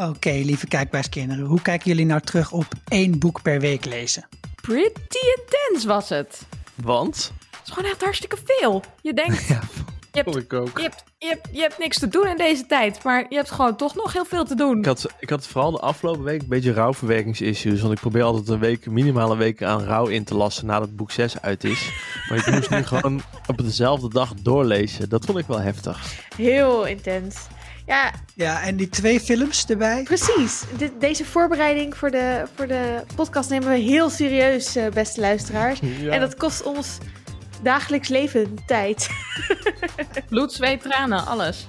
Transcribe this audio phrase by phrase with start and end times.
[0.00, 1.44] Oké, lieve kijkbuiskinderen.
[1.44, 4.28] Hoe kijken jullie nou terug op één boek per week lezen?
[4.62, 6.42] Pretty intense was het.
[6.74, 7.32] Want?
[7.50, 8.82] Het is gewoon echt hartstikke veel.
[9.02, 9.60] Je denkt, Ja,
[10.12, 10.76] je, hebt, vond ik ook.
[10.78, 13.02] je, hebt, je, hebt, je hebt niks te doen in deze tijd.
[13.02, 14.78] Maar je hebt gewoon toch nog heel veel te doen.
[14.78, 17.80] Ik had, ik had vooral de afgelopen week een beetje rouwverwerkingsissues.
[17.80, 21.10] Want ik probeer altijd een week, minimale week aan rouw in te lassen nadat boek
[21.10, 21.90] 6 uit is.
[22.28, 25.08] Maar ik moest nu gewoon op dezelfde dag doorlezen.
[25.08, 26.04] Dat vond ik wel heftig.
[26.36, 27.36] Heel intens.
[27.86, 30.02] Ja, Ja, en die twee films erbij.
[30.02, 30.62] precies.
[30.98, 35.80] Deze voorbereiding voor de, voor de podcast nemen we heel serieus, eh, beste luisteraars.
[36.10, 36.98] En dat kost ons
[37.62, 39.08] dagelijks leven tijd.
[40.28, 41.66] Bloed, zweet, tranen, alles.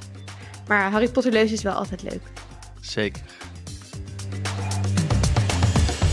[0.67, 2.21] Maar Harry Potter lezen is wel altijd leuk.
[2.81, 3.21] Zeker.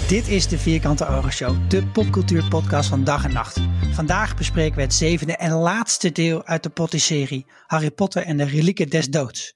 [0.08, 3.60] Dit is de Vierkante Ogen Show, de popcultuurpodcast van dag en nacht.
[3.92, 8.44] Vandaag bespreken we het zevende en laatste deel uit de Potter-serie Harry Potter en de
[8.44, 9.54] Relieken des Doods.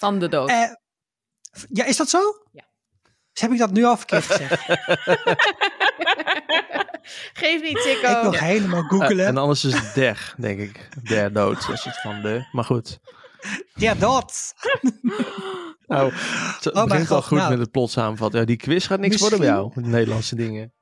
[0.00, 0.48] Van de dood.
[0.48, 0.56] Eh,
[1.68, 2.18] ja, is dat zo?
[2.52, 2.64] Ja.
[3.32, 4.64] Dus heb ik dat nu al verkeerd gezegd?
[7.32, 8.22] Geef niet, ik Sikko.
[8.22, 9.26] nog helemaal Eh, googelen.
[9.26, 10.88] en anders is het der, denk ik.
[11.02, 12.48] Der dood, is het van de.
[12.52, 12.98] Maar goed.
[13.74, 14.54] Ja, dat.
[15.86, 17.50] Nou, het Oh begint al goed nou.
[17.50, 18.40] met het plot samenvatten.
[18.40, 20.72] Ja, die quiz gaat niks worden bij jou, met Nederlandse dingen.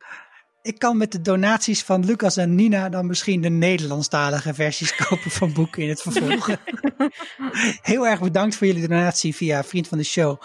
[0.63, 5.31] Ik kan met de donaties van Lucas en Nina dan misschien de Nederlandstalige versies kopen
[5.31, 6.49] van boeken in het vervolg.
[7.83, 10.41] Heel erg bedankt voor jullie donatie via vriend van de show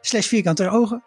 [0.00, 1.04] slash vierkante ogen.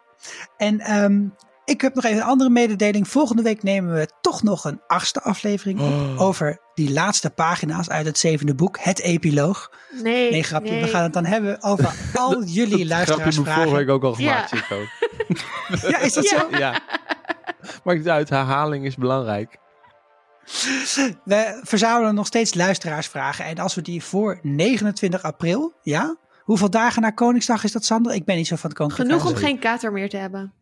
[0.56, 1.20] En ehm,
[1.64, 3.08] ik heb nog even een andere mededeling.
[3.08, 6.20] Volgende week nemen we toch nog een achtste aflevering op Oh.
[6.20, 9.70] over die laatste pagina's uit het zevende boek, het epiloog.
[10.02, 10.70] Nee, Nee, grapje.
[10.70, 10.82] nee.
[10.82, 11.84] We gaan het dan hebben over
[12.14, 13.54] al jullie Grapje heb ik luisteraarsvragen.
[13.62, 14.56] vorige week ook al gemaakt, Ja.
[14.58, 14.80] Chico.
[15.88, 16.38] Ja, is dat Ja.
[16.50, 16.56] zo?
[16.58, 16.80] Ja.
[17.84, 19.58] Maakt het uit, herhaling is belangrijk.
[21.24, 23.44] We verzamelen nog steeds luisteraarsvragen.
[23.44, 26.16] En als we die voor 29 april, ja?
[26.42, 28.14] Hoeveel dagen na Koningsdag is dat, Sander?
[28.14, 29.06] Ik ben niet zo van het Koningsdag.
[29.06, 30.52] Genoeg om geen kater meer te hebben.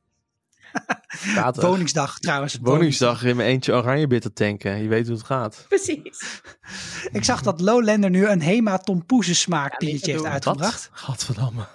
[1.35, 1.67] Kater.
[1.67, 2.59] Woningsdag trouwens.
[2.63, 4.83] Woningsdag in mijn eentje oranje bitter tanken.
[4.83, 5.65] Je weet hoe het gaat.
[5.69, 6.43] Precies.
[7.13, 10.33] Ik zag dat Lowlander nu een Hema tompoezen smaak biertje heeft Wat?
[10.33, 10.91] uitgebracht.
[10.93, 11.67] Gadverdamme.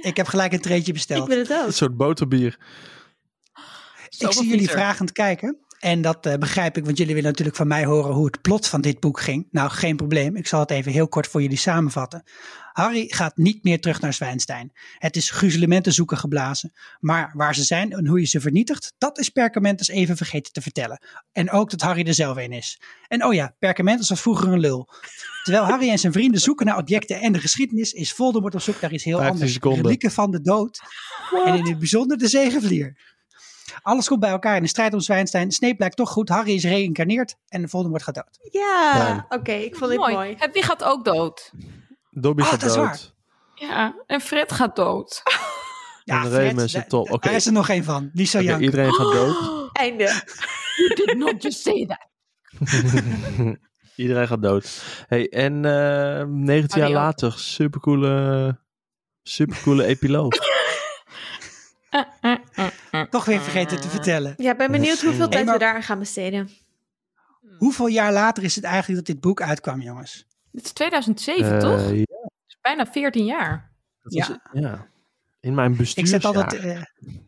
[0.00, 1.28] Ik heb gelijk een treetje Ik besteld.
[1.28, 1.66] wil het ook.
[1.66, 2.58] Een soort boterbier.
[4.18, 5.58] Ik zie jullie vragend kijken.
[5.84, 8.66] En dat eh, begrijp ik, want jullie willen natuurlijk van mij horen hoe het plot
[8.66, 9.48] van dit boek ging.
[9.50, 10.36] Nou, geen probleem.
[10.36, 12.22] Ik zal het even heel kort voor jullie samenvatten.
[12.72, 14.72] Harry gaat niet meer terug naar Zwijnstein.
[14.98, 16.72] Het is gruzelementen zoeken geblazen.
[17.00, 20.60] Maar waar ze zijn en hoe je ze vernietigt, dat is Perkamentus even vergeten te
[20.60, 21.00] vertellen.
[21.32, 22.80] En ook dat Harry er zelf een is.
[23.08, 24.88] En oh ja, Perkamentus was vroeger een lul.
[25.42, 28.80] Terwijl Harry en zijn vrienden zoeken naar objecten en de geschiedenis, is Voldemort op zoek
[28.80, 29.52] naar iets heel 15 anders.
[29.52, 29.82] seconden.
[29.82, 30.80] Relieken van de dood.
[31.44, 33.13] En in het bijzonder de zegenvlier.
[33.82, 35.50] Alles komt bij elkaar in de strijd om Zwijnstein.
[35.52, 36.28] Snape blijkt toch goed.
[36.28, 38.38] Harry is geïncarneerd en Voldemort gaat dood.
[38.52, 40.14] Ja, oké, ik vond dit mooi.
[40.14, 40.34] mooi.
[40.38, 41.50] En wie gaat ook dood?
[42.10, 42.84] Dobby Oh, gaat dat is dood.
[42.86, 43.00] waar.
[43.54, 45.22] Ja, en Fred gaat dood.
[46.06, 47.18] Ja, En Fred, da- Oké.
[47.26, 48.10] Daar is er nog geen van.
[48.12, 49.36] Die zou iedereen gaat dood.
[49.72, 50.22] Einde.
[50.76, 52.08] You did not just say that.
[53.96, 54.82] iedereen gaat dood.
[55.08, 56.94] Hey, en eh 19 jaar ook.
[56.94, 58.58] later, supercoole,
[59.22, 60.32] supercoole epiloog.
[63.24, 64.34] Toch weer vergeten te vertellen.
[64.36, 66.48] Ja, ben benieuwd hoeveel tijd we daaraan gaan besteden.
[67.58, 70.26] Hoeveel jaar later is het eigenlijk dat dit boek uitkwam, jongens?
[70.52, 71.80] Het is 2007, Eh, toch?
[71.80, 73.72] ja, Het is bijna 14 jaar.
[74.02, 74.28] dat Ja.
[74.28, 74.86] was- ja.
[75.40, 76.20] In mijn Ik bestuursjaar.
[76.20, 76.82] zet, altijd, eh,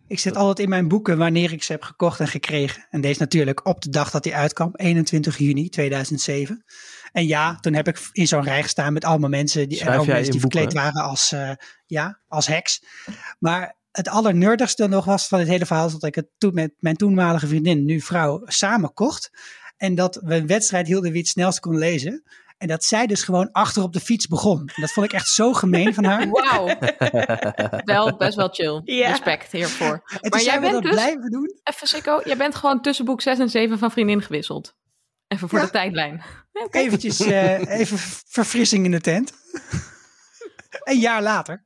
[0.06, 2.86] ik zet altijd in mijn boeken wanneer ik ze heb gekocht en gekregen.
[2.90, 6.64] En deze natuurlijk op de dag dat die uitkwam, 21 juni 2007.
[7.12, 9.98] En ja, toen heb ik in zo'n rij gestaan met allemaal mensen die, en Schrijf
[10.00, 10.60] ook jij mensen die boeken?
[10.60, 11.50] verkleed waren als, eh,
[11.86, 12.82] ja, als heks.
[13.38, 16.72] Maar het allernerdigste nog was van het hele verhaal is dat ik het toen met
[16.78, 19.30] mijn toenmalige vriendin, nu vrouw, samen kocht.
[19.76, 22.22] En dat we een wedstrijd hielden wie het snelst kon lezen.
[22.58, 24.58] En dat zij dus gewoon achter op de fiets begon.
[24.58, 26.28] En dat vond ik echt zo gemeen van haar.
[26.30, 26.66] Wauw.
[27.94, 28.80] wel best wel chill.
[28.84, 29.08] Ja.
[29.08, 30.02] Respect hiervoor.
[30.20, 31.60] En Maar jij bent dat dus- blijven doen.
[31.62, 34.74] Even Sikko, jij bent gewoon tussen boek 6 en 7 van vriendin gewisseld.
[35.28, 35.64] Even voor Ja.
[35.64, 36.22] de tijdlijn.
[36.70, 39.32] Eventjes eh, even verfrissing in de tent.
[40.84, 41.64] een jaar later.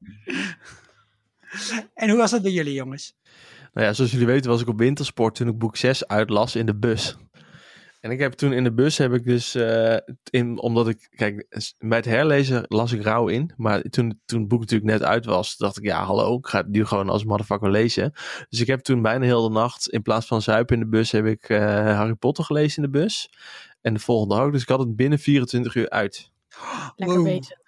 [1.94, 3.14] En hoe was dat bij jullie jongens?
[3.72, 6.66] Nou ja, zoals jullie weten was ik op wintersport toen ik boek 6 uitlas in
[6.66, 7.16] de bus.
[8.00, 9.96] En ik heb toen in de bus heb ik dus, eh,
[10.30, 11.46] in, omdat ik, kijk,
[11.78, 13.52] bij het herlezen las ik rauw in.
[13.56, 16.58] Maar toen, toen het boek natuurlijk net uit was, dacht ik, ja hallo, ik ga
[16.58, 18.12] het nu gewoon als motherfucker lezen.
[18.48, 21.12] Dus ik heb toen bijna heel de nacht, in plaats van zuipen in de bus,
[21.12, 21.58] heb ik eh,
[21.96, 23.30] Harry Potter gelezen in de bus.
[23.80, 26.30] En de volgende ook, dus ik had het binnen 24 uur uit.
[26.96, 27.24] Lekker Wow.
[27.26, 27.58] bezig.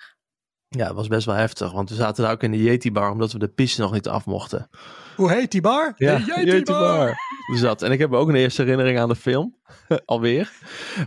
[0.77, 1.73] Ja, het was best wel heftig.
[1.73, 4.27] Want we zaten daar ook in de Yeti-bar omdat we de piste nog niet af
[4.27, 4.69] mochten.
[5.17, 5.93] Hoe heet die bar?
[5.97, 7.15] Ja, De Yeti-bar.
[7.53, 7.83] Dus dat.
[7.83, 9.57] En ik heb ook een eerste herinnering aan de film.
[10.05, 10.53] Alweer.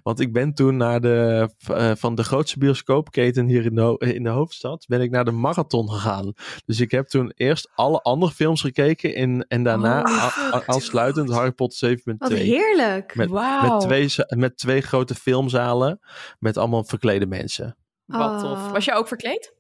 [0.04, 4.24] Want ik ben toen naar de, eh, van de grootste bioscoopketen hier in de, in
[4.24, 6.34] de hoofdstad, ben ik naar de marathon gegaan.
[6.66, 10.54] Dus ik heb toen eerst alle andere films gekeken in, en daarna Oh, a- fuck.
[10.54, 12.04] a- aansluitend Harry Potter 7.2.
[12.18, 13.16] Wat heerlijk.
[13.16, 13.72] Met, Wauw.
[13.72, 16.00] met, twee, met twee grote filmzalen
[16.40, 17.78] met allemaal verklede mensen.
[18.06, 18.52] Wat tof.
[18.58, 18.72] Oh.
[18.72, 19.54] Was je ook verkleed?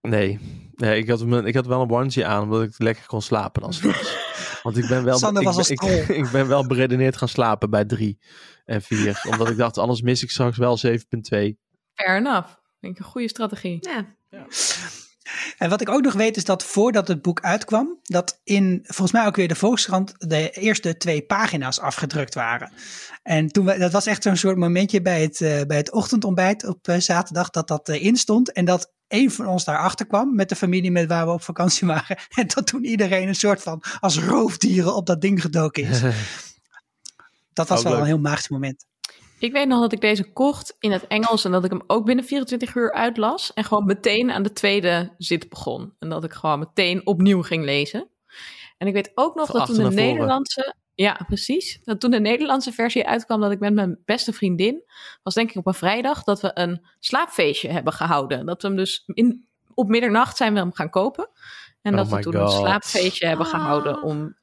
[0.00, 0.38] Nee,
[0.74, 3.62] nee ik, had, me- ik had wel een onesie aan omdat ik lekker kon slapen
[3.62, 4.22] dan straks.
[4.62, 5.82] Want ik ben wel, Sander ik, was ik,
[6.22, 8.18] ik ben wel beredeneerd gaan slapen bij drie
[8.64, 9.20] en vier.
[9.30, 10.92] omdat ik dacht, anders mis ik straks wel 7.2.
[11.94, 12.48] Fair enough.
[12.80, 13.78] Denk ik een goede strategie.
[13.80, 14.46] Ja.
[15.58, 19.12] En wat ik ook nog weet is dat voordat het boek uitkwam, dat in volgens
[19.12, 22.72] mij ook weer de Volkskrant de eerste twee pagina's afgedrukt waren.
[23.22, 26.66] En toen we, dat was echt zo'n soort momentje bij het, eh, bij het ochtendontbijt
[26.66, 28.52] op eh, zaterdag dat dat erin stond.
[28.52, 31.86] En dat een van ons daarachter kwam met de familie met waar we op vakantie
[31.86, 32.18] waren.
[32.38, 36.00] En dat toen iedereen een soort van als roofdieren op dat ding gedoken is.
[37.52, 38.00] Dat was wel leuk.
[38.00, 38.86] een heel magisch moment.
[39.44, 42.04] Ik weet nog dat ik deze kocht in het Engels en dat ik hem ook
[42.04, 43.52] binnen 24 uur uitlas.
[43.52, 45.94] En gewoon meteen aan de tweede zit begon.
[45.98, 48.08] En dat ik gewoon meteen opnieuw ging lezen.
[48.78, 49.94] En ik weet ook nog Van dat toen de.
[49.94, 50.74] Nederlandse.
[50.94, 51.80] Ja, precies.
[51.82, 54.82] Dat toen de Nederlandse versie uitkwam, dat ik met mijn beste vriendin.
[55.22, 56.22] was denk ik op een vrijdag.
[56.22, 58.46] dat we een slaapfeestje hebben gehouden.
[58.46, 61.28] Dat we hem dus in, op middernacht zijn we hem gaan kopen.
[61.82, 62.42] En Oh dat we toen God.
[62.42, 64.36] een slaapfeestje hebben gehouden om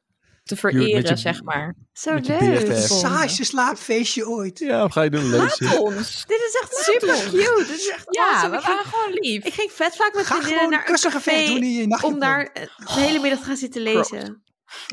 [0.55, 1.75] te vereren, je- zeg maar.
[1.93, 2.77] Zo leuk.
[2.77, 4.59] Saaiste slaapfeestje ooit.
[4.59, 5.29] Ja, wat ga je doen?
[5.29, 5.79] Lezen?
[5.79, 6.25] Ons.
[6.27, 7.53] Dit is echt super cute.
[7.67, 8.49] Dit is echt Ja, awesome.
[8.49, 9.45] we Ik ging, waren gewoon lief.
[9.45, 12.43] ik ging vet vaak met Ga vriendinnen naar een kussengevecht doen café in om daar
[12.45, 12.63] eh,
[12.95, 14.43] de hele middag te gaan zitten lezen.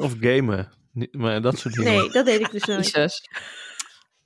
[0.03, 0.73] Of gamen.
[0.93, 1.93] Niet- Maar dat soort dingen.
[1.93, 2.65] Nee, dat deed ik dus
[2.95, 3.21] nooit.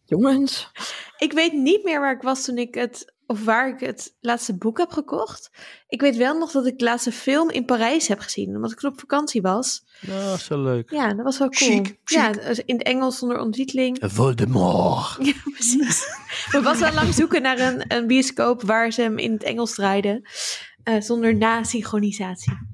[0.05, 0.71] Jongens.
[1.19, 4.57] Ik weet niet meer waar ik was toen ik het, of waar ik het laatste
[4.57, 5.51] boek heb gekocht.
[5.89, 8.79] Ik weet wel nog dat ik de laatste film in Parijs heb gezien, omdat ik
[8.79, 9.85] toen op vakantie was.
[10.01, 10.91] Nou, zo leuk.
[10.91, 11.71] Ja, dat was wel cool.
[11.71, 12.29] Chic, Ja,
[12.65, 13.99] in het Engels zonder ondertiteling.
[14.15, 15.17] Voldemort.
[15.27, 16.05] Ja, precies.
[16.51, 19.75] We was wel lang zoeken naar een, een bioscoop waar ze hem in het Engels
[19.75, 20.29] draaiden,
[20.83, 22.71] eh, zonder na-synchronisatie.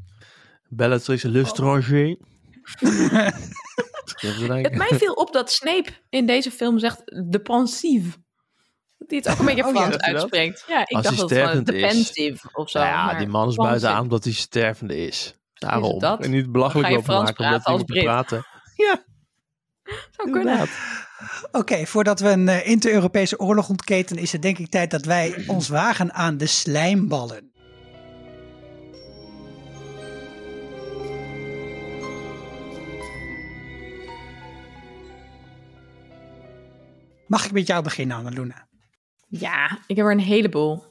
[0.68, 2.18] Bellatrix Lestrange.
[4.18, 8.18] Het mij viel op dat Snape in deze film zegt de pensief.
[9.08, 10.64] Hij het ook een beetje Oh ja, Frans uitspreekt.
[10.69, 11.93] Ja, ik Als dacht dat het gewoon stervend de is.
[11.93, 12.78] pensief of zo.
[12.78, 15.34] ja, maar die man is buiten aan omdat hij stervende is.
[15.55, 15.99] Daarom.
[15.99, 16.20] dat?
[16.25, 18.46] En niet belachelijk over Frans maken omdat hij praten moet praten.
[20.16, 20.69] Zou kunnen.
[21.52, 25.44] Oké, voordat we een eh, inter-Europese oorlog ontketen, is het denk ik tijd dat wij
[25.46, 27.52] ons wagen aan de slijmballen.
[37.26, 38.67] Mag ik met jou beginnen, Annaluna?
[39.28, 40.84] Ja, ik heb er een heleboel.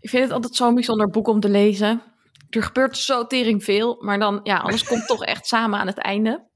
[0.00, 2.02] Ik vind het altijd zo'n bijzonder boek om te lezen.
[2.50, 5.98] Er gebeurt zo tering veel, maar dan, ja, alles komt toch echt samen aan het
[5.98, 6.50] einde.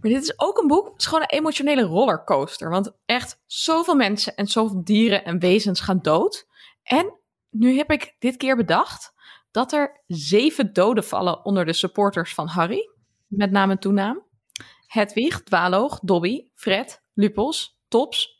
[0.00, 2.70] Maar dit is ook een boek, het is gewoon een emotionele rollercoaster.
[2.70, 6.46] Want echt zoveel mensen en zoveel dieren en wezens gaan dood.
[6.82, 7.20] En
[7.50, 9.14] nu heb ik dit keer bedacht
[9.50, 12.90] dat er zeven doden vallen onder de supporters van Harry.
[13.26, 14.24] Met naam en toenaam.
[14.86, 18.35] Hedwig, Dwaloog, Dobby, Fred, Lupos, Tops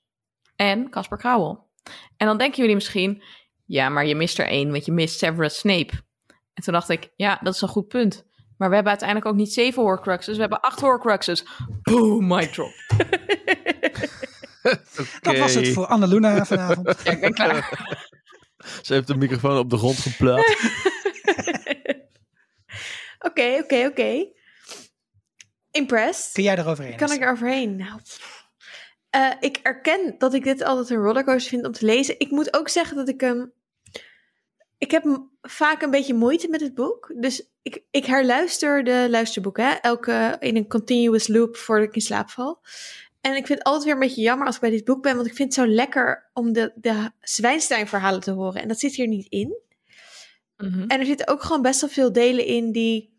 [0.56, 1.68] en Casper Krauwel.
[2.16, 3.22] En dan denken jullie misschien,
[3.64, 5.92] ja, maar je mist er één, want je mist Severus Snape.
[6.54, 8.24] En toen dacht ik, ja, dat is een goed punt.
[8.56, 11.44] Maar we hebben uiteindelijk ook niet zeven Horcruxes, we hebben acht Horcruxes.
[11.82, 12.72] Boom, mic drop.
[15.20, 17.02] Dat was het voor Annaluna vanavond.
[17.04, 17.94] Ja, ik ben klaar.
[18.82, 20.56] Ze heeft de microfoon op de grond geplaatst.
[23.18, 24.26] Oké, oké, oké.
[25.70, 26.32] Impressed.
[26.32, 26.96] Kun jij eroverheen?
[26.96, 27.76] Kan ik er overheen?
[27.76, 28.00] Nou,
[29.16, 32.14] eh, ik erken dat ik dit altijd een rollercoaster vind om te lezen.
[32.18, 33.52] Ik moet ook zeggen dat ik hem...
[34.78, 37.12] ik heb vaak een beetje moeite met het boek.
[37.16, 39.64] Dus ik, ik herluister de luisterboeken.
[39.64, 39.72] Hè?
[39.72, 42.60] Elke in een continuous loop voordat ik in slaap val.
[43.20, 45.14] En ik vind het altijd weer een beetje jammer als ik bij dit boek ben.
[45.14, 48.62] Want ik vind het zo lekker om de, de Zwijnstein-verhalen te horen.
[48.62, 49.56] En dat zit hier niet in.
[50.56, 50.84] Mhm.
[50.88, 53.14] En er zitten ook gewoon best wel veel delen in die.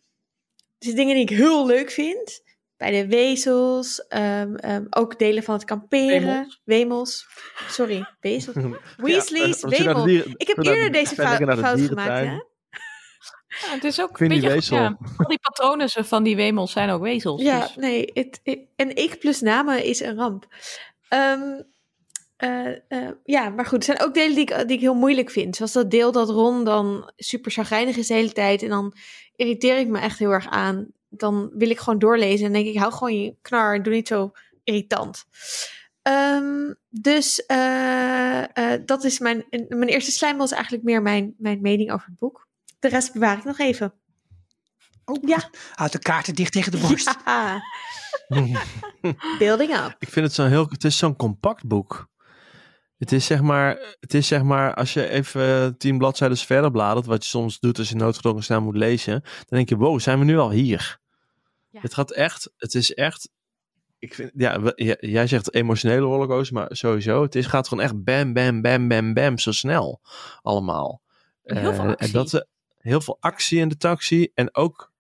[0.77, 2.42] Dus dingen die ik heel leuk vind.
[2.77, 4.07] Bij de wezels.
[4.07, 6.22] ehm, ehm, ook delen van het kamperen.
[6.24, 6.62] Wemels.
[6.63, 7.27] Wemels.
[7.69, 8.55] Sorry, wezels.
[8.98, 10.05] Weasley's, Ja, als je naar de wemel.
[10.05, 12.25] dieren- Ik heb eerder deze fout, gemaakt.
[12.25, 12.39] Hè?
[13.65, 14.77] Ja, het is ook Ik vind een beetje, wezel.
[14.77, 17.41] ja, al die patronen van die wemels zijn ook wezels.
[17.41, 18.10] Ja, dus- nee.
[18.13, 20.48] Het, het- en ik plus namen is een ramp.
[21.07, 21.62] Ehm,
[22.38, 23.77] eh, eh, ja, maar goed.
[23.77, 25.55] Er zijn ook delen die ik, die ik heel moeilijk vind.
[25.55, 28.62] Zoals dat deel dat Ron dan super chagrijnig is de hele tijd.
[28.63, 28.93] En dan
[29.36, 30.88] irriteer ik me echt heel erg aan.
[31.10, 32.46] Dan wil ik gewoon doorlezen.
[32.46, 34.32] En denk ik, hou gewoon je knar en doe niet zo
[34.64, 35.26] irritant.
[36.02, 41.62] Ehm, dus uh, uh, dat is mijn, mijn eerste slijm was eigenlijk meer mijn, mijn
[41.62, 42.48] mening over het boek.
[42.80, 43.94] De rest bewaar ik nog even.
[45.06, 45.50] Oh, ja.
[45.74, 47.16] Houd de kaarten dicht tegen de borst.
[47.26, 47.62] Ja.
[49.40, 49.96] Building up.
[50.00, 52.08] Ik vind het zo'n heel, het is zo'n compact boek.
[52.98, 57.06] Het is zeg maar, het is zeg maar, als je even tien bladzijden verder bladert,
[57.06, 60.20] wat je soms doet als je noodgedwongen snel moet lezen, dan denk je, wow, zijn
[60.20, 61.00] we nu al hier?
[61.70, 61.80] Ja.
[61.82, 63.30] Het gaat echt, het is echt,
[64.00, 68.34] ik vind, ja, jij zegt emotionele rollercoaster, maar sowieso, het is, gaat gewoon echt bam,
[68.34, 70.01] bam, bam, bam, bam, zo snel
[70.42, 71.01] allemaal.
[71.44, 72.08] Heel veel actie.
[72.08, 74.92] En dat, heel veel actie in de taxi en ook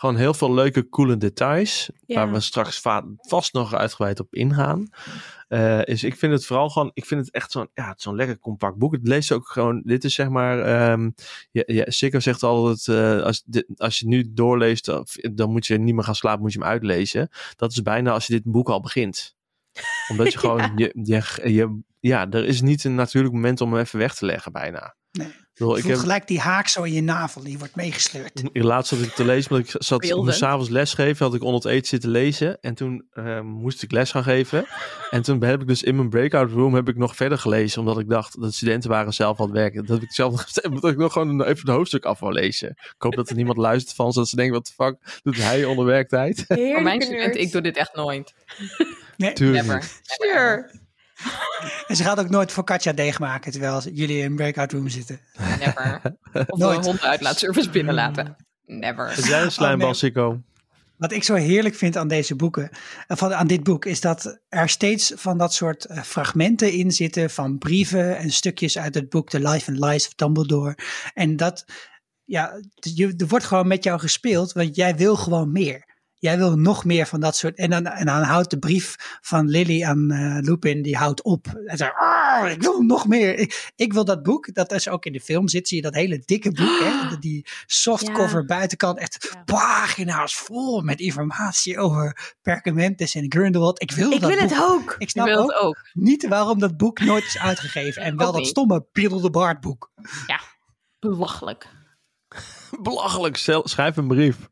[0.00, 1.90] gewoon heel veel leuke, coole details.
[2.06, 2.14] Ja.
[2.14, 2.82] Waar we straks
[3.16, 4.88] vast nog uitgebreid op ingaan.
[5.48, 8.38] Uh, is, ik vind het vooral gewoon, ik vind het echt zo'n, ja, zo'n lekker
[8.38, 8.92] compact boek.
[8.92, 11.14] Het leest ook gewoon, dit is zeg maar, um,
[11.50, 14.84] ja, ja, Sikko zegt altijd, uh, als, dit, als je nu doorleest,
[15.32, 17.28] dan moet je niet meer gaan slapen, moet je hem uitlezen.
[17.56, 19.36] Dat is bijna als je dit boek al begint.
[20.08, 20.72] Omdat je gewoon, ja.
[20.76, 24.26] Je, je, je, ja, er is niet een natuurlijk moment om hem even weg te
[24.26, 24.94] leggen bijna.
[25.10, 25.32] Nee.
[25.60, 28.42] Ik heb gelijk die haak zo in je navel, die wordt meegesleurd.
[28.52, 31.86] Laatst zat ik te lezen, want ik zat s'avonds lesgeven, had ik onder het eten
[31.86, 32.60] zitten lezen.
[32.60, 34.66] En toen uh, moest ik les gaan geven.
[35.10, 37.98] En toen heb ik dus in mijn breakout room heb ik nog verder gelezen, omdat
[37.98, 39.86] ik dacht dat studenten waren zelf aan het werken.
[39.86, 40.44] Dat ik zelf
[40.80, 42.68] dat ik nog gewoon even het hoofdstuk af wil lezen.
[42.70, 45.64] Ik hoop dat er niemand luistert van, zodat ze denken, wat de fuck doet hij
[45.64, 46.44] onder werktijd?
[46.72, 48.34] Voor mijn studenten, ik doe dit echt nooit.
[49.16, 49.66] Nee, Tuurlijk.
[49.66, 49.90] Never.
[50.02, 50.70] Sure.
[51.86, 55.20] En ze gaat ook nooit focaccia deeg maken terwijl jullie in een breakout room zitten.
[55.58, 56.00] Never.
[56.32, 56.78] Of nooit.
[56.78, 58.36] een hondenuitlaatservice binnenlaten.
[58.66, 59.32] Never.
[59.32, 60.34] Een slijmbal, Oh?
[60.96, 62.70] Wat ik zo heerlijk vind aan deze boeken,
[63.06, 66.90] eh, van, aan dit boek, is dat er steeds van dat soort uh, fragmenten in
[66.90, 70.78] zitten van brieven en stukjes uit het boek The Life and Lies of Dumbledore.
[71.14, 71.64] En dat,
[72.24, 75.89] ja, je, er wordt gewoon met jou gespeeld, want jij wil gewoon meer.
[76.20, 77.56] Jij wil nog meer van dat soort.
[77.56, 81.46] En dan, en dan houdt de brief van Lily aan uh, Lupin, die houdt op.
[81.66, 83.38] En zegt, oh, ik wil nog meer.
[83.38, 85.94] Ik, ik, wil dat boek, dat is ook in de film zit, zie je dat
[85.94, 86.78] hele dikke boek.
[86.80, 87.18] Hè?
[87.18, 88.46] Die softcover ja.
[88.46, 89.42] buitenkant, echt ja.
[89.44, 93.82] pagina's vol met informatie over Perkamentus en Grindelwald.
[93.82, 94.50] Ik wil ik dat wil boek.
[94.50, 94.94] het ook.
[94.98, 98.02] Ik snap wil ook, het ook niet waarom dat boek nooit is uitgegeven.
[98.02, 98.50] En wel dat niet.
[98.50, 99.92] stomme Piedel de boek.
[100.26, 100.40] Ja,
[100.98, 101.68] belachelijk.
[102.82, 104.48] Belachelijk, schrijf een brief.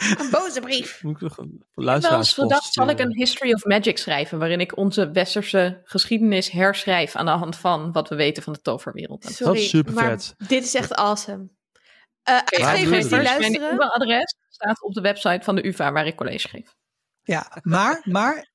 [0.00, 1.02] Een boze brief.
[1.02, 5.80] Moet ik wel eens zal ik een History of Magic schrijven, waarin ik onze westerse
[5.84, 9.24] geschiedenis herschrijf aan de hand van wat we weten van de toverwereld.
[9.24, 10.34] En Sorry, Dat is super maar vet.
[10.48, 11.48] dit is echt awesome.
[12.28, 13.74] Uh, Oké, uitgevers die Mijn luisteren.
[13.74, 16.74] UvA-adres staat op de website van de UvA waar ik college geef.
[17.22, 18.50] Ja, maar, maar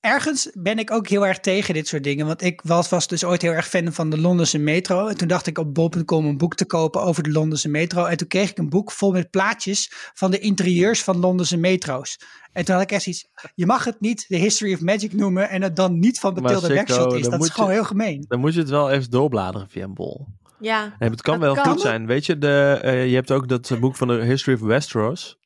[0.00, 2.26] ergens ben ik ook heel erg tegen dit soort dingen.
[2.26, 5.06] Want ik was, was dus ooit heel erg fan van de Londense metro.
[5.06, 8.04] En toen dacht ik op bol.com een boek te kopen over de Londense metro.
[8.04, 12.20] En toen kreeg ik een boek vol met plaatjes van de interieurs van Londense metro's.
[12.52, 13.28] En toen had ik echt iets.
[13.54, 16.68] Je mag het niet de History of Magic noemen en het dan niet van Matilda
[16.74, 17.28] Backshot is.
[17.28, 18.24] Dat is gewoon je- heel gemeen.
[18.28, 20.26] Dan moet je het wel even doorbladeren via een bol.
[20.60, 20.94] Ja.
[20.98, 21.72] Nee, het kan Dat wel kan.
[21.72, 22.06] goed zijn.
[22.06, 25.36] Weet je, de, eh, je hebt ook dat eh, boek van de History of Westeros.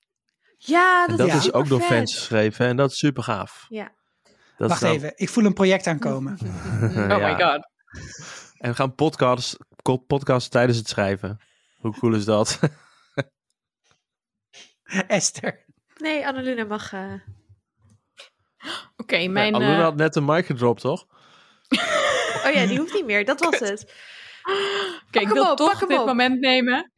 [0.59, 2.67] Ja, En dat, dat is is ook door fans geschreven.
[2.67, 3.67] En dat is super gaaf.
[3.69, 3.93] Ja.
[4.57, 6.39] Dat Wacht even, ik voel een project aankomen.
[6.83, 7.35] Oh Ja.
[7.35, 7.71] my god.
[8.59, 9.57] En we gaan podcasts,
[10.07, 11.41] podcasten tijdens het schrijven.
[11.77, 12.59] Hoe cool is dat?
[15.09, 15.65] Esther.
[15.97, 16.93] Nee, Annaluna mag...
[16.93, 17.13] eh,
[18.97, 19.55] Oké, mijn...
[19.55, 21.07] Aluna eh, had net een mic gedropt, toch?
[22.45, 23.25] Oh ja, die hoeft niet meer.
[23.25, 23.95] Dat was het.
[25.07, 26.07] Oké, ik wil op, toch dit op.
[26.07, 26.93] moment nemen.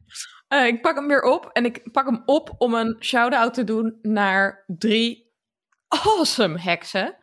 [0.47, 3.63] Eh, ik pak hem weer op en ik pak hem op om een shout-out te
[3.63, 5.33] doen naar drie
[5.87, 7.17] awesome heksen.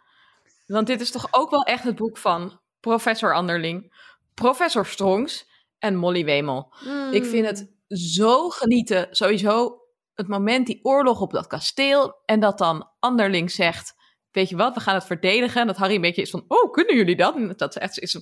[0.73, 3.93] Want dit is toch ook wel echt het boek van professor Anderling,
[4.35, 6.75] professor Strongs en Molly Wemel.
[6.85, 7.12] Mm.
[7.12, 9.81] Ik vind het zo genieten, sowieso
[10.14, 13.95] het moment die oorlog op dat kasteel en dat dan Anderling zegt,
[14.31, 15.61] weet je wat, we gaan het verdedigen.
[15.61, 17.35] En dat Harry een beetje is van, oh, kunnen jullie dat?
[17.35, 18.21] En dat ze echt is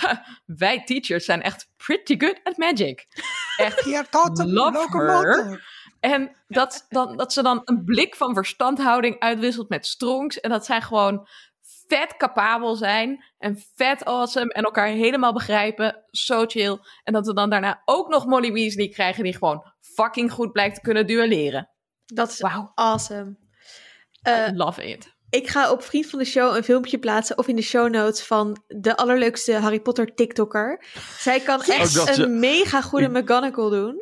[0.46, 3.06] wij teachers zijn echt pretty good at magic.
[3.56, 5.62] Echt een Love locomotor.
[6.00, 10.40] en dat, dan, dat ze dan een blik van verstandhouding uitwisselt met Strongs.
[10.40, 11.28] En dat zij gewoon
[11.86, 13.24] vet capabel zijn.
[13.38, 14.52] En vet awesome.
[14.52, 16.04] En elkaar helemaal begrijpen.
[16.10, 16.78] Zo chill.
[17.04, 19.24] En dat we dan daarna ook nog Molly Weasley krijgen.
[19.24, 21.70] Die gewoon fucking goed blijkt te kunnen duelleren.
[22.04, 22.72] Dat is Wauw.
[22.74, 23.36] awesome.
[24.22, 25.14] Eh, Love it.
[25.30, 28.22] ik ga op Vriend van de Show een filmpje plaatsen of in de show notes
[28.22, 30.84] van de allerleukste Harry Potter TikToker.
[31.18, 33.96] Zij kan echt dat een ze- mega goede McGonagall doen.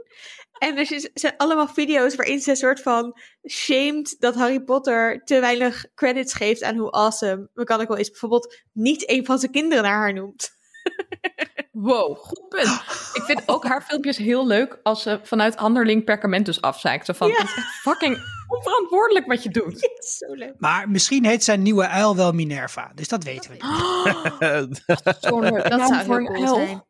[0.61, 3.19] En er zijn allemaal video's waarin ze een soort van
[3.51, 8.11] shamed dat Harry Potter te weinig credits geeft aan hoe awesome McGonagall is.
[8.11, 10.51] Bijvoorbeeld niet een van zijn kinderen naar haar noemt.
[11.73, 12.81] Wow, goed punt.
[13.13, 17.07] Ik vind ook haar filmpjes heel leuk als ze vanuit anderling perkamentus afzeikt.
[17.07, 17.45] Zo van, Ja.
[17.83, 19.91] fucking onverantwoordelijk wat je doet.
[20.19, 20.55] Zo leuk.
[20.59, 22.93] Maar misschien heet zijn nieuwe uil wel Minerva.
[22.95, 24.85] Dus dat weten we niet.
[24.99, 26.57] Dat zou voor heel een cool elf.
[26.57, 26.85] zijn.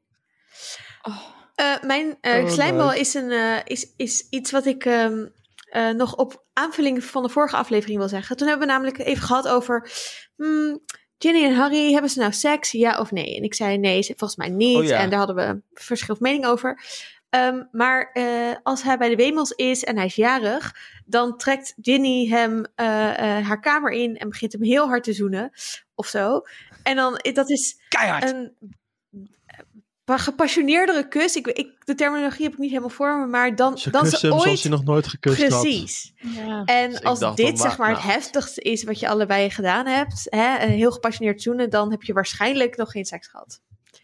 [1.03, 1.30] Oh.
[1.61, 2.99] Eh, mijn Oh, slijmbal leuk.
[2.99, 5.27] is, een, eh, is, is iets wat ik ehm,
[5.71, 8.37] eh, nog op aanvulling van de vorige aflevering wil zeggen.
[8.37, 9.91] Toen hebben we namelijk even gehad over...
[10.37, 10.81] hmm,
[11.19, 12.71] Ginny en Harry, hebben ze nou seks?
[12.71, 13.37] Ja of nee?
[13.37, 14.77] En ik zei nee, volgens mij niet.
[14.77, 14.99] Oh ja.
[14.99, 16.81] En daar hadden we verschil van mening over.
[17.31, 18.13] Ehm, maar
[18.63, 20.75] als hij bij de Wemels is en hij is jarig,
[21.05, 22.65] dan trekt Ginny hem
[23.45, 25.51] haar kamer in en begint hem heel hard te zoenen
[25.95, 26.43] of zo.
[26.83, 28.31] En dan, dat is Keihard.
[28.33, 28.57] een
[30.11, 31.37] eh, gepassioneerdere kus.
[31.37, 34.19] Ik, ik, de terminologie heb ik niet helemaal voor me, maar dan, Ze dan kussen
[34.19, 34.63] ze hem zoals ooit...
[34.63, 35.61] hij nog nooit gekust had.
[35.61, 36.13] Precies.
[36.17, 36.65] Ja.
[36.65, 38.13] En Dus als dit zeg maar maar- het nou.
[38.13, 42.13] heftigste is wat je allebei gedaan hebt, hè, een heel gepassioneerd zoenen, dan heb je
[42.13, 43.61] waarschijnlijk nog geen seks gehad.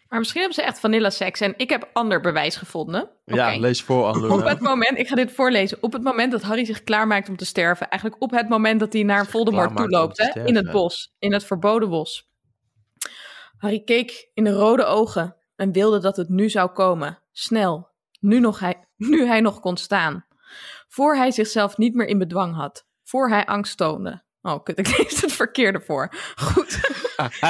[0.07, 1.39] Maar misschien hebben ze echt vanilla seks.
[1.39, 3.09] En ik heb ander bewijs gevonden.
[3.25, 5.77] Ja, lees voor, Op het moment, ik ga dit voorlezen.
[5.81, 7.89] Op het moment dat Harry zich klaarmaakt om te sterven.
[7.89, 10.17] Eigenlijk op het moment dat hij naar Voldemort toe loopt.
[10.17, 11.15] Hè, in het bos.
[11.19, 12.29] In het verboden bos.
[13.57, 15.35] Harry keek in de rode ogen.
[15.57, 17.19] En wilde dat het nu zou komen.
[17.31, 17.89] Snel.
[18.19, 20.25] Nu, nog hij, nu hij nog kon staan.
[20.87, 22.85] Voor hij zichzelf niet meer in bedwang had.
[23.03, 24.25] Voor hij angst toonde.
[24.41, 26.13] Oh, kut, ik lees het verkeerde voor.
[26.35, 26.73] Goed.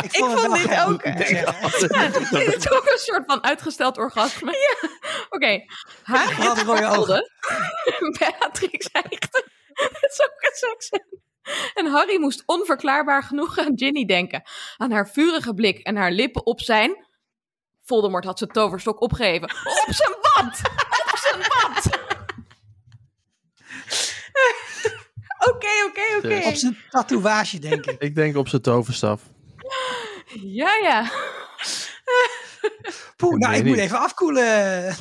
[0.01, 1.03] ik vond dit ook.
[1.03, 4.51] Dit is ook een soort van uitgesteld orgasme.
[4.51, 4.89] Ja.
[5.29, 5.65] Oké.
[6.03, 6.95] Harry Vooral de rode ogen.
[6.95, 7.29] voelde.
[8.19, 9.45] Beatrix hijgde.
[9.73, 11.25] Het is ook een seksscène.
[11.73, 14.43] En Harry moest onverklaarbaar genoeg aan Ginny denken.
[14.77, 17.06] Aan haar vurige blik en haar lippen op zijn...
[17.87, 19.49] Voldemort had zijn toverstok opgeheven.
[19.49, 20.61] Op zijn wat!
[21.11, 21.85] Op zijn wat!
[25.49, 26.47] Oké, oké, oké.
[26.47, 28.01] Op zijn tatoeage, denk ik.
[28.01, 29.21] Ik denk op zijn toverstaf.
[30.41, 31.11] Ja, ja.
[33.15, 34.95] Poeh, nou, ik moet even afkoelen.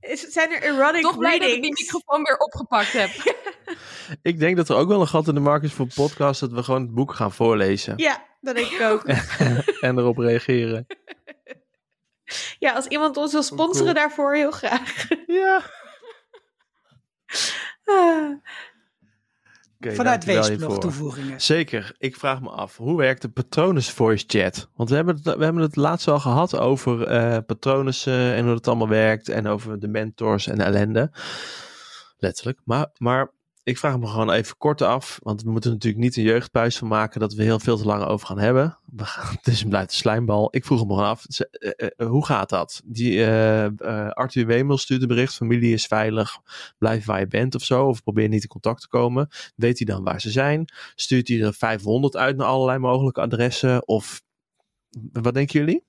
[0.00, 3.10] Is, zijn er erotic Toch blij dat ik die microfoon weer opgepakt heb.
[4.22, 6.52] Ik denk dat er ook wel een gat in de markt is voor podcast dat
[6.52, 7.92] we gewoon het boek gaan voorlezen.
[7.96, 9.02] Ja, dat denk ik ook.
[9.80, 10.86] En erop reageren.
[12.58, 13.94] Ja, als iemand ons wil sponsoren Cool.
[13.94, 15.08] daarvoor, heel graag.
[15.26, 15.60] Ja.
[17.84, 18.30] Ah.
[19.80, 21.40] Vanuit Weesp nog toevoegingen.
[21.40, 21.94] Zeker.
[21.98, 24.68] Ik vraag me af, hoe werkt de Patronus voice chat?
[24.76, 28.54] Want we hebben het, we hebben het laatst al gehad over eh patronussen en hoe
[28.54, 29.28] het allemaal werkt.
[29.28, 31.12] En over de mentors en de ellende.
[32.18, 32.60] Letterlijk.
[32.64, 33.32] Maar, maar
[33.70, 35.18] ik vraag me gewoon even kort af.
[35.22, 38.04] Want we moeten natuurlijk niet een jeugdpuis van maken dat we heel veel te lang
[38.04, 38.78] over gaan hebben.
[38.96, 40.48] We gaan, een blijft een slijmbal.
[40.50, 42.82] Ik vroeg me gewoon af, ze- eh, eh, hoe gaat dat?
[42.84, 46.36] Die, eh, eh, Arthur Wemel stuurt een bericht, familie is veilig,
[46.78, 47.86] blijf waar je bent of zo.
[47.86, 49.28] Of probeer niet in contact te komen.
[49.56, 50.64] Weet hij dan waar ze zijn?
[50.94, 53.88] Stuurt hij er 500 uit naar allerlei mogelijke adressen?
[53.88, 54.22] Of
[55.12, 55.84] wat denken jullie?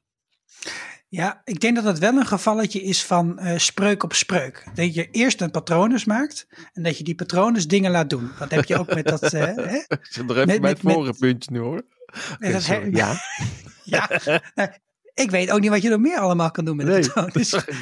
[1.11, 4.63] Ja, ik denk dat het wel een gevalletje is van eh, spreuk op spreuk.
[4.73, 8.31] Dat je eerst een patronus maakt en dat je die patronus dingen laat doen.
[8.39, 9.23] Dat heb je ook met dat...
[9.33, 9.75] eh, hè?
[9.87, 11.81] Ik zit nog even Met- bij met- het vorige puntje nu hoor.
[12.39, 13.21] Dat ja,
[13.83, 14.09] ja.
[15.13, 16.99] Ik weet ook niet wat je nog meer allemaal kan doen met nee.
[17.01, 17.33] me ook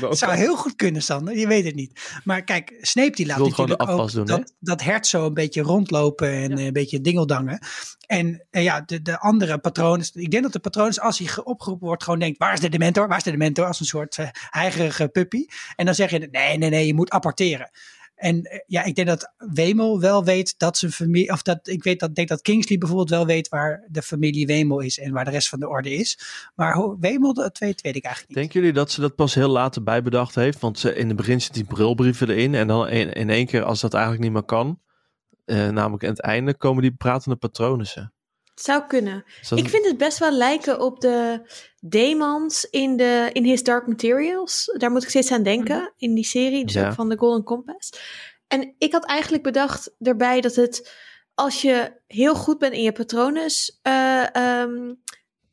[0.09, 1.37] Het zou heel goed kunnen, Sander.
[1.37, 2.19] Je weet het niet.
[2.23, 5.61] Maar kijk, Snape die laat de natuurlijk ook doen, dat, dat hert zo een beetje
[5.61, 7.59] rondlopen en eh, een beetje dingeldangen.
[8.05, 10.09] En ja, de, de andere patronen.
[10.13, 12.69] Ik denk dat de patroon, als hij ge- opgeroepen wordt, gewoon denkt: waar is de
[12.69, 13.07] dementor?
[13.07, 13.65] Waar is de dementor?
[13.65, 15.45] Als een soort eh, heigerige puppy.
[15.75, 17.69] En dan zeg je: nee, nee, nee, je moet apporteren.
[18.19, 21.83] En eh, ja, ik denk dat Wemel wel weet dat zijn familie, of dat ik
[21.83, 25.25] weet dat, denk dat Kingsley bijvoorbeeld wel weet waar de familie Wemel is en waar
[25.25, 26.19] de rest van de orde is.
[26.55, 28.37] Maar hoe Wemel, dat weet, weet ik eigenlijk niet.
[28.37, 30.59] Denken jullie dat ze dat pas heel later bijbedacht heeft?
[30.59, 32.55] Want ze, in het begin zit die brulbrieven erin.
[32.55, 34.79] En dan in, één keer, als dat eigenlijk niet meer kan,
[35.45, 38.13] eh, namelijk aan het einde, komen die pratende patronussen.
[38.59, 39.23] Het zou kunnen.
[39.55, 41.41] Ik vind het best wel lijken op de
[41.79, 44.71] demons in, de, in His Dark Materials.
[44.77, 46.87] Daar moet ik steeds aan denken in die serie, dus Ja.
[46.87, 47.91] ook van de Golden Compass.
[48.47, 50.91] En ik had eigenlijk bedacht daarbij dat het,
[51.33, 54.93] als je heel goed bent in je patronus eh, ehm,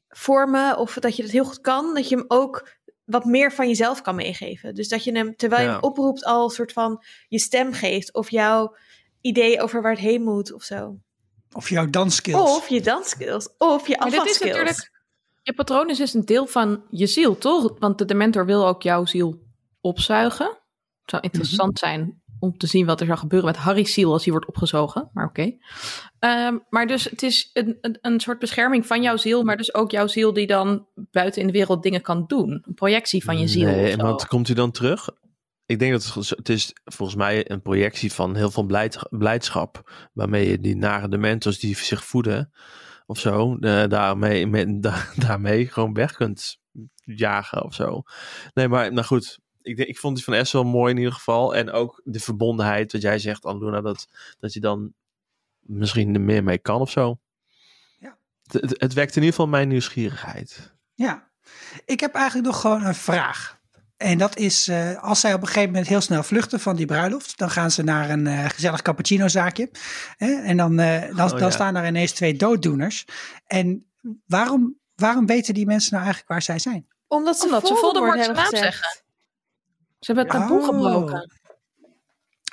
[0.09, 3.69] vormen, of dat je dat heel goed kan, dat je hem ook wat meer van
[3.69, 4.75] jezelf kan meegeven.
[4.75, 5.75] Dus dat je hem, terwijl je Ja.
[5.75, 8.77] hem oproept, al een soort van je stem geeft, of jouw
[9.21, 10.97] idee over waar het heen moet, of zo.
[11.57, 12.57] Of jouw dansskills.
[12.57, 14.95] Of je dansskills, of je Maar dit is natuurlijk...
[15.43, 17.73] Je patronus is een deel van je ziel, toch?
[17.79, 19.43] Want de dementor wil ook jouw ziel
[19.81, 20.47] opzuigen.
[20.47, 24.25] Het zou interessant zijn om te zien wat er zou gebeuren met Harry's ziel als
[24.25, 25.11] hij wordt opgezogen.
[25.13, 25.57] Maar oké.
[26.19, 29.75] Ehm, maar dus het is een, een, een soort bescherming van jouw ziel, maar dus
[29.75, 32.63] ook jouw ziel die dan buiten in de wereld dingen kan doen.
[32.67, 33.67] Een projectie van je ziel.
[33.67, 33.97] Nee, zo.
[33.97, 35.09] want komt hij dan terug?
[35.67, 39.91] Ik denk dat het, het is volgens mij een projectie van heel veel blijd, blijdschap.
[40.13, 42.53] Waarmee je die nare dementors die zich voeden
[43.07, 46.59] of zo, eh, daarmee, met, da- daarmee gewoon weg kunt
[47.05, 48.03] jagen of zo.
[48.55, 49.39] Nee, maar nou goed.
[49.63, 51.57] Ik, denk, ik vond die van S wel mooi in ieder geval.
[51.57, 54.93] En ook de verbondenheid, wat jij zegt, Anluna, dat, dat je dan
[55.61, 57.19] misschien er meer mee kan of zo.
[57.99, 58.19] Ja.
[58.43, 60.75] Het, het, het wekt in ieder geval mijn nieuwsgierigheid.
[60.95, 61.31] Ja,
[61.85, 63.56] ik heb eigenlijk nog gewoon een vraag.
[63.97, 66.87] En dat is, uh, als zij op een gegeven moment heel snel vluchten van die
[66.87, 69.71] bruiloft, dan gaan ze naar een uh, gezellig cappuccino zaakje.
[70.17, 70.35] Hè?
[70.43, 71.51] En dan, uh, dan, oh, dan ja.
[71.51, 73.05] staan daar ineens twee dooddoeners.
[73.47, 73.91] En
[74.27, 76.87] waarom, waarom weten die mensen nou eigenlijk waar zij zijn?
[77.07, 78.63] Omdat ze, Omdat ze Voldemort Voldemort hebben naam gezegd.
[78.75, 79.05] zeggen.
[79.99, 80.65] Ze hebben het taboe Oh.
[80.67, 81.31] gebroken.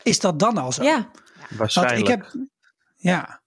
[0.03, 0.83] Is dat dan al zo?
[0.83, 1.99] Ja, Want Waarschijnlijk.
[1.99, 2.35] ik heb,
[2.95, 3.41] ja,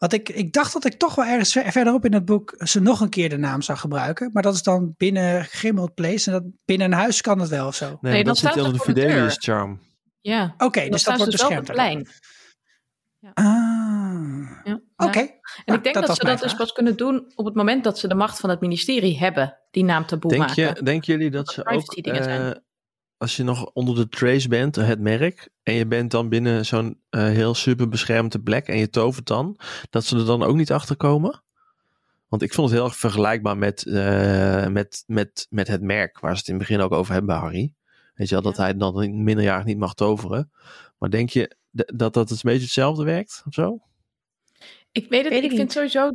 [0.00, 2.80] want ik, ik dacht dat ik toch wel ergens ver- verderop in het boek ze
[2.80, 4.30] nog een keer de naam zou gebruiken.
[4.32, 6.26] Maar dat is dan binnen Grimmauld Place.
[6.30, 7.84] En dat binnen een huis kan het wel of zo.
[7.84, 8.84] Oké, Nee, Nee, dat dan zit staat onder de.
[8.84, 9.80] Fidelius Charm.
[10.20, 11.72] Ja, dan dus dat wordt dus op beschermd.
[11.72, 12.06] plein.
[13.34, 14.80] Ah, Ja.
[14.96, 15.18] oké.
[15.18, 15.28] Ja.
[15.64, 18.08] En ik denk dat, ze dat dus pas kunnen doen op het moment dat ze
[18.08, 20.62] de macht van het ministerie hebben, die naam taboe Denk, maken.
[20.62, 22.62] je, denken jullie dat ze ook, privacy dingen zijn.
[23.20, 27.00] Als je nog onder de trace bent, het merk, en je bent dan binnen zo'n
[27.10, 29.58] eh, heel super beschermde plek en je tovert dan,
[29.90, 31.42] dat ze er dan ook niet achter komen?
[32.28, 36.32] Want ik vond het heel erg vergelijkbaar met, eh, met, met, met het merk, waar
[36.32, 37.74] ze het in het begin ook over hebben bij Harry.
[38.14, 38.62] Weet je wel, dat Ja.
[38.62, 40.50] hij dan in minderjarig niet mag toveren.
[40.98, 43.80] Maar denk je dat dat een beetje hetzelfde werkt of zo?
[44.92, 46.10] Ik weet het, Weet ik ik vind sowieso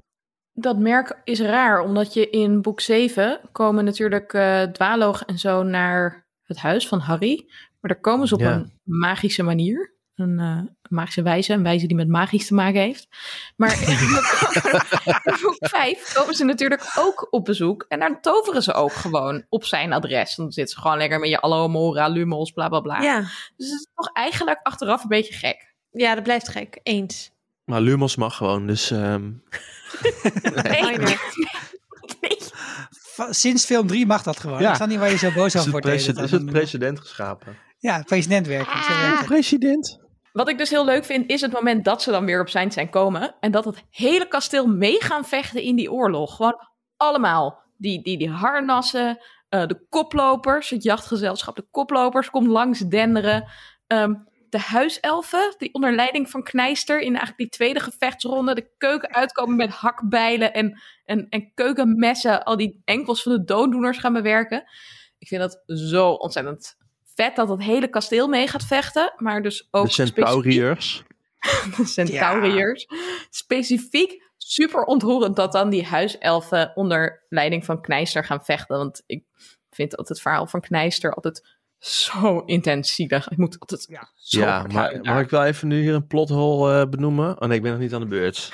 [0.53, 5.63] dat merk is raar, omdat je in boek 7 komen natuurlijk eh Dwaloog en zo
[5.63, 7.43] naar het huis van Harry.
[7.81, 8.51] Maar daar komen ze op Ja.
[8.53, 9.93] een magische manier.
[10.15, 13.07] Een eh, magische wijze, een wijze die met magisch te maken heeft.
[13.55, 17.85] Maar in boek 5 komen ze natuurlijk ook op bezoek.
[17.87, 20.35] En daar toveren ze ook gewoon op zijn adres.
[20.35, 23.01] Dan zitten ze gewoon lekker met je Alomora, Lumos, bla bla bla.
[23.01, 23.19] ja.
[23.57, 25.73] Dus het is toch eigenlijk achteraf een beetje gek.
[25.91, 26.79] ja, dat blijft gek.
[26.83, 27.31] Eens.
[27.65, 28.91] Maar Lumos mag gewoon, dus...
[28.91, 29.23] ehm,
[30.63, 31.17] Nee, nee.
[33.29, 34.61] Sinds film 3 mag dat gewoon.
[34.61, 34.69] Ja.
[34.69, 35.85] Ik snap niet waar je zo boos is over het, wordt.
[35.85, 36.31] president, tijd.
[36.31, 37.57] is het president geschapen?
[37.79, 38.83] Ja, presidentwerking.
[38.83, 39.27] Zo werkt het.
[39.27, 39.99] President?
[40.31, 42.71] Wat ik dus heel leuk vind, is het moment dat ze dan weer op zijn
[42.71, 43.35] zijn komen.
[43.39, 46.35] En dat het hele kasteel mee gaan vechten in die oorlog.
[46.35, 47.63] Gewoon allemaal.
[47.77, 53.47] Die, die, die harnassen, eh, de koplopers, het jachtgezelschap, de koplopers komt langs denderen.
[53.87, 54.13] Ehm,
[54.55, 59.55] de huiselfen, die onder leiding van Knijster in eigenlijk die tweede gevechtsronde de keuken uitkomen
[59.55, 62.43] met hakbijlen en, en, en keukenmessen.
[62.43, 64.63] Al die enkels van de dooddoeners gaan bewerken.
[65.17, 66.77] Ik vind dat zo ontzettend
[67.15, 69.13] vet dat het hele kasteel mee gaat vechten.
[69.17, 71.03] Maar dus ook De Centauriërs.
[71.77, 72.87] de centauriërs.
[73.29, 78.77] Specifiek super ontroerend dat dan die huiselfen onder leiding van Knijster gaan vechten.
[78.77, 79.23] Want ik
[79.69, 81.54] vind altijd het verhaal van Knijster altijd
[81.85, 83.27] zo intens zielig.
[83.29, 84.09] Ik moet altijd Ja.
[84.15, 87.41] zo Ja, hard maar mag ik wel even nu hier een plothole eh, benoemen?
[87.41, 88.53] Oh nee, ik ben nog niet aan de beurt.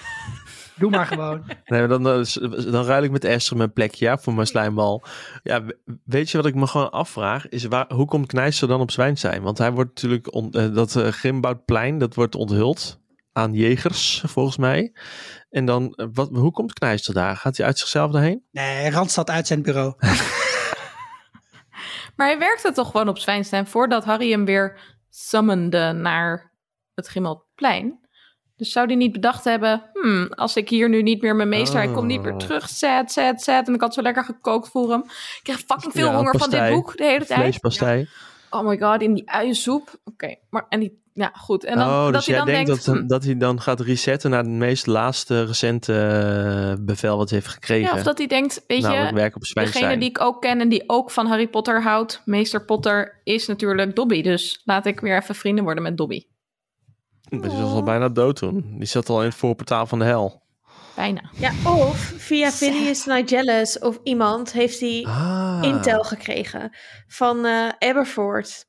[0.76, 1.44] Doe maar gewoon.
[1.66, 2.40] Nee, dan, s-
[2.72, 5.04] dan ruil ik met Esther mijn plekje ja, voor mijn slijmbal.
[5.44, 7.50] Ja, we- weet je wat ik me gewoon afvraag?
[7.50, 9.42] Is waar, hoe komt Knijster dan op Zwijnstein?
[9.42, 13.00] Want hij wordt natuurlijk, on- eh, dat eh, Grimboudplein, dat wordt onthuld
[13.34, 14.94] aan jegers, volgens mij.
[15.50, 17.36] En dan, wat, hoe komt Knijster daar?
[17.38, 18.44] Gaat hij uit zichzelf daarheen?
[18.52, 19.94] Nee, Randstad uitzendbureau.
[22.22, 24.80] Maar hij werkte toch gewoon op Zwijnstein voordat Harry hem weer
[25.10, 26.52] summende naar
[26.94, 28.00] het Grimaldplein.
[28.56, 31.80] Dus zou hij niet bedacht hebben, hmm, als ik hier nu niet meer mijn meester,
[31.80, 32.38] hij komt niet meer Oh.
[32.38, 33.68] terug, zet, zet, zet.
[33.68, 35.02] En ik had zo lekker gekookt voor hem.
[35.02, 37.40] Ik kreeg fucking veel Ja, honger van dit boek de hele tijd.
[37.40, 38.10] Vleespastei.
[38.50, 40.00] Oh my god, in die uiensoep.
[40.04, 41.64] Oké, maar en die, ja goed.
[41.64, 43.80] En dan, oh, dat dus hij jij dan denkt denkt, dat, dat hij dan gaat
[43.80, 47.90] resetten naar het meest laatste recente eh, bevel wat hij heeft gekregen.
[47.90, 49.84] ja, of dat hij denkt, weet Namelijk je, werk op Zwijnstein.
[49.84, 53.48] degene die ik ook ken en die ook van Harry Potter houdt, meester Potter, is
[53.48, 54.22] natuurlijk Dobby.
[54.22, 56.24] Dus laat ik weer even vrienden worden met Dobby.
[57.30, 58.76] Die was al bijna dood toen.
[58.78, 60.42] Die zat al in het voorportaal van de hel.
[60.96, 61.22] Bijna.
[61.38, 65.60] Ja, of via Phineas Nigellus of iemand heeft hij Ah.
[65.62, 68.66] intel gekregen van eh Aberford.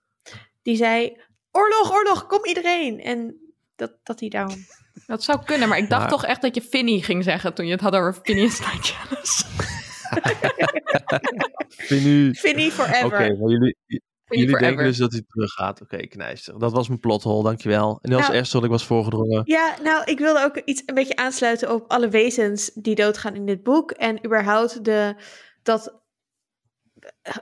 [0.63, 1.21] Die zei,
[1.53, 3.01] oorlog, oorlog, kom iedereen.
[3.01, 3.37] En
[3.77, 4.57] dat, dat hij daarom...
[5.07, 7.67] Dat zou kunnen, maar ik dacht Maar- toch echt dat je Finny ging zeggen toen
[7.67, 8.61] je het had over Phineas.
[11.69, 12.35] Vind nu...
[12.45, 13.11] Finny Oké, forever.
[13.11, 14.03] maar jullie, Finny
[14.45, 15.81] jullie denken dus dat hij terug gaat.
[15.81, 16.59] Oké, knijster.
[16.59, 17.99] Dat was mijn plothol, dankjewel.
[18.03, 19.43] En dat was Nou- eerst wat ik was voorgedrongen.
[19.45, 23.47] Ja, nou, ik wilde ook iets een beetje aansluiten op alle wezens die doodgaan in
[23.47, 23.91] dit boek.
[23.91, 25.15] En überhaupt de,
[25.63, 26.02] dat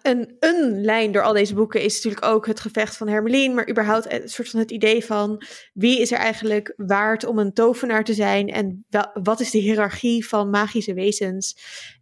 [0.03, 3.55] een, een lijn door al deze boeken is natuurlijk ook het gevecht van Hermelien.
[3.55, 5.43] Maar überhaupt een soort van het idee van
[5.73, 8.49] wie is er eigenlijk waard om een tovenaar te zijn?
[8.49, 8.87] En
[9.23, 11.57] wat is de hiërarchie van magische wezens?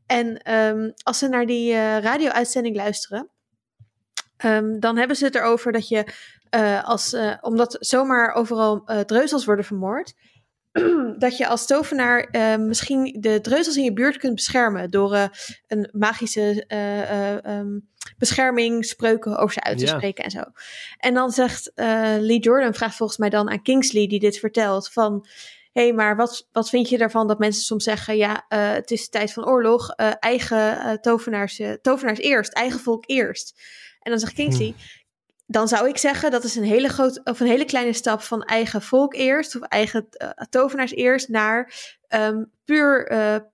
[0.07, 3.29] En ehm, als ze naar die eh, radio-uitzending luisteren,
[4.37, 6.07] ehm, dan hebben ze het erover dat je,
[6.51, 10.15] eh, als, eh, omdat zomaar overal dreuzels worden vermoord,
[11.19, 15.25] dat je als tovenaar eh, misschien de dreuzels in je buurt kunt beschermen door eh,
[15.67, 17.79] een magische eh, eh, ehm,
[18.19, 19.97] bescherming, spreuken over ze uit te Ja.
[19.97, 20.43] spreken en zo.
[20.99, 21.73] En dan zegt
[22.21, 25.27] Lee Jordan, vraagt volgens mij dan aan Kingsley die dit vertelt, van
[25.73, 29.09] hé, hey, maar wat, wat vind je ervan dat mensen soms zeggen, ja, het is
[29.09, 33.61] tijd van oorlog, eigen eh, tovenaars, tovenaars eerst, eigen volk eerst.
[33.99, 34.75] En dan zegt Kingsley,
[35.51, 38.43] dan zou ik zeggen dat is een hele grote of een hele kleine stap van
[38.43, 41.73] eigen volk eerst of eigen eh, tovenaars eerst naar
[42.09, 43.05] ehm puur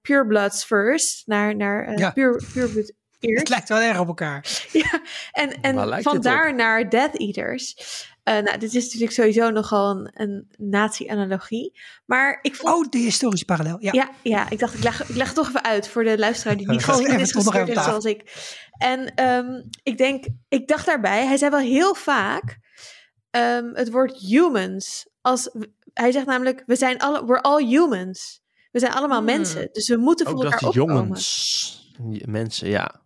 [0.02, 2.11] pure bloods first, naar naar eh Ja.
[2.11, 2.92] puur puur
[3.38, 4.46] Het lijkt wel erg op elkaar.
[4.72, 5.00] Ja,
[5.32, 7.76] en, en vandaar naar Death Eaters.
[8.22, 11.80] Eh, nou, dit is natuurlijk sowieso nogal een, een nazi-analogie.
[12.06, 13.76] Maar ik vond Oh, de historische parallel.
[13.80, 13.92] Ja.
[13.92, 16.56] ja, ja, ik dacht, ik leg, ik leg het toch even uit voor de luisteraar
[16.56, 18.22] die niet Gewoon gewoon even is toch nog gestuurd heeft zoals ik.
[18.78, 22.58] En ehm, ik denk, ik dacht daarbij, hij zei wel heel vaak
[23.30, 25.08] ehm, het woord humans.
[25.20, 25.50] Als,
[25.92, 28.42] hij zegt namelijk, we zijn alle, we're all humans.
[28.70, 29.26] We zijn allemaal Hmm.
[29.26, 30.94] mensen, dus we moeten voor Ook elkaar opkomen.
[30.96, 31.92] jongens,
[32.24, 33.02] mensen, ja.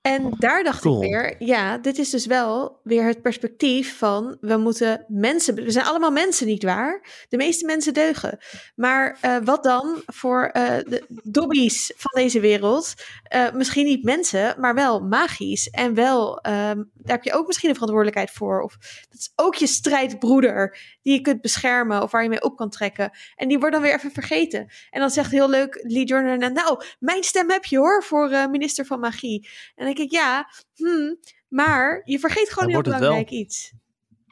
[0.00, 1.02] En daar dacht Cool.
[1.02, 5.70] ik weer, ja, dit is dus wel weer het perspectief van we moeten mensen, we
[5.70, 7.24] zijn allemaal mensen, niet waar?
[7.28, 8.38] De meeste mensen deugen.
[8.74, 12.94] Maar eh, wat dan voor eh, de dobbies van deze wereld?
[13.22, 15.68] Eh, misschien niet mensen, maar wel magisch.
[15.68, 18.60] En wel, ehm, daar heb je ook misschien een verantwoordelijkheid voor.
[18.60, 18.76] Of
[19.10, 22.70] dat is ook je strijdbroeder die je kunt beschermen of waar je mee op kan
[22.70, 23.10] trekken.
[23.36, 24.70] En die wordt dan weer even vergeten.
[24.90, 28.86] En dan zegt heel leuk Lee Jordan, nou, mijn stem heb je hoor voor minister
[28.86, 29.48] van magie.
[29.74, 33.72] En denk ik, ja, hmm, maar je vergeet gewoon Dan heel wordt het belangrijk iets.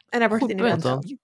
[0.08, 1.16] En daar wordt Goed het inderdaad wel.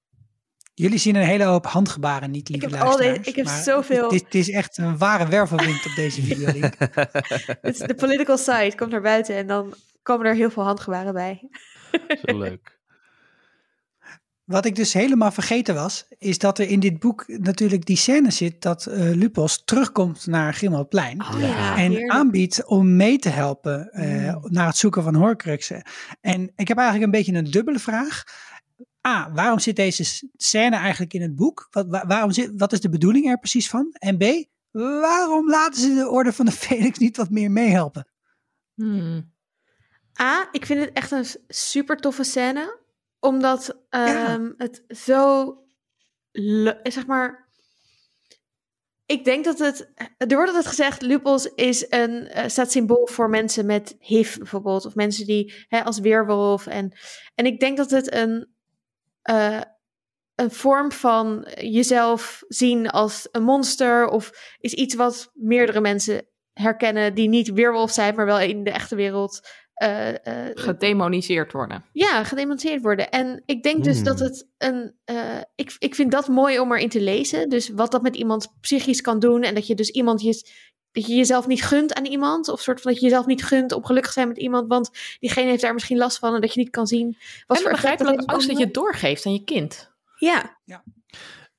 [0.74, 3.16] Jullie zien een hele hoop handgebaren niet, lieve heb al luisteraars.
[3.18, 6.22] deze- ik heb maar zoveel- Het is, het is echt een ware wervelwind op deze
[6.22, 6.46] video.
[7.60, 11.12] Het is de political side komt naar buiten en dan komen er heel veel handgebaren
[11.12, 11.48] bij.
[12.24, 12.73] Zo leuk.
[14.44, 18.30] Wat ik dus helemaal vergeten was, is dat er in dit boek natuurlijk die scène
[18.30, 21.20] zit dat eh, Lupos terugkomt naar Grimmelplein.
[21.22, 21.76] Oh Ja.
[21.76, 22.12] en heerlijk.
[22.12, 24.40] aanbiedt om mee te helpen eh, Mm.
[24.52, 25.82] naar het zoeken van Horcruxen.
[26.20, 28.22] En ik heb eigenlijk een beetje een dubbele vraag.
[29.08, 31.66] A, waarom zit deze scène eigenlijk in het boek?
[31.70, 33.88] Wat, wa- waarom zit, wat is de bedoeling er precies van?
[33.98, 34.24] En B,
[34.70, 38.08] waarom laten ze de Orde van de Phoenix niet wat meer meehelpen?
[38.74, 39.32] Hmm.
[40.20, 42.82] A, ik vind het echt een super toffe scène.
[43.24, 44.34] Omdat Ja.
[44.34, 45.54] ehm, het zo,
[46.82, 47.42] zeg maar...
[49.06, 49.92] Ik denk dat het...
[50.16, 54.86] Er wordt altijd gezegd, Lupus is een, eh, staat symbool voor mensen met HIV bijvoorbeeld.
[54.86, 56.66] Of mensen die hè, als weerwolf.
[56.66, 56.92] En,
[57.34, 58.54] en ik denk dat het een,
[59.22, 59.60] eh,
[60.34, 64.08] een vorm van jezelf zien als een monster.
[64.08, 68.70] Of is iets wat meerdere mensen herkennen die niet weerwolf zijn, maar wel in de
[68.70, 69.40] echte wereld
[69.74, 70.08] eh,
[70.48, 71.84] eh, Gedemoniseerd worden.
[71.92, 73.10] ja, gedemonteerd worden.
[73.10, 74.04] En ik denk dus Hmm.
[74.04, 74.94] dat het een.
[75.04, 75.16] eh,
[75.54, 77.48] ik, ik vind dat mooi om erin te lezen.
[77.48, 79.42] Dus wat dat met iemand psychisch kan doen.
[79.42, 80.62] En dat je dus iemand je.
[80.92, 82.48] Dat je jezelf niet gunt aan iemand.
[82.48, 84.68] Of soort van dat je jezelf niet gunt om gelukkig te zijn met iemand.
[84.68, 86.34] Want diegene heeft daar misschien last van.
[86.34, 87.16] En dat je niet kan zien.
[87.46, 89.92] Wat en voor op angst dat je het doorgeeft aan je kind.
[90.16, 90.56] Ja,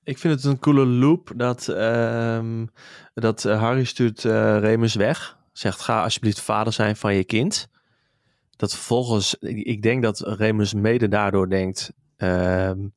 [0.03, 2.65] Ik vind het een coole loop dat, ehm,
[3.13, 5.37] dat Harry stuurt eh, Remus weg.
[5.53, 7.67] Zegt ga alsjeblieft vader zijn van je kind.
[8.55, 11.93] Dat vervolgens, ik, denk dat Remus mede daardoor denkt...
[12.17, 12.87] ehm,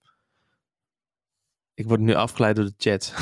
[1.74, 3.12] ik word nu afgeleid door de chat.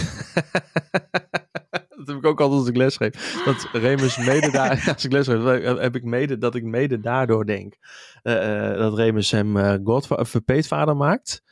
[1.96, 3.42] dat heb ik ook altijd als ik les geef.
[3.44, 7.46] Dat Remus mede daar, als ik les geef, heb ik mede dat ik mede daardoor
[7.46, 7.75] denk
[8.22, 11.42] eh, eh, dat Remus hem eh godva- of peetvader maakt.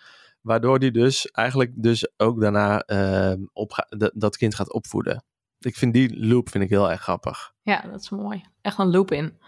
[0.40, 3.40] Waardoor hij dus eigenlijk dus ook daarna ehm,
[3.88, 5.24] dat- dat kind gaat opvoeden.
[5.58, 7.52] Ik vind die loop vind ik heel erg grappig.
[7.62, 8.44] Ja, dat is mooi.
[8.60, 9.38] Echt een loop in.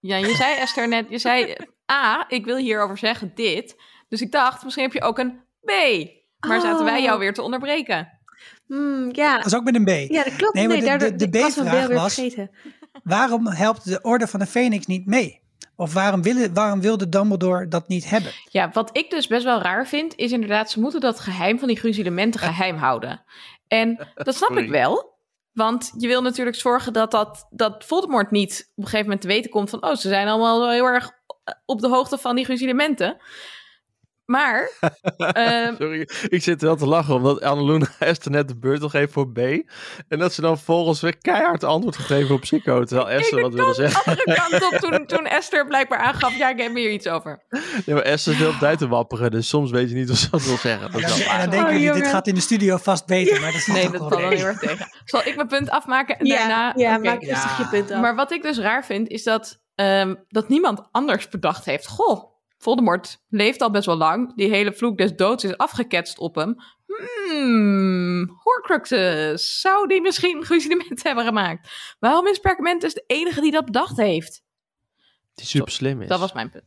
[0.00, 1.56] Ja, je zei Esther net, je zei
[1.92, 3.76] A, ik wil hierover zeggen dit.
[4.08, 5.70] Dus ik dacht, misschien heb je ook een B.
[6.46, 7.18] Maar zaten wij jou Oh.
[7.20, 8.18] weer te onderbreken?
[8.66, 9.36] Hmm, ja.
[9.36, 9.88] Dat is ook met een B.
[10.10, 10.54] ja, dat klopt.
[10.54, 12.20] Nee, Nee, de- daardoor, de- was B-vraag was-.
[13.02, 15.40] Waarom helpt de Orde van de Phoenix niet mee?
[15.76, 18.32] Of waarom, willen, waarom wilde Dumbledore dat niet hebben?
[18.48, 21.68] Ja, wat ik dus best wel raar vind, is inderdaad, ze moeten dat geheim van
[21.68, 23.22] die gruzelementen geheim houden.
[23.68, 24.64] En dat snap Sorry.
[24.64, 25.18] ik wel.
[25.52, 29.28] Want je wil natuurlijk zorgen dat, dat, dat Voldemort niet op een gegeven moment te
[29.28, 29.84] weten komt van...
[29.84, 31.10] oh, ze zijn allemaal heel erg
[31.64, 33.16] op de hoogte van die gruzelementen.
[34.30, 34.70] Maar,
[35.16, 39.12] ehm, Sorry, ik zit wel te lachen omdat Anneluna Esther net de beurt nog geeft
[39.12, 39.38] voor B.
[40.08, 42.84] En dat ze dan volgens weer keihard antwoord gegeven op Psycho.
[42.84, 44.04] Terwijl Esther wat wilde zeggen.
[44.04, 46.36] andere kant op toen, toen Esther blijkbaar aangaf...
[46.36, 47.42] ja, ik heb hier iets over.
[47.86, 49.30] Nee, maar Esther is de hele tijd te wapperen.
[49.30, 50.92] Dus soms weet je niet wat ze dat wil zeggen.
[50.92, 52.10] Dat is dan, en denken Oh, jullie, dit jongen.
[52.10, 53.40] gaat in de studio vast beter.
[53.40, 54.88] Maar dat is Nee, dat valt wel heel erg tegen.
[55.04, 56.72] Zal ik mijn punt afmaken en Ja, daarna...
[56.76, 57.64] ja maak rustig Ja.
[57.64, 58.00] je punt af.
[58.00, 61.86] Maar wat ik dus raar vind, is dat, ehm, dat niemand anders bedacht heeft.
[61.86, 62.29] Goh,
[62.60, 64.36] Voldemort leeft al best wel lang.
[64.36, 66.56] Die hele vloek des doods is afgeketst op hem.
[66.86, 69.60] Hmm, Horcruxes.
[69.60, 71.70] Zou die misschien gruzelement hebben gemaakt?
[71.98, 74.42] Waarom is Perkamentus de enige die dat bedacht heeft?
[75.34, 76.08] Die super slim is.
[76.08, 76.64] Dat was mijn punt.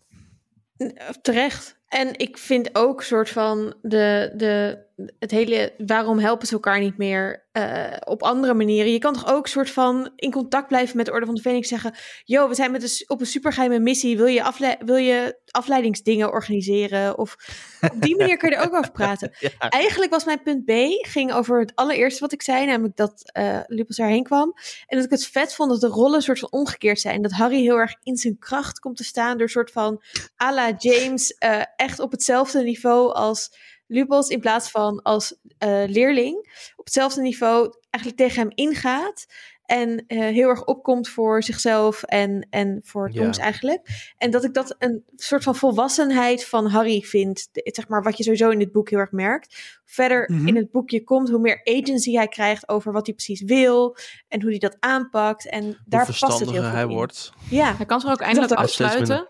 [1.22, 1.82] Terecht.
[1.88, 4.86] En ik vind ook soort van de, de,
[5.20, 8.92] het hele waarom helpen ze elkaar niet meer uh, op andere manieren.
[8.92, 11.68] Je kan toch ook soort van in contact blijven met de Orde van de Phoenix
[11.68, 14.18] zeggen: Yo, we zijn met een, op een supergeheime missie.
[14.18, 17.18] Wil je, afle wil je afleidingsdingen organiseren?
[17.18, 17.36] Of
[17.82, 19.32] op die manier kun je er ook over praten.
[19.44, 19.70] Ja.
[19.70, 20.72] Eigenlijk was mijn punt B
[21.08, 24.54] ging over het allereerste wat ik zei, namelijk dat uh, Lupus daarheen kwam.
[24.88, 27.22] En dat ik het vet vond dat de rollen soort van omgekeerd zijn.
[27.22, 30.04] Dat Harry heel erg in zijn kracht komt te staan door soort van
[30.44, 33.52] à la James uh, echt op hetzelfde niveau als
[33.94, 36.36] Lupus in plaats van als uh, leerling
[36.76, 39.26] op hetzelfde niveau eigenlijk tegen hem ingaat.
[39.66, 43.32] En uh, heel erg opkomt voor zichzelf en, en voor ja.
[43.32, 44.14] eigenlijk.
[44.18, 47.50] En dat ik dat een soort van volwassenheid van Harry vind.
[47.52, 49.80] De, zeg maar wat je sowieso in dit boek heel erg merkt.
[49.86, 50.48] Verder mm -hmm.
[50.48, 53.98] in het boekje komt hoe meer agency hij krijgt over wat hij precies wil.
[54.28, 55.50] En hoe hij dat aanpakt.
[55.50, 56.88] En hoe daar past het heel goed hij in.
[56.88, 57.34] wordt.
[57.50, 57.76] Ja.
[57.76, 59.30] Hij kan zich ook eindelijk afsluiten.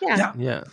[0.00, 0.16] Ja.
[0.16, 0.34] ja.
[0.36, 0.66] ja.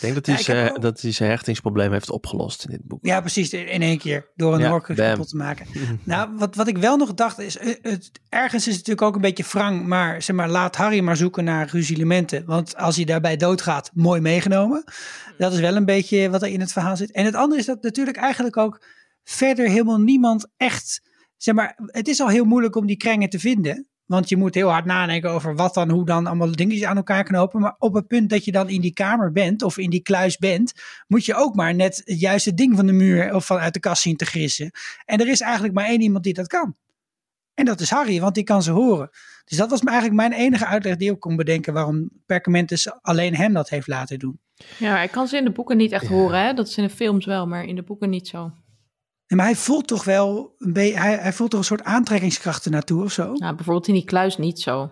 [0.00, 0.82] Ik denk dat hij, ja, zijn, ook...
[0.82, 2.98] dat hij zijn hechtingsprobleem heeft opgelost in dit boek.
[3.02, 3.52] Ja, precies.
[3.52, 4.30] In één keer.
[4.36, 5.66] Door een ja, kapot te maken.
[6.04, 7.58] nou, wat, wat ik wel nog dacht is...
[7.60, 9.86] Het, ergens is het natuurlijk ook een beetje wrang.
[9.86, 12.44] Maar, zeg maar laat Harry maar zoeken naar ruzielementen.
[12.46, 14.84] Want als hij daarbij doodgaat, mooi meegenomen.
[15.38, 17.12] Dat is wel een beetje wat er in het verhaal zit.
[17.12, 18.84] En het andere is dat natuurlijk eigenlijk ook...
[19.24, 21.08] verder helemaal niemand echt...
[21.36, 23.89] Zeg maar, het is al heel moeilijk om die krengen te vinden.
[24.10, 27.24] Want je moet heel hard nadenken over wat dan, hoe dan allemaal dingetjes aan elkaar
[27.24, 27.60] knopen.
[27.60, 30.36] Maar op het punt dat je dan in die kamer bent of in die kluis
[30.38, 30.72] bent,
[31.06, 34.02] moet je ook maar net het juiste ding van de muur of vanuit de kast
[34.02, 34.70] zien te grissen.
[35.04, 36.76] En er is eigenlijk maar één iemand die dat kan.
[37.54, 39.10] En dat is Harry, want die kan ze horen.
[39.44, 43.52] Dus dat was eigenlijk mijn enige uitleg die ik kon bedenken waarom Perkamentus alleen hem
[43.52, 44.40] dat heeft laten doen.
[44.78, 46.08] Ja, hij kan ze in de boeken niet echt ja.
[46.08, 46.44] horen.
[46.44, 46.54] Hè?
[46.54, 48.52] Dat is in de films wel, maar in de boeken niet zo.
[49.36, 53.04] Maar hij voelt toch wel een beetje, hij, hij voelt toch een soort aantrekkingskrachten naartoe
[53.04, 53.32] of zo?
[53.32, 54.90] Nou, bijvoorbeeld in die kluis niet zo.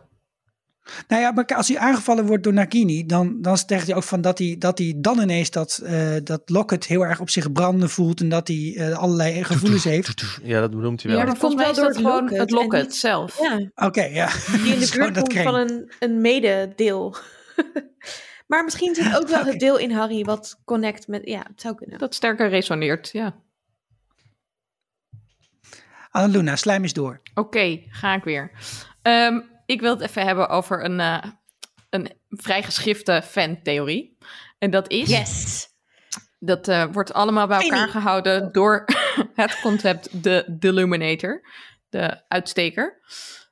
[1.09, 4.21] Nou ja, maar als hij aangevallen wordt door Nagini, dan, dan zegt hij ook van
[4.21, 7.91] dat hij, dat hij dan ineens dat, uh, dat Locket heel erg op zich branden
[7.91, 10.39] voelt en dat hij uh, allerlei gevoelens heeft.
[10.43, 11.21] Ja, dat benoemt hij wel.
[11.21, 13.39] Ja, maar volgens mij is dat gewoon het Locket niet, zelf.
[13.41, 13.55] Ja.
[13.55, 14.29] Oké, okay, ja.
[14.53, 17.17] Die in de buurt komt van een, een mededeel.
[18.47, 19.51] maar misschien zit ook wel okay.
[19.51, 21.99] het deel in Harry wat connect met, ja, het zou kunnen.
[21.99, 23.35] Dat sterker resoneert, ja.
[26.11, 27.21] Annaluna, slijm is door.
[27.31, 28.51] Oké, okay, ga ik weer.
[29.03, 31.23] Um, ik wil het even hebben over een, uh,
[31.91, 34.17] een vrijgeschifte fantheorie.
[34.59, 35.09] En dat is...
[35.09, 35.67] Yes!
[36.41, 37.91] Dat uh, wordt allemaal bij elkaar Amy.
[37.91, 38.85] gehouden door
[39.35, 41.43] het concept de Deluminator.
[41.89, 43.01] De uitsteker.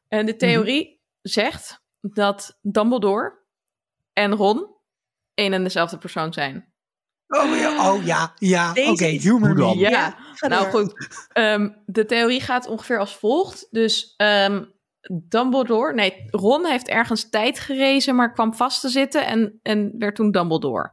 [0.08, 1.00] En de theorie mm -hmm.
[1.22, 3.38] zegt dat Dumbledore
[4.12, 4.74] en Ron
[5.34, 6.72] één en dezelfde persoon zijn.
[7.26, 8.70] Oh ja, oh, ja, ja.
[8.70, 9.76] oké, okay, humor me.
[9.76, 11.08] Ja, nou goed.
[11.34, 13.66] Um, de theorie gaat ongeveer als volgt.
[13.70, 14.74] Dus um,
[15.28, 20.14] Dumbledore, nee, Ron heeft ergens tijd gerezen, maar kwam vast te zitten en, en werd
[20.14, 20.92] toen Dumbledore.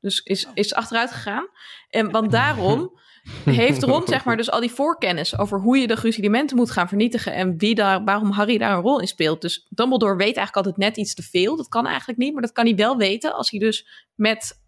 [0.00, 1.48] Dus is, is achteruit gegaan.
[1.88, 3.00] En, want daarom
[3.44, 6.88] heeft Ron, zeg maar, dus al die voorkennis over hoe je de gruzelementen moet gaan
[6.88, 9.40] vernietigen en wie daar, waarom Harry daar een rol in speelt.
[9.40, 11.56] Dus Dumbledore weet eigenlijk altijd net iets te veel.
[11.56, 14.61] Dat kan eigenlijk niet, maar dat kan hij wel weten als hij dus met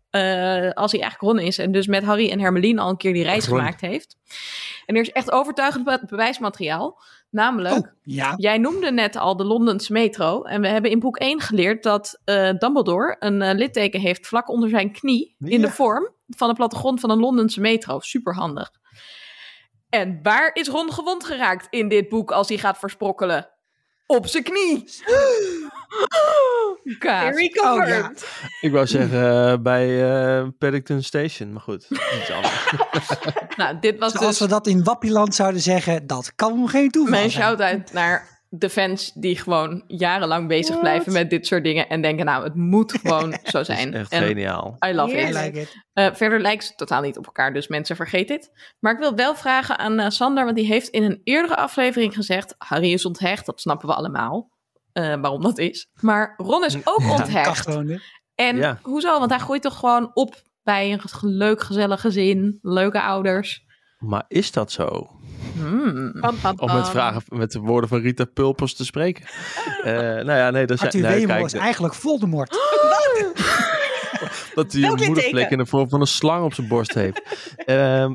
[0.74, 1.58] als hij eigenlijk Ron is.
[1.58, 4.16] En dus met Harry en Hermeline al een keer die reis gemaakt heeft.
[4.86, 7.00] En er is echt overtuigend be bewijsmateriaal.
[7.30, 8.34] Namelijk, oh, ja.
[8.36, 10.42] jij noemde net al de Londense metro.
[10.42, 14.48] En we hebben in boek 1 geleerd dat uh, Dumbledore een uh, litteken heeft vlak
[14.48, 15.34] onder zijn knie.
[15.38, 15.48] Ja.
[15.48, 18.00] In de vorm van de plattegrond van een Londense metro.
[18.00, 18.70] Superhandig.
[19.88, 23.50] En waar is Ron gewond geraakt in dit boek als hij gaat versprokkelen?
[24.06, 24.84] Op zijn knie.
[26.98, 27.36] Kaas.
[27.36, 28.12] Oh, ja.
[28.60, 31.86] Ik wou zeggen uh, bij uh, Paddington Station, maar goed.
[31.90, 32.70] Iets anders.
[33.56, 37.12] nou, dit was Zoals dus we dat in Wappieland zouden zeggen, dat kan geen toeval
[37.12, 40.80] Mijn shout-out naar de fans die gewoon jarenlang bezig What?
[40.80, 41.88] blijven met dit soort dingen.
[41.88, 43.94] En denken, nou, het moet gewoon zo zijn.
[43.94, 44.76] echt en geniaal.
[44.86, 45.34] I love it.
[45.34, 45.76] like it.
[45.94, 48.50] Uh, verder lijkt ze totaal niet op elkaar, dus mensen vergeet dit.
[48.80, 52.14] Maar ik wil wel vragen aan uh, Sander, want die heeft in een eerdere aflevering
[52.14, 52.54] gezegd...
[52.58, 54.52] Harry is onthecht, dat snappen we allemaal.
[54.94, 55.88] Uh, waarom dat is.
[56.00, 57.66] Maar Ron is ook Ja, onthecht.
[58.34, 58.78] En Ja.
[58.82, 59.18] hoezo?
[59.18, 63.64] Want hij groeit toch gewoon op bij een leuk, gezellig gezin, leuke ouders.
[63.98, 65.08] Maar is dat zo?
[65.54, 66.14] Hmm.
[66.56, 69.24] Om met, vragen, met de woorden van Rita Pulpers te spreken.
[69.82, 71.02] Eh nou ja, nee, dat Arthur zijn...
[71.02, 72.50] Nee, Weemel kijk, is eigenlijk Voldemort.
[74.54, 75.50] dat hij een moedervlek litteken?
[75.50, 77.22] in de vorm van een slang op zijn borst heeft.
[77.56, 78.14] Ehm,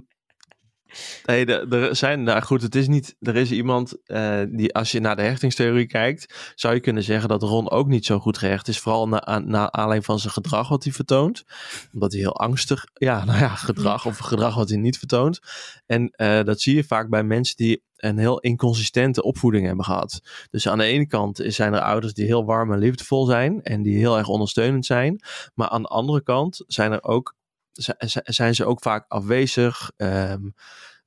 [1.26, 5.00] Nee, er, zijn, nou goed, het is niet, er is iemand uh, die, als je
[5.00, 8.68] naar de hechtingstheorie kijkt, zou je kunnen zeggen dat Ron ook niet zo goed gehecht
[8.68, 8.80] is.
[8.80, 11.44] Vooral na, na aanleiding van zijn gedrag wat hij vertoont.
[11.94, 15.40] Omdat hij heel angstig, ja, nou ja, gedrag of gedrag wat hij niet vertoont.
[15.86, 20.22] En uh, dat zie je vaak bij mensen die een heel inconsistente opvoeding hebben gehad.
[20.50, 23.82] Dus aan de ene kant zijn er ouders die heel warm en liefdevol zijn en
[23.82, 25.24] die heel erg ondersteunend zijn.
[25.54, 27.36] Maar aan de andere kant zijn er ook,
[28.24, 29.92] zijn ze ook vaak afwezig.
[29.98, 30.54] Um,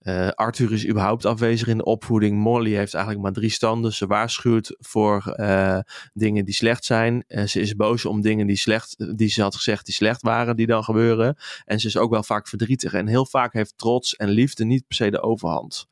[0.03, 2.39] uh, Arthur is überhaupt afwezig in de opvoeding.
[2.39, 3.93] Molly heeft eigenlijk maar drie standen.
[3.93, 5.79] Ze waarschuwt voor uh,
[6.13, 7.25] dingen die slecht zijn.
[7.29, 10.57] Uh, ze is boos om dingen die, slecht, die ze had gezegd die slecht waren,
[10.57, 11.37] die dan gebeuren.
[11.65, 12.93] En ze is ook wel vaak verdrietig.
[12.93, 15.91] En heel vaak heeft trots en liefde niet per se de overhand.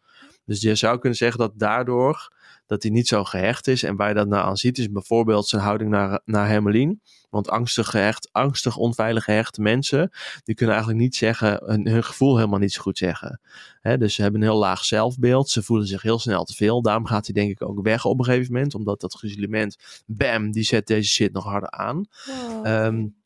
[0.50, 2.32] Dus je zou kunnen zeggen dat daardoor
[2.66, 3.82] dat hij niet zo gehecht is.
[3.82, 7.00] En waar je dat nou aan ziet, is bijvoorbeeld zijn houding naar, naar Hermelien.
[7.28, 10.10] Want angstig gehecht, angstig onveilig gehechte mensen,
[10.44, 13.40] die kunnen eigenlijk niet zeggen, hun, hun gevoel helemaal niet zo goed zeggen.
[13.80, 16.82] He, dus ze hebben een heel laag zelfbeeld, ze voelen zich heel snel te veel.
[16.82, 20.50] Daarom gaat hij denk ik ook weg op een gegeven moment, omdat dat gruzelement, bam,
[20.50, 22.04] die zet deze shit nog harder aan.
[22.28, 22.84] Oh.
[22.84, 23.19] Um,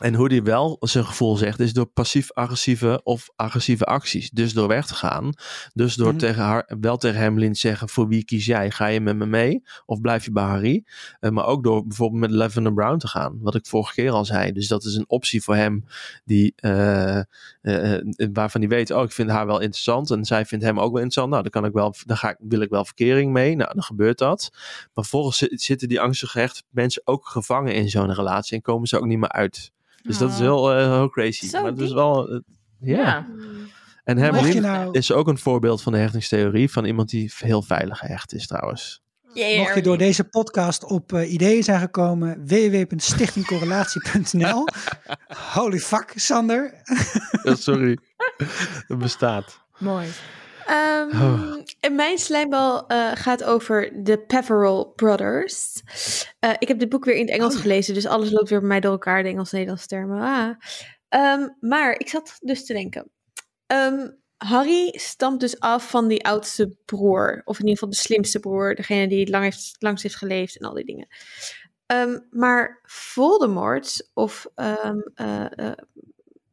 [0.00, 4.30] en hoe die wel zijn gevoel zegt, is door passief-agressieve of agressieve acties.
[4.30, 5.32] Dus door weg te gaan.
[5.74, 6.18] Dus door Mhm.
[6.18, 8.70] tegen haar, wel tegen Hermelin te zeggen: voor wie kies jij?
[8.70, 9.62] Ga je met me mee?
[9.86, 10.84] Of blijf je bij Harry?
[11.20, 13.38] Eh, maar ook door bijvoorbeeld met Lavender Brown te gaan.
[13.40, 14.52] Wat ik vorige keer al zei.
[14.52, 15.84] Dus dat is een optie voor hem
[16.24, 20.10] die, eh, eh, waarvan hij weet: oh, ik vind haar wel interessant.
[20.10, 21.30] En zij vindt hem ook wel interessant.
[21.30, 23.56] Nou, dan, kan ik wel, dan ga ik, wil ik wel verkering mee.
[23.56, 24.50] Nou, dan gebeurt dat.
[24.94, 28.56] Maar volgens zi- zitten die angstig gehechte mensen ook gevangen in zo'n relatie.
[28.56, 29.72] En komen ze ook niet meer uit.
[30.02, 31.48] Dus dat is heel, eh, heel crazy.
[31.48, 32.28] Zo maar het is wel.
[32.28, 32.38] eh,
[32.80, 32.98] ja.
[33.02, 33.26] Ja.
[34.04, 36.70] En Hermelin nou, is ook een voorbeeld van de hechtingstheorie.
[36.70, 39.02] Van iemand die heel veilig gehecht is, trouwens.
[39.56, 44.64] mocht je door deze podcast op eh, ideeën zijn gekomen, www.stichtingcorrelatie.nl.
[45.54, 46.74] Holy fuck, Sander.
[47.42, 47.98] Sorry.
[48.86, 49.60] Het bestaat.
[49.78, 50.08] Mooi.
[50.70, 51.62] Ehm, Oh.
[51.80, 55.82] En mijn slijmbal eh, gaat over de Peveril Brothers.
[56.38, 58.58] Eh, ik heb dit boek weer in het Engels Oh gelezen, dus alles loopt weer
[58.58, 60.20] bij mij door elkaar, de Engels-Nederlandse termen.
[60.20, 60.50] Ah.
[61.08, 63.10] Ehm, maar ik zat dus te denken.
[63.66, 68.40] Ehm, Harry stamt dus af van die oudste broer, of in ieder geval de slimste
[68.40, 71.06] broer, degene die het lang heeft, langst heeft geleefd en al die dingen.
[72.30, 74.46] Maar Voldemort of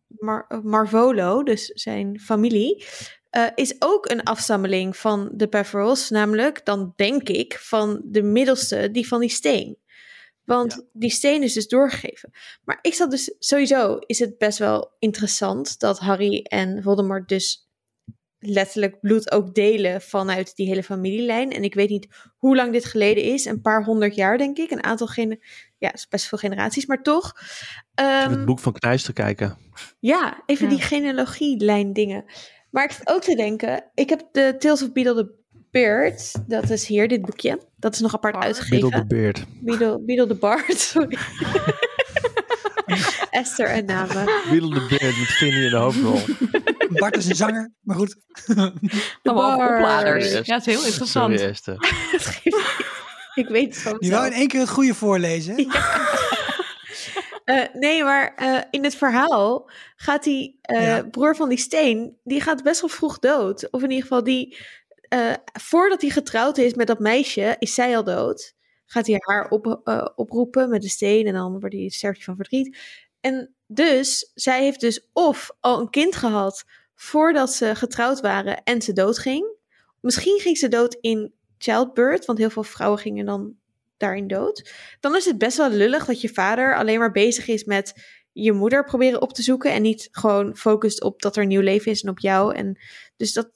[0.07, 2.85] Mar- eh, Marvolo, dus zijn familie,
[3.29, 8.91] eh, is ook een afstammeling van de Peverils, namelijk, dan denk ik, van de middelste,
[8.91, 9.77] die van die steen.
[10.43, 12.31] Want die steen is dus doorgegeven.
[12.63, 17.69] Maar ik zat dus, sowieso is het best wel interessant dat Harry en Voldemort dus
[18.39, 21.51] letterlijk bloed ook delen vanuit die hele familielijn.
[21.51, 22.07] En ik weet niet
[22.37, 25.39] hoe lang dit geleden is, een paar honderd jaar denk ik, een aantal gene
[25.77, 27.33] ja, best veel generaties, maar toch.
[27.95, 29.57] Even Ehm, het boek van Knijs te kijken.
[29.99, 30.75] ja, even Ja.
[30.75, 32.25] die genealogielijn dingen.
[32.69, 35.35] Maar ik zit ook te denken, ik heb de Tales of Beedle the
[35.71, 37.59] Beard, dat is hier, dit boekje.
[37.75, 38.69] Dat is nog apart Bard.
[38.69, 39.07] Middel de uitgegeven.
[39.07, 39.45] beard.
[39.61, 41.17] Beedle, Beedle the Bard, sorry.
[43.29, 44.25] Esther en namen.
[44.51, 46.19] Middel de beard met Vinnie in de hoofdrol.
[46.99, 48.15] Bart is een zanger, maar goed.
[49.23, 50.25] Allemaal opladers.
[50.25, 51.39] Sorry, Ja, het is heel interessant.
[51.39, 51.75] Sorry Esther.
[53.33, 55.55] Ik weet het van Die wou in één keer het goede voorlezen.
[55.55, 55.65] hè?
[57.47, 61.03] Eh, nee, maar eh, in het verhaal gaat die eh, Ja.
[61.03, 63.69] broer van die steen, die gaat best wel vroeg dood.
[63.71, 64.57] Of in ieder geval, die,
[65.53, 68.53] voordat hij getrouwd is met dat meisje, is zij al dood.
[68.85, 69.81] Gaat hij haar op,
[70.15, 72.77] oproepen met de steen en dan wordt hij sterft hij van verdriet.
[73.19, 76.63] En dus, zij heeft dus of al een kind gehad
[76.95, 79.55] voordat ze getrouwd waren en ze doodging.
[80.01, 83.55] Misschien ging ze dood in childbirth, want heel veel vrouwen gingen dan
[83.97, 84.71] daarin dood.
[84.99, 87.93] Dan is het best wel lullig dat je vader alleen maar bezig is met
[88.31, 91.61] je moeder proberen op te zoeken en niet gewoon focust op dat er een nieuw
[91.61, 92.55] leven is en op jou.
[92.55, 92.79] En
[93.15, 93.49] dus dat.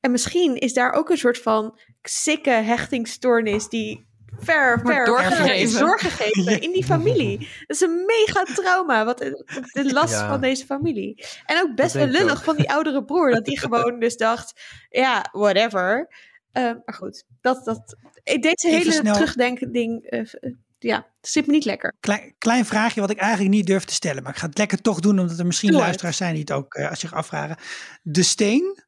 [0.00, 4.06] En misschien is daar ook een soort van sikke hechtingsstoornis die
[4.38, 6.42] ver, ver, ver doorgegeven.
[6.42, 6.60] Ja.
[6.60, 7.38] in die familie.
[7.66, 10.28] Dat is een mega trauma, wat de last Ja.
[10.28, 11.24] van deze familie.
[11.46, 12.44] En ook best wel lullig ook.
[12.44, 16.08] van die oudere broer, dat die gewoon dus dacht, ja, whatever.
[16.52, 17.96] Eh, maar goed, dat, dat,
[18.40, 19.14] deze hele snel.
[19.14, 20.26] terugdenken-ding, eh, eh,
[20.78, 21.94] ja, zit me niet lekker.
[22.00, 24.22] Klein, klein vraagje wat ik eigenlijk niet durf te stellen.
[24.22, 26.52] Maar ik ga het lekker toch doen, omdat er misschien Doe luisteraars zijn die het
[26.52, 27.56] ook eh, zich afvragen.
[28.02, 28.82] De steen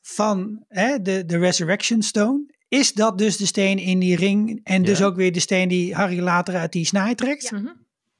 [0.00, 2.52] van hè, de, de Resurrection Stone.
[2.68, 4.60] Is dat dus de steen in die ring?
[4.64, 5.04] En dus Ja.
[5.04, 7.50] ook weer de steen die Harry later uit die snaai trekt?
[7.50, 7.66] Mhm.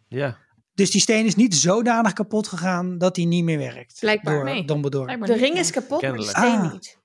[0.09, 0.39] Ja.
[0.75, 3.97] Dus die steen is niet zodanig kapot gegaan dat hij niet meer werkt.
[4.01, 4.35] Blijkbaar.
[4.35, 4.65] Door Nee.
[4.65, 5.05] Dumbledore.
[5.05, 5.61] Blijkbaar De ring ja.
[5.61, 6.33] is kapot, Kennelijk.
[6.33, 6.73] maar de steen Ah.
[6.73, 6.99] niet.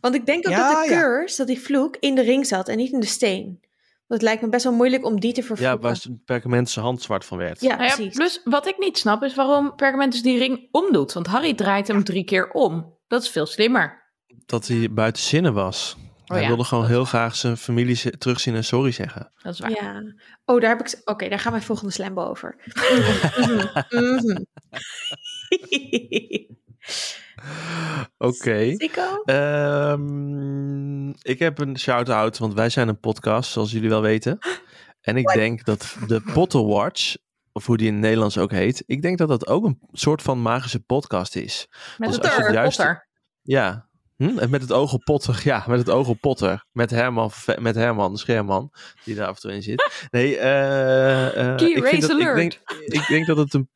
[0.00, 1.00] Want ik denk ook Ja, dat de ja.
[1.00, 3.44] curse, dat die vloek in de ring zat en niet in de steen.
[4.06, 5.80] Want het lijkt me best wel moeilijk om die te Ja, vervloeken.
[5.80, 7.60] waar het perkament zijn hand zwart van werd.
[7.60, 8.14] Ja, Nou ja, precies.
[8.14, 11.12] plus wat ik niet snap is waarom Pergamentus die ring omdoet.
[11.12, 12.96] Want Harry draait hem drie keer om.
[13.08, 14.06] Dat is veel slimmer.
[14.46, 15.96] dat hij buiten zinnen was.
[16.24, 17.08] hij ja, wilde gewoon dat heel waar.
[17.08, 19.32] graag zijn familie terugzien en sorry zeggen.
[19.42, 19.70] Dat is waar.
[19.70, 20.02] Ja.
[20.44, 21.00] Oh, daar heb ik...
[21.04, 22.56] Oké, daar gaat mijn volgende slam over.
[23.38, 24.36] Mhm, mhm.
[28.18, 28.74] Oké.
[28.76, 29.22] Sico?
[29.24, 34.38] Ehm, ik heb een shout-out, want wij zijn een podcast, zoals jullie wel weten.
[35.00, 37.16] En ik denk dat de Potter Watch,
[37.52, 40.22] of hoe die in het Nederlands ook heet, ik denk dat dat ook een soort
[40.22, 41.66] van magische podcast is.
[41.98, 42.52] Met Dus Potter.
[42.52, 43.08] juist- Potter.
[43.42, 43.86] Ja.
[44.16, 44.38] Hm?
[44.38, 45.40] En met het oog op Potter.
[45.44, 46.64] Ja, met het oog op Potter.
[46.72, 48.72] Met Herman, met Herman, Scherman,
[49.04, 50.06] die daar af en toe in zit.
[50.10, 52.36] Nee, eh, eh, Key ik, vind raise dat, ik, alert.
[52.36, 53.68] denk, ik denk dat het een...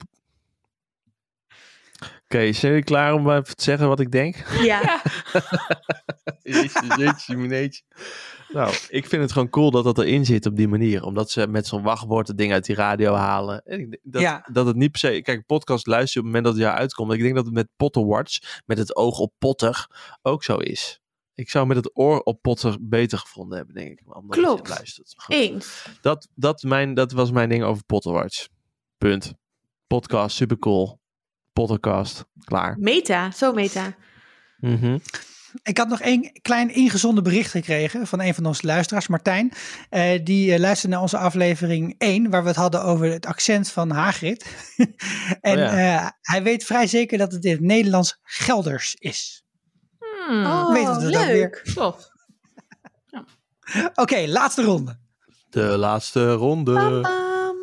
[2.35, 4.37] Oké, zijn jullie klaar om even te zeggen wat ik denk?
[4.63, 5.03] Ja.
[6.43, 7.83] Jeetje, jeetje, mineetje.
[8.49, 11.05] Nou, ik vind het gewoon cool dat dat erin zit op die manier.
[11.05, 13.63] Omdat ze met zo'n wachtwoord het ding uit die radio halen.
[13.65, 14.49] En ik denk dat, Ja.
[14.53, 15.23] dat het niet per se...
[15.23, 17.13] Kijk, podcast luister je op het moment dat het jaar uitkomt.
[17.13, 19.87] Ik denk dat het met Potter Watch, met het oog op Potter,
[20.23, 21.01] ook zo is.
[21.35, 24.17] Ik zou met het oor op Potter beter gevonden hebben, denk ik.
[24.17, 24.69] Omdat je Klopt.
[24.69, 25.15] luistert.
[25.17, 25.35] Goed.
[25.35, 25.87] Eens.
[26.01, 28.47] Dat, dat, mijn, dat was mijn ding over Potter Watch.
[28.99, 29.35] Punt.
[29.87, 31.01] Podcast, super cool.
[31.53, 32.77] Pottercast, klaar.
[32.79, 33.95] Meta, zo meta.
[34.59, 34.99] Mhm.
[35.63, 39.53] Ik had nog één klein ingezonden bericht gekregen van een van onze luisteraars, Martijn.
[39.89, 43.71] Eh, die eh, luisterde naar onze aflevering 1, waar we het hadden over het accent
[43.71, 44.47] van Hagrid.
[45.41, 46.03] en Oh ja.
[46.05, 49.45] eh, hij weet vrij zeker dat het in het Nederlands Gelders is.
[50.27, 51.71] Hmm, Oh, Weet het leuk.
[51.75, 52.09] Tof.
[53.95, 54.99] Oké, laatste ronde.
[55.51, 57.01] De laatste ronde.
[57.01, 57.57] Pam.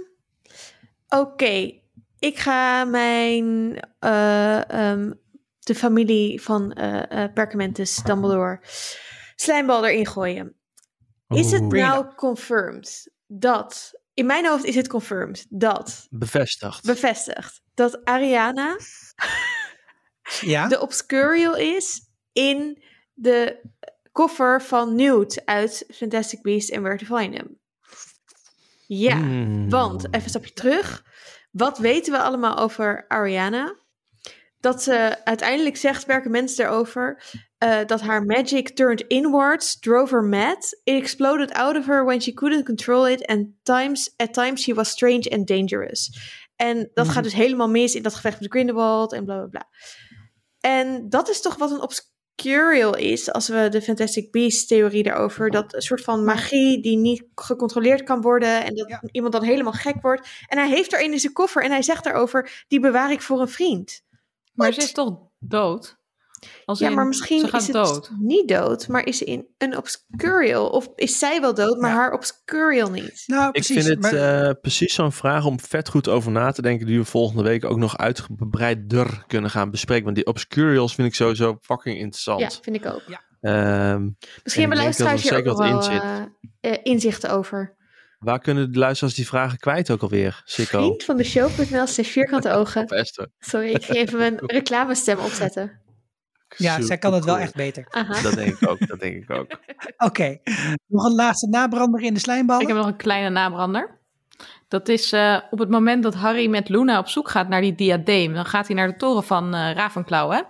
[2.19, 5.11] Ik ga mijn eh, ehm,
[5.59, 8.59] de familie van eh eh, Perkamentus Dumbledore
[9.35, 10.55] slijmbal erin gooien.
[11.27, 16.85] Is het nou confirmed dat in mijn hoofd is het confirmed dat Bevestigd.
[16.85, 18.77] bevestigd dat Ariana
[20.41, 22.01] Ja, de Obscurial is
[22.31, 23.61] in de
[24.11, 27.59] koffer van Newt uit Fantastic Beasts and Where to Find Them.
[28.87, 29.69] Ja, Hmm.
[29.69, 31.03] want even een stapje terug.
[31.51, 33.77] Wat weten we allemaal over Ariana?
[34.59, 37.23] Dat ze uiteindelijk zegt, werken mensen erover,
[37.57, 40.79] eh, dat haar magic turned inwards, drove her mad.
[40.83, 44.73] It exploded out of her when she couldn't control it, and times, at times she
[44.73, 46.19] was strange and dangerous.
[46.55, 47.13] En dat Mhm.
[47.13, 49.67] gaat dus helemaal mis in dat gevecht met Grindelwald en bla bla bla.
[50.59, 51.81] En dat is toch wat een
[52.39, 56.97] obscurial is, als we de Fantastic Beasts theorie daarover, dat een soort van magie die
[56.97, 59.03] niet gecontroleerd kan worden en dat Ja.
[59.11, 60.27] iemand dan helemaal gek wordt.
[60.47, 63.21] En hij heeft er een in zijn koffer en hij zegt daarover, die bewaar ik
[63.21, 64.01] voor een vriend.
[64.53, 65.98] Maar ze is toch dood?
[66.65, 68.11] Als ja, in, maar misschien ze gaat is het dood.
[68.19, 70.67] niet dood, maar is ze in een obscurial?
[70.69, 71.95] Of is zij wel dood, maar Ja.
[71.95, 73.23] haar obscurial niet?
[73.27, 73.75] nou Ik precies.
[73.85, 76.85] vind het maar- eh, precies zo'n vraag om vet goed over na te denken.
[76.85, 80.03] Die we volgende week ook nog uitgebreider kunnen gaan bespreken.
[80.03, 82.39] Want die obscurials vind ik sowieso fucking interessant.
[82.39, 83.01] Ja, vind ik ook.
[83.41, 84.03] Ehm,
[84.43, 86.21] Misschien En hebben ik er luisteraars hier ook wel in eh,
[86.71, 87.75] eh, inzichten over.
[88.19, 90.41] waar kunnen de luisteraars die vragen kwijt ook alweer?
[90.45, 90.77] Sikko.
[90.83, 93.05] Vriend van de show.nl slash vierkante ogen.
[93.39, 95.81] Sorry, ik ging even mijn reclamestem opzetten.
[96.57, 97.85] Ja, zij kan het wel echt beter.
[97.89, 98.21] Aha.
[98.21, 99.47] Dat denk ik ook, dat denk ik ook.
[100.07, 100.37] Oké,
[100.87, 102.61] nog een laatste nabrander in de slijmballen.
[102.61, 103.97] Ik heb nog een kleine nabrander.
[104.67, 107.75] Dat is eh, op het moment dat Harry met Luna op zoek gaat naar die
[107.75, 108.33] diadeem.
[108.33, 110.31] Dan gaat hij naar de toren van eh Ravenclaw.
[110.31, 110.41] Hè?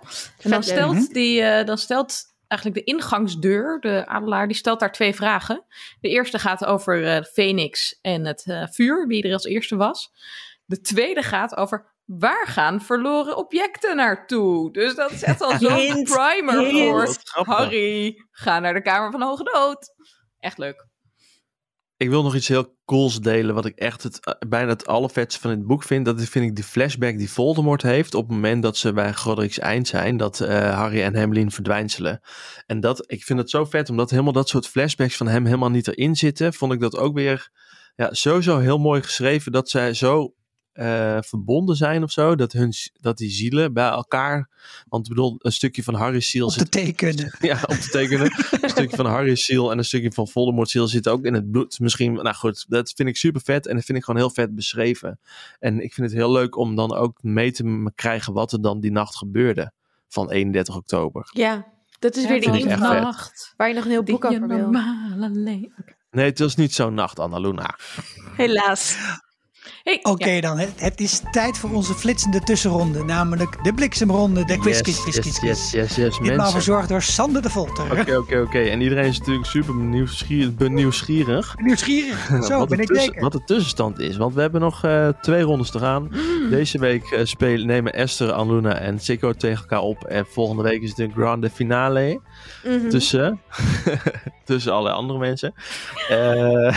[0.42, 1.12] En dan stelt, Mhm.
[1.12, 5.64] die, eh, dan stelt eigenlijk de ingangsdeur, de adelaar, die stelt daar twee vragen.
[6.00, 10.10] De eerste gaat over eh Phoenix en het eh, vuur, wie er als eerste was.
[10.64, 14.72] De tweede gaat over waar gaan verloren objecten naartoe.
[14.72, 17.20] Dus dat is echt al zo'n primer hint.
[17.24, 17.44] voor.
[17.44, 18.26] Harry.
[18.30, 19.94] Ga naar de Kamer van Hoge Dood.
[20.38, 20.88] Echt leuk.
[21.96, 25.40] Ik wil nog iets heel cools delen, wat ik echt het, eh, bijna het allervetste
[25.40, 26.04] van het boek vind.
[26.04, 29.14] Dat is, vind ik die flashback die Voldemort heeft op het moment dat ze bij
[29.14, 30.16] Godric's eind zijn.
[30.16, 32.20] Dat eh, Harry en Hermeline verdwijnselen.
[32.66, 35.70] En dat, ik vind het zo vet, omdat helemaal dat soort flashbacks van hem helemaal
[35.70, 36.54] niet erin zitten.
[36.54, 37.50] Vond ik dat ook weer
[37.96, 39.52] ja, sowieso heel mooi geschreven.
[39.52, 40.34] Dat zij zo
[40.72, 42.34] eh, verbonden zijn of zo.
[42.34, 44.48] Dat, hun, dat die zielen bij elkaar.
[44.88, 47.36] Want ik bedoel, een stukje van Harry's ziel op zit tekenen.
[47.40, 48.32] ja, op te tekenen.
[48.62, 51.50] een stukje van Harry's ziel en een stukje van Voldemort's ziel zit ook in het
[51.50, 51.80] bloed.
[51.80, 54.54] Misschien, nou goed, dat vind ik super vet en dat vind ik gewoon heel vet
[54.54, 55.20] beschreven.
[55.58, 58.80] En ik vind het heel leuk om dan ook mee te krijgen wat er dan
[58.80, 59.72] die nacht gebeurde
[60.08, 61.30] van 31 oktober.
[61.32, 61.66] Ja,
[61.98, 62.78] dat is weer vet.
[62.78, 63.54] nacht.
[63.56, 64.70] waar je nog een heel boek Die over wil.
[66.10, 67.78] Nee, het was niet zo'n nacht, Annaluna.
[68.36, 68.96] Helaas.
[69.82, 70.40] Hey, Oké ja.
[70.40, 73.04] dan, het, het is tijd voor onze flitsende tussenronde.
[73.04, 75.70] Namelijk de bliksemronde, de quiz, quiz, quiz, quiz, yes, quiz.
[75.72, 76.52] yes, yes, yes, Ditmaal mensen.
[76.52, 78.00] verzorgd door Sander de Volter.
[78.00, 78.58] Oké, oké, oké.
[78.70, 80.54] En iedereen is natuurlijk super benieuwsgierig.
[80.54, 83.20] benieuwsgierig Nieuwsgierig, zo wat, ben de ik tussen- zeker.
[83.22, 84.16] wat de tussenstand is.
[84.16, 86.10] Want we hebben nog eh, twee rondes te gaan.
[86.50, 90.04] Deze week eh, spelen, nemen Esther, Anluna en Sikko tegen elkaar op.
[90.04, 92.20] En volgende week is het een grande finale
[92.64, 92.88] Mhm.
[92.88, 93.40] tussen,
[94.44, 95.54] tussen alle andere mensen.
[96.08, 96.76] Eh,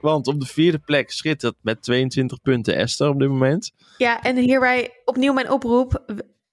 [0.00, 3.72] want op de vierde plek schittert met 22 punten Esther op dit moment.
[3.96, 6.04] Ja, en hierbij opnieuw mijn oproep.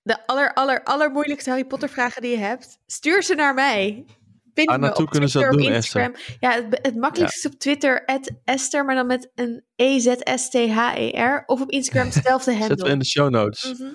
[0.01, 4.05] De aller, aller, allermoeilijkste Harry Potter vragen die je hebt, stuur ze naar mij.
[4.53, 6.15] Vind Ah, naartoe kunnen ze dat doen, Instagram.
[6.39, 8.05] Ja, het, het makkelijkste op Twitter,
[8.43, 11.43] Esther, maar dan met een E E-Z-S-T-H-E-R.
[11.45, 12.89] Of op Instagram, hetzelfde handle.
[12.89, 13.73] in de show notes.
[13.73, 13.89] Mhm.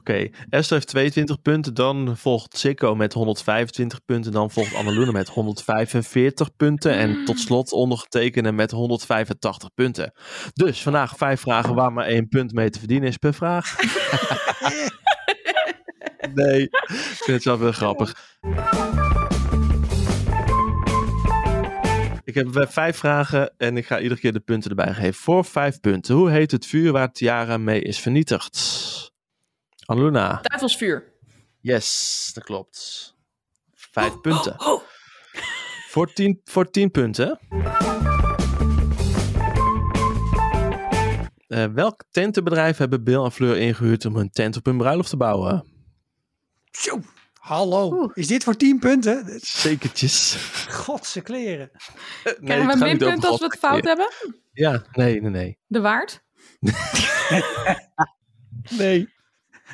[0.00, 1.74] Oké, Esther heeft 22 punten.
[1.74, 4.32] Dan volgt Sikko met 125 punten.
[4.32, 6.92] Dan volgt Annelune met 145 punten.
[6.92, 10.12] En tot slot ondergetekende met 185 punten.
[10.52, 13.76] Dus vandaag vijf vragen waar maar één punt mee te verdienen is per vraag.
[16.34, 18.38] nee, ik vind het zelf wel grappig.
[22.24, 25.14] Ik heb vijf vragen en ik ga iedere keer de punten erbij geven.
[25.14, 26.14] Voor vijf punten.
[26.14, 29.09] Hoe heet het vuur waar Tiara mee is vernietigd?
[30.42, 31.12] Duivelsvuur.
[31.60, 33.14] Yes, dat klopt.
[33.74, 34.60] Vijf punten.
[34.60, 34.82] Oh, oh.
[35.88, 37.38] Voor, tien, voor tien punten.
[41.46, 45.16] Eh, welk tentenbedrijf hebben Bill en Fleur ingehuurd om hun tent op hun bruiloft te
[45.16, 45.64] bouwen?
[46.70, 47.00] Zo,
[47.32, 47.92] hallo.
[47.92, 48.10] Oeh.
[48.14, 49.40] Is dit voor 10 punten?
[49.40, 50.36] Zekertjes.
[50.68, 51.70] Godse kleren.
[52.24, 54.08] Nee, Krijgen we het een gaat niet minpunt over als we het fout hebben?
[54.52, 55.58] Ja, nee, nee, nee.
[55.66, 56.22] De waard?
[58.78, 59.08] Nee.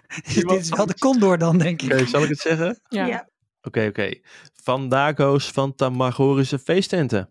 [0.34, 1.92] dit is wel de condor dan, denk ik.
[1.92, 2.80] Oké, zal ik het zeggen?
[2.88, 3.06] Ja.
[3.06, 3.28] Ja.
[3.62, 4.14] Oké, oké.
[4.62, 7.30] Van Dago's Fantasmagorische feesttenten.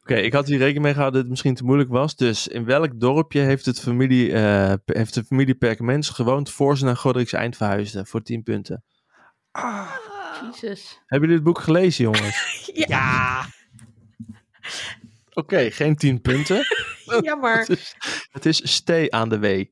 [0.00, 2.16] Oké, ik had hier rekening mee gehouden dat het misschien te moeilijk was.
[2.16, 6.84] Dus in welk dorpje heeft, het familie, eh, heeft de familie Perkaments gewoond voor ze
[6.84, 8.06] naar Godric's Eind verhuisden?
[8.06, 8.84] Voor 10 punten.
[9.50, 9.90] Ah,
[10.42, 11.00] Jezus.
[11.06, 12.70] Hebben jullie het boek gelezen, jongens?
[12.88, 13.46] ja,
[15.36, 16.62] Oké, geen 10 punten.
[17.22, 17.58] Jammer.
[17.58, 17.94] Het is,
[18.30, 19.68] het is Stay aan de Wee.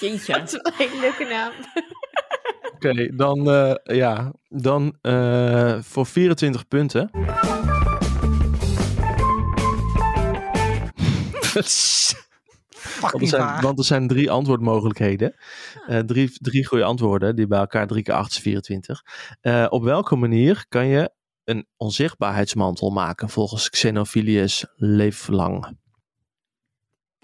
[0.00, 0.32] Jeetje.
[0.32, 1.52] Dat is wel een hele leuke naam.
[2.74, 7.10] Oké, dan, eh, ja, dan eh, voor 24 punten.
[13.00, 13.62] Want er, zijn, waar.
[13.62, 15.34] want er zijn drie antwoordmogelijkheden.
[15.86, 19.04] Eh, drie, drie goede antwoorden, die bij elkaar 3 keer 8 is 24.
[19.40, 21.10] Eh, op welke manier kan je
[21.44, 25.76] een onzichtbaarheidsmantel maken volgens Xenophilius Leeflang?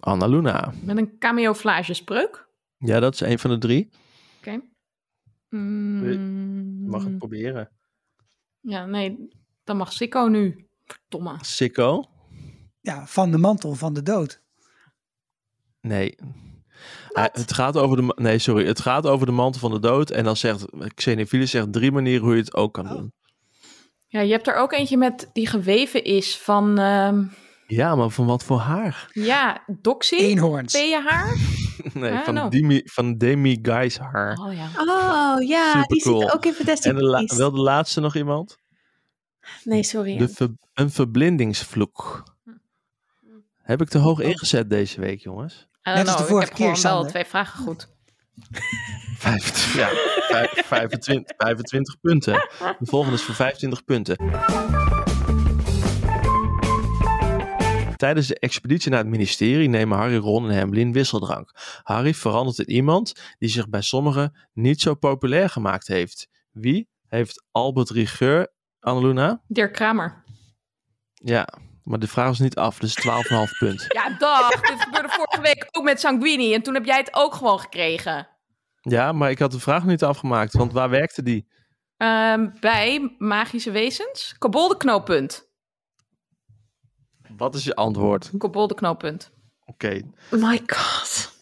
[0.00, 0.72] Annaluna.
[0.82, 2.46] Met een camouflage spreuk.
[2.84, 3.90] Ja, dat is een van de drie.
[4.38, 4.60] Oké.
[5.48, 7.70] Mm, Mag het proberen.
[8.60, 9.28] Ja, nee.
[9.64, 10.66] Dan mag Sikko nu.
[10.84, 11.36] Verdomme.
[11.40, 12.04] Sikko?
[12.80, 14.42] Ja, van de mantel van de dood.
[15.80, 16.14] Nee.
[17.12, 18.66] Het gaat over de, nee, sorry.
[18.66, 20.10] Het gaat over de mantel van de dood.
[20.10, 22.92] En dan zegt Xenophilius zegt drie manieren hoe je het ook kan Oh.
[22.92, 23.12] doen.
[24.06, 27.24] Ja, je hebt er ook eentje met die geweven is van, ehm,
[27.66, 29.08] Ja, maar van wat voor haar?
[29.12, 30.14] ja, Doxy.
[30.14, 30.72] Eenhoorns.
[30.72, 31.36] Peeënhaar.
[31.94, 32.48] Nee, van.
[32.50, 34.36] Demi, van Demi Guy's haar.
[34.36, 34.66] Oh ja.
[34.76, 36.20] Oh ja, die Supercool.
[36.20, 37.36] zit ook in Fantastic En de la- Beasts.
[37.36, 38.56] wel de laatste nog iemand?
[39.64, 40.16] Nee, sorry.
[40.16, 42.22] De ver- een verblindingsvloek.
[43.62, 45.68] Heb ik te hoog ingezet deze week, jongens?
[45.82, 47.10] Net als de vorige ik heb gewoon keer, wel Sander.
[47.10, 47.88] twee vragen goed.
[49.18, 49.88] 25, ja,
[50.28, 52.32] vijf- 25, 25 punten.
[52.58, 54.16] De volgende is voor 25 punten.
[57.96, 61.52] Tijdens de expeditie naar het ministerie nemen Harry, Ron en Hermeline wisseldrank.
[61.82, 66.28] Harry verandert in iemand die zich bij sommigen niet zo populair gemaakt heeft.
[66.52, 69.42] Wie heeft Albert Rigeur, Annaluna?
[69.46, 70.24] Dirk Kramer.
[71.14, 71.48] Ja,
[71.84, 73.08] maar de vraag is niet af, dus 12,5
[73.58, 73.86] punt.
[73.88, 74.50] Ja, dag.
[74.50, 76.54] Dit gebeurde vorige week ook met Sanguini.
[76.54, 78.28] En toen heb jij het ook gewoon gekregen.
[78.80, 81.46] Ja, maar ik had de vraag niet afgemaakt, want waar werkte die?
[81.96, 84.34] Ehm, bij magische wezens.
[84.38, 85.52] Kobolde knooppunt.
[87.36, 88.30] Wat is je antwoord?
[88.38, 89.30] Kobolde knooppunt.
[89.64, 91.32] Oké, My god.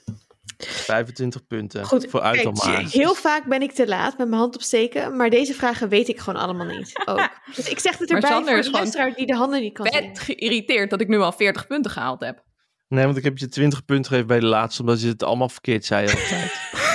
[0.58, 1.84] 25 punten.
[1.84, 2.84] Goed, Vooruit kijk, dan.
[2.86, 6.18] Heel vaak ben ik te laat met mijn hand opsteken, maar deze vragen weet ik
[6.18, 6.92] gewoon allemaal niet.
[7.08, 7.28] Ook.
[7.54, 9.60] Dus ik zeg het Maar erbij Sander voor is de gewoon luisteraar die de handen
[9.60, 10.02] niet kan zien.
[10.02, 12.42] Vet geïrriteerd dat ik nu al 40 punten gehaald heb.
[12.88, 15.48] Nee, want ik heb je 20 punten gegeven bij de laatste, omdat je het allemaal
[15.48, 16.06] verkeerd zei.
[16.06, 16.60] de hele tijd.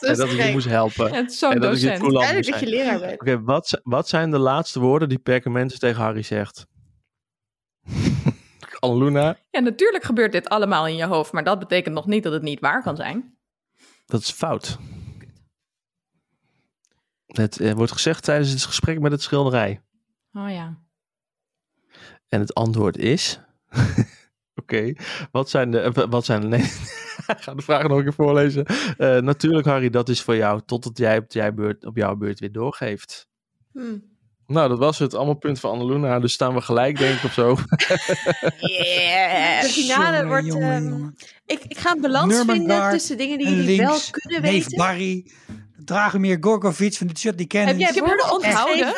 [0.00, 1.12] Dat en dat ik je moest helpen.
[1.14, 3.40] Het is zo'n en dat ik je het dat je Oké, leraar bent.
[3.44, 6.66] wat, zi- wat zijn de laatste woorden die Perkamentus tegen Harry zegt?
[8.80, 11.32] Annaluna, Ja, natuurlijk gebeurt dit allemaal in je hoofd.
[11.32, 13.36] Maar dat betekent nog niet dat het niet waar kan zijn.
[14.06, 14.78] dat is fout.
[17.26, 19.82] Het eh, wordt gezegd tijdens het gesprek met het schilderij.
[20.32, 20.78] Oh ja.
[22.28, 23.40] En het antwoord is...
[24.54, 24.92] Oké,
[25.30, 25.80] wat zijn de.
[25.80, 26.60] eh, Wat zijn de nee,
[27.36, 28.64] ik ga de vraag nog een keer voorlezen.
[28.66, 30.60] Eh, natuurlijk, Harry, dat is voor jou.
[30.66, 33.28] Totdat jij op, jij beurt, op jouw beurt weer doorgeeft.
[33.72, 34.13] Hmm.
[34.46, 35.14] Nou, dat was het.
[35.14, 36.20] Allemaal punt van Annaluna.
[36.20, 37.54] Dus staan we gelijk, denk ik, of zo.
[38.60, 40.46] De finale Jongen, wordt...
[40.46, 41.16] jongen, ehm, jongen.
[41.46, 44.78] ik, ik ga een balans vinden tussen dingen die jullie wel kunnen neef weten.
[44.78, 45.30] Barry,
[45.76, 47.12] Dragomir Gorgovic van de.
[47.16, 48.94] Heb jij Ik heb woorden me onthouden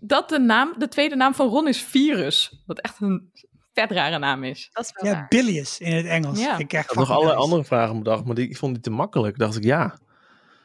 [0.00, 2.62] dat de, naam, de tweede naam van Ron is Virus.
[2.66, 3.30] Wat echt een
[3.72, 4.68] vet rare naam is.
[4.72, 5.28] Dat is wel Ja, waar.
[5.28, 6.38] Bilius in het Engels.
[6.38, 6.58] Ja.
[6.58, 7.36] Ik had nog fucking alle nice.
[7.36, 9.38] andere vragen bedacht, maar die, ik vond die te makkelijk.
[9.38, 9.98] Dacht ik, ja.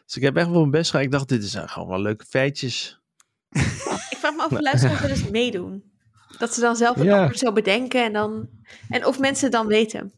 [0.06, 1.06] Dus ik heb echt wel mijn best gedaan.
[1.06, 3.01] Ik dacht, dit zijn gewoon wel leuke feitjes.
[4.10, 5.84] Ik vraag me af of luisteraars eens meedoen.
[6.38, 7.18] Dat ze dan zelf het Ja.
[7.18, 8.50] antwoord zo bedenken en dan...
[8.90, 10.14] En of mensen het dan weten.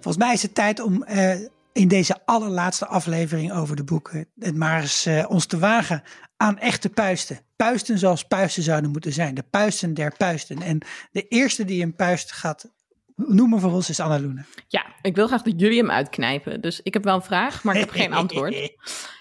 [0.00, 1.40] Volgens mij is het tijd om eh,
[1.72, 6.02] in deze allerlaatste aflevering over de boeken het maar eens eh, ons te wagen
[6.36, 7.40] aan echte puisten.
[7.56, 9.34] Puisten zoals puisten zouden moeten zijn.
[9.34, 10.62] De puisten der puisten.
[10.62, 10.78] En
[11.10, 12.72] de eerste die een puist gaat
[13.14, 14.44] noemen voor ons is Annaluna.
[14.68, 16.60] Ja, ik wil graag dat jullie hem uitknijpen.
[16.60, 18.70] Dus ik heb wel een vraag, maar ik heb geen antwoord.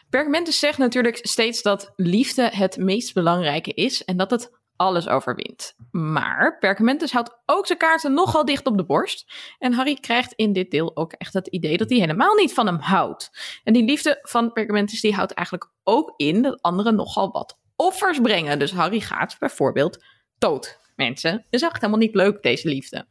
[0.10, 5.76] Pergamentus zegt natuurlijk steeds dat liefde het meest belangrijke is en dat het alles overwint.
[5.91, 9.34] Maar Pergamentus houdt ook zijn kaarten nogal dicht op de borst.
[9.60, 12.66] En Harry krijgt in dit deel ook echt het idee dat hij helemaal niet van
[12.66, 13.30] hem houdt.
[13.64, 18.20] En die liefde van Pergamentus die houdt eigenlijk ook in dat anderen nogal wat offers
[18.20, 18.60] brengen.
[18.60, 20.04] Dus Harry gaat bijvoorbeeld
[20.38, 20.80] dood.
[20.96, 23.08] Mensen, is echt helemaal niet leuk deze liefde.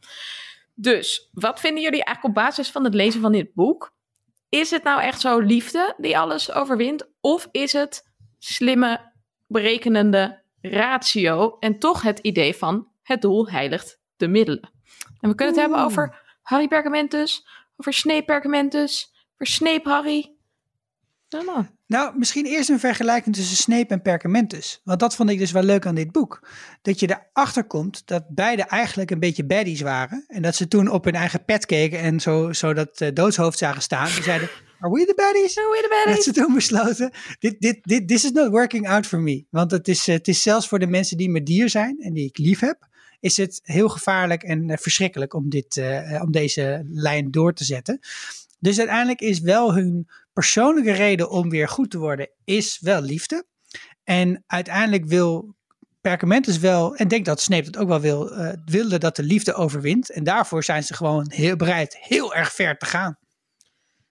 [0.75, 3.95] Dus wat vinden jullie eigenlijk op basis van het lezen van dit boek?
[4.49, 7.11] Is het nou echt zo liefde die alles overwint?
[7.20, 9.12] Of is het slimme,
[9.47, 14.70] berekenende ratio en toch het idee van het doel heiligt de middelen?
[15.20, 17.47] En we kunnen het hebben over Harry Pergamentus,
[17.77, 20.37] over Snape Pergamentus, over Snape Harry.
[21.33, 24.80] Nou, Nou, misschien eerst een vergelijking tussen Snape en Perkamentus.
[24.85, 26.49] Want dat vond ik dus wel leuk aan dit boek.
[26.83, 30.24] Dat je erachter komt dat beide eigenlijk een beetje baddies waren.
[30.28, 33.59] En dat ze toen op hun eigen pet keken en zo, zo dat eh, doodshoofd
[33.59, 34.07] zagen staan.
[34.07, 34.49] Die zeiden,
[34.80, 35.59] are we the baddies?
[35.59, 36.24] Are we the En baddies?
[36.24, 39.45] dat ze toen besloten, dit, dit, dit, this is not working out for me.
[39.51, 42.26] Want het is, het is zelfs voor de mensen die me dier zijn en die
[42.26, 42.89] ik lief heb,
[43.20, 47.64] is het heel gevaarlijk en eh, verschrikkelijk om, dit, eh, om deze lijn door te
[47.64, 48.01] zetten.
[48.62, 53.46] Dus uiteindelijk is wel hun persoonlijke reden om weer goed te worden, is wel liefde.
[54.04, 55.56] En uiteindelijk wil
[56.00, 59.54] Perkamentus wel, en denk dat Snape het ook wel wil, eh, wilde dat de liefde
[59.54, 60.10] overwint.
[60.10, 63.18] En daarvoor zijn ze gewoon heel bereid heel erg ver te gaan.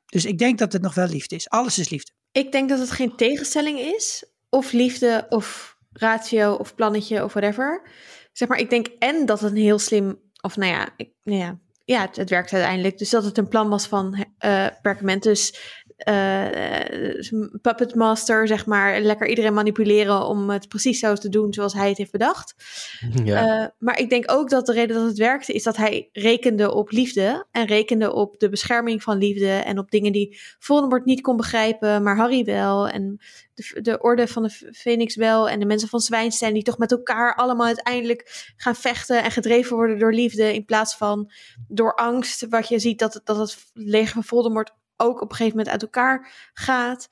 [0.05, 1.49] Dus ik denk dat het nog wel liefde is.
[1.49, 2.11] Alles is liefde.
[2.31, 4.25] Ik denk dat het geen tegenstelling is.
[4.49, 7.89] Of liefde, of ratio, of plannetje, of whatever.
[8.33, 10.19] Zeg maar, ik denk en dat het een heel slim...
[10.41, 12.97] Of nou ja, ik, nou ja, ja het, werkt uiteindelijk.
[12.97, 15.59] Dus dat het een plan was van eh Perkamentus...
[16.03, 17.31] eh,
[17.61, 18.99] puppet master, zeg maar.
[18.99, 22.55] Lekker iedereen manipuleren om het precies zo te doen zoals hij het heeft bedacht.
[23.23, 23.61] Ja.
[23.61, 26.73] Eh, maar ik denk ook dat de reden dat het werkte is dat hij rekende
[26.73, 27.45] op liefde.
[27.51, 29.49] En rekende op de bescherming van liefde.
[29.49, 32.89] En op dingen die Voldemort niet kon begrijpen, maar Harry wel.
[32.89, 33.19] En
[33.53, 35.49] de, de orde van de Phoenix wel.
[35.49, 39.23] En de mensen van Zwijnstein die toch met elkaar allemaal uiteindelijk gaan vechten.
[39.23, 41.31] En gedreven worden door liefde in plaats van
[41.67, 42.47] door angst.
[42.49, 44.71] Wat je ziet dat, dat het leger van Voldemort
[45.01, 47.09] ook op een gegeven moment uit elkaar gaat.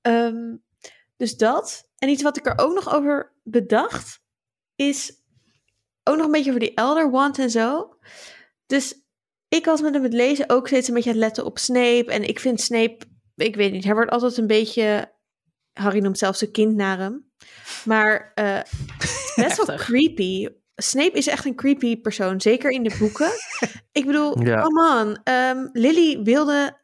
[0.00, 0.56] Ehm,
[1.16, 1.88] dus dat.
[1.98, 4.20] En iets wat ik er ook nog over bedacht
[4.76, 5.20] is
[6.04, 7.96] ook nog een beetje over die Elder Wand en zo.
[8.66, 8.94] Dus
[9.48, 12.04] ik was met hem het lezen ook steeds een beetje aan het letten op Snape.
[12.12, 12.98] En ik vind Snape,
[13.36, 15.12] ik weet niet, hij wordt altijd een beetje...
[15.72, 17.30] Harry noemt zelfs zijn kind naar hem.
[17.84, 18.60] Maar eh,
[19.44, 20.48] best wel creepy.
[20.76, 23.30] Snape is echt een creepy persoon, zeker in de boeken.
[23.92, 24.62] ik bedoel, Ja.
[24.62, 25.20] come on.
[25.24, 26.78] Ehm, Lily wilde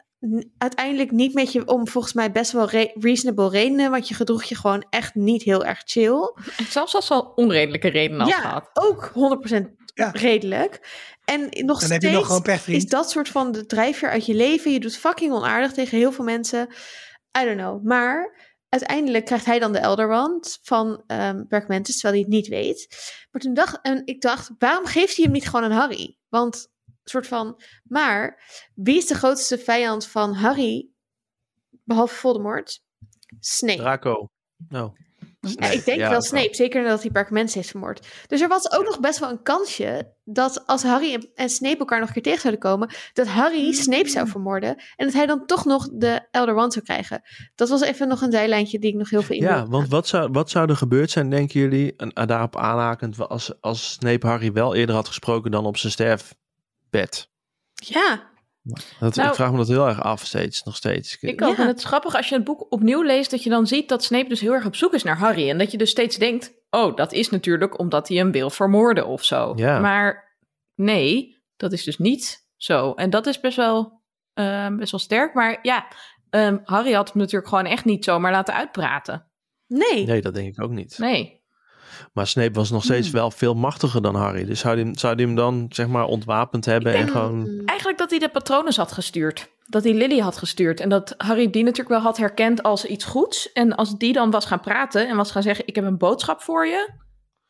[0.59, 4.45] uiteindelijk niet met je om volgens mij best wel re- reasonable redenen, want je gedroeg
[4.45, 6.33] je gewoon echt niet heel erg chill.
[6.69, 8.71] Zelfs als ze al onredelijke redenen had Ja, gehad.
[8.73, 10.11] ook 100% Ja.
[10.11, 10.81] redelijk.
[11.25, 12.83] En nog Dan steeds heb je nog gewoon pech, vriend.
[12.83, 14.73] is dat soort van de drijfveer uit je leven.
[14.73, 16.69] Je doet fucking onaardig tegen heel veel mensen.
[17.41, 17.85] I don't know.
[17.85, 18.37] Maar
[18.69, 22.87] uiteindelijk krijgt hij dan de Elderwand van um, Perkamentus, terwijl hij het niet weet.
[23.31, 26.17] Maar toen dacht en ik dacht, waarom geeft hij hem niet gewoon aan Harry?
[26.29, 26.69] Want
[27.11, 28.43] soort van, maar
[28.75, 30.89] wie is de grootste vijand van Harry
[31.85, 32.83] behalve Voldemort?
[33.41, 33.79] Snape.
[33.79, 34.29] Draco.
[34.71, 34.95] Oh.
[35.41, 38.07] Ja, ik denk Ja, wel Snape, zeker nadat hij Perkamentus heeft vermoord.
[38.27, 41.99] Dus er was ook nog best wel een kansje dat als Harry en, Snape elkaar
[41.99, 45.47] nog een keer tegen zouden komen, dat Harry Snape zou vermoorden en dat hij dan
[45.47, 47.23] toch nog de Elder Wand zou krijgen.
[47.55, 49.89] Dat was even nog een zijlijntje die ik nog heel veel in Ja, wilde want
[49.89, 54.27] wat zou, wat zou er gebeurd zijn, denken jullie, en, daarop aanhakend, als, als Snape
[54.27, 55.93] Harry wel eerder had gesproken dan op zijn
[56.89, 57.31] sterfbed?
[57.75, 58.31] Ja,
[59.01, 61.19] Dat, Nou- ik vraag me dat heel erg af steeds, nog steeds.
[61.21, 61.57] Ik ook.
[61.57, 61.63] Ja.
[61.63, 64.05] En het is grappig als je het boek opnieuw leest, dat je dan ziet dat
[64.05, 65.51] Snape dus heel erg op zoek is naar Harry.
[65.51, 69.07] En dat je dus steeds denkt, oh, dat is natuurlijk omdat hij hem wil vermoorden
[69.07, 69.53] of zo.
[69.57, 69.79] Ja.
[69.79, 70.37] Maar
[70.75, 72.93] nee, dat is dus niet zo.
[72.95, 74.03] En dat is best wel,
[74.35, 75.35] ehm, best wel sterk.
[75.35, 75.87] Maar ja,
[76.31, 79.31] ehm, Harry had hem natuurlijk gewoon echt niet zomaar laten uitpraten.
[79.67, 80.07] Nee.
[80.07, 80.99] Nee, dat denk ik ook niet.
[80.99, 81.38] Nee.
[82.13, 84.45] Maar Snape was nog steeds wel veel machtiger dan Harry.
[84.45, 87.63] Dus zou hij hem, zou hij hem dan, zeg maar, ontwapend hebben en gewoon...
[87.65, 89.49] Eigenlijk dat hij de patronen had gestuurd.
[89.67, 90.81] Dat hij Lily had gestuurd.
[90.81, 93.53] En dat Harry die natuurlijk wel had herkend als iets goeds.
[93.53, 96.41] En als die dan was gaan praten en was gaan zeggen: Ik heb een boodschap
[96.41, 96.91] voor je.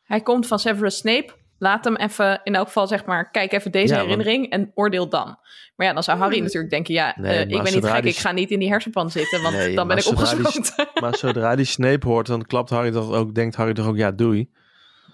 [0.03, 1.38] Hij komt van Severus Snape.
[1.59, 4.71] Laat hem even, in elk geval zeg maar, kijk even deze Ja, want- herinnering en
[4.75, 5.37] oordeel dan.
[5.75, 8.11] Maar ja, dan zou Harry natuurlijk denken: Ja, Nee, eh, ik ben niet gek, die-
[8.11, 10.87] ik ga niet in die hersenpan zitten, want Nee, dan ben ik die- opgesloten.
[11.01, 14.11] Maar zodra die Snape hoort, dan klapt Harry toch ook, denkt Harry toch ook, ja,
[14.11, 14.49] doei.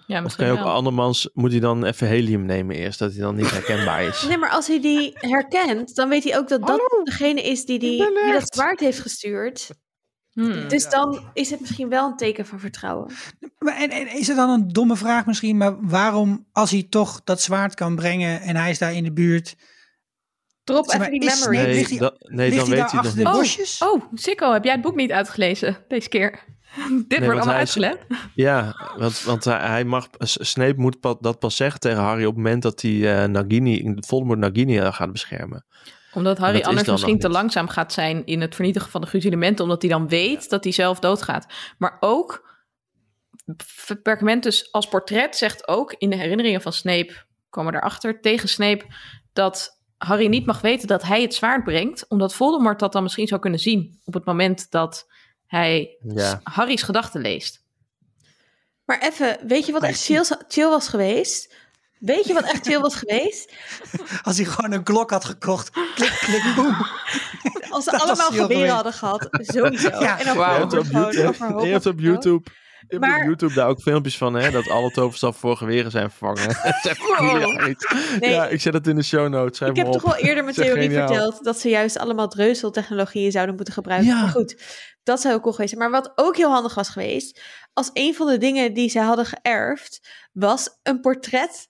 [0.06, 0.76] ja, Of misschien kan je ook wel.
[0.76, 4.22] andermans, moet hij dan even helium nemen eerst, dat hij dan niet herkenbaar is.
[4.28, 7.64] Nee, maar als hij die herkent, dan weet hij ook dat dat Hallo, degene is
[7.64, 9.70] die, die, die dat zwaard heeft gestuurd.
[10.36, 10.68] Hmm.
[10.68, 13.10] Dus dan is het misschien wel een teken van vertrouwen.
[13.58, 17.20] Maar, en, en is er dan een domme vraag misschien, maar waarom, als hij toch
[17.24, 19.56] dat zwaard kan brengen en hij is daar in de buurt,
[20.64, 21.56] Drop Zeg maar, even die is memory.
[21.64, 23.78] Nee, ligt hij- da- nee ligt dan hij weet daar hij het achter de bosjes?
[23.82, 26.30] Oh, Sikko, heb jij het boek niet uitgelezen deze keer?
[27.08, 27.98] Dit wordt allemaal uitgelegd.
[28.34, 32.34] Ja, want, want hij, hij mag, Snape moet pa- dat pas zeggen tegen Harry op
[32.34, 35.66] het moment dat hij eh, Nagini, Voldemort Nagini gaat beschermen.
[36.16, 39.82] Omdat Harry anders misschien te langzaam gaat zijn in het vernietigen van de gruzelementen, omdat
[39.82, 41.46] hij dan weet dat hij zelf doodgaat.
[41.78, 42.54] Maar ook,
[44.02, 47.14] Perkamentus als portret zegt ook in de herinneringen van Snape,
[47.50, 48.84] komen we erachter, tegen Snape,
[49.32, 53.26] dat Harry niet mag weten dat hij het zwaard brengt, omdat Voldemort dat dan misschien
[53.26, 55.10] zou kunnen zien op het moment dat
[55.46, 56.40] hij Ja.
[56.42, 57.64] Harry's gedachten leest.
[58.84, 61.54] Maar even, weet je wat echt chill, chill was geweest?
[62.06, 63.52] Weet je wat echt chill was geweest?
[64.22, 66.76] Als hij gewoon een klok had gekocht, klik, klik, boem.
[67.70, 69.88] Als ze allemaal geweren hadden gehad, sowieso.
[69.88, 71.16] Ja, en dan op gewoon YouTube,
[71.66, 72.00] je hebt op.
[72.00, 75.56] YouTube, je hebt Maar- op YouTube daar ook filmpjes van, hè, dat alle toverstaf voor
[75.56, 76.56] geweren zijn vervangen.
[78.20, 78.30] Nee.
[78.30, 79.56] Ja, ik zet het in de show notes.
[79.56, 81.06] Schrijf Ik heb toch wel eerder mijn theorie geniaal.
[81.06, 84.08] verteld dat ze juist allemaal dreuzeltechnologieën zouden moeten gebruiken.
[84.08, 84.20] Ja.
[84.20, 84.62] Maar goed,
[85.02, 85.90] dat zou ook cool geweest zijn.
[85.90, 87.40] Maar wat ook heel handig was geweest,
[87.72, 91.68] als een van de dingen die ze hadden geërfd, was een portret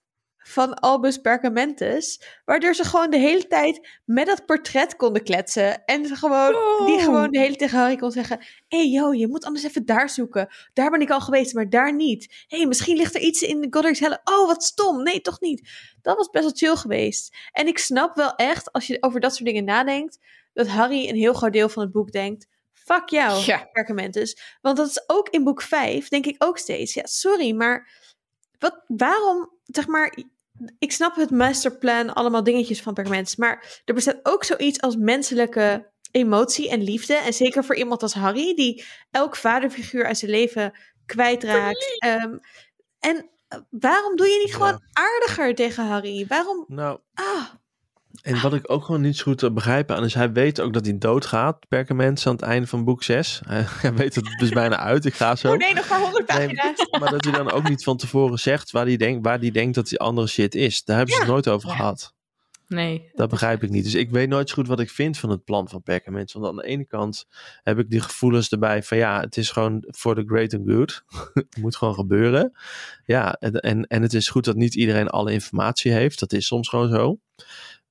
[0.49, 6.07] van Albus Perkamentus, waardoor ze gewoon de hele tijd met dat portret konden kletsen en
[6.07, 8.39] ze gewoon, die gewoon de hele tijd tegen Harry kon zeggen,
[8.69, 10.49] hé hey, yo, je moet anders even daar zoeken.
[10.73, 12.45] Daar ben ik al geweest, maar daar niet.
[12.47, 14.21] Hé, hey, misschien ligt er iets in de Godric's Helle.
[14.25, 15.03] Oh, wat stom.
[15.03, 15.69] Nee, toch niet.
[16.03, 17.37] Dat was best wel chill geweest.
[17.53, 20.19] En ik snap wel echt, als je over dat soort dingen nadenkt,
[20.53, 23.69] dat Harry een heel groot deel van het boek denkt, fuck jou, Ja.
[23.73, 24.57] Perkamentus.
[24.61, 26.95] Want dat is ook in boek 5, denk ik ook steeds.
[26.95, 27.89] Ja, sorry, maar
[28.59, 30.19] wat, waarom, zeg maar,
[30.79, 35.91] ik snap het masterplan, allemaal dingetjes van Perkamentus, maar er bestaat ook zoiets als menselijke
[36.11, 37.15] emotie en liefde.
[37.15, 40.73] En zeker voor iemand als Harry, die elk vaderfiguur uit zijn leven
[41.07, 41.95] kwijtraakt.
[41.99, 42.37] Ehm,
[43.01, 44.55] en eh, waarom doe je niet Ja.
[44.55, 46.27] gewoon aardiger tegen Harry?
[46.29, 46.65] Waarom?
[46.69, 47.45] Nou, Ah,
[48.23, 50.73] en wat ik ook gewoon niet zo goed te begrijpen aan is, hij weet ook
[50.73, 53.41] dat hij doodgaat, Perkament, aan het einde van boek 6.
[53.47, 55.53] Hij, weet het dus bijna uit, ik ga zo.
[55.53, 56.87] oh nee, nog maar honderd Nee, pagina's.
[57.01, 59.75] Maar dat hij dan ook niet van tevoren zegt waar hij denkt, waar hij denkt
[59.75, 60.85] dat die andere shit is.
[60.85, 61.75] Daar hebben ze het nooit over Ja.
[61.77, 62.15] gehad.
[62.69, 63.11] Nee.
[63.13, 63.85] Dat begrijp ik niet.
[63.85, 66.33] Dus ik weet nooit zo goed wat ik vind van het plan van Perkament.
[66.33, 67.27] Want aan de ene kant
[67.63, 71.03] heb ik die gevoelens erbij van ja, het is gewoon voor the great and good.
[71.35, 72.53] het moet gewoon gebeuren.
[73.05, 76.21] Ja, en, en, en het is goed dat niet iedereen alle informatie heeft.
[76.21, 77.19] Dat is soms gewoon zo,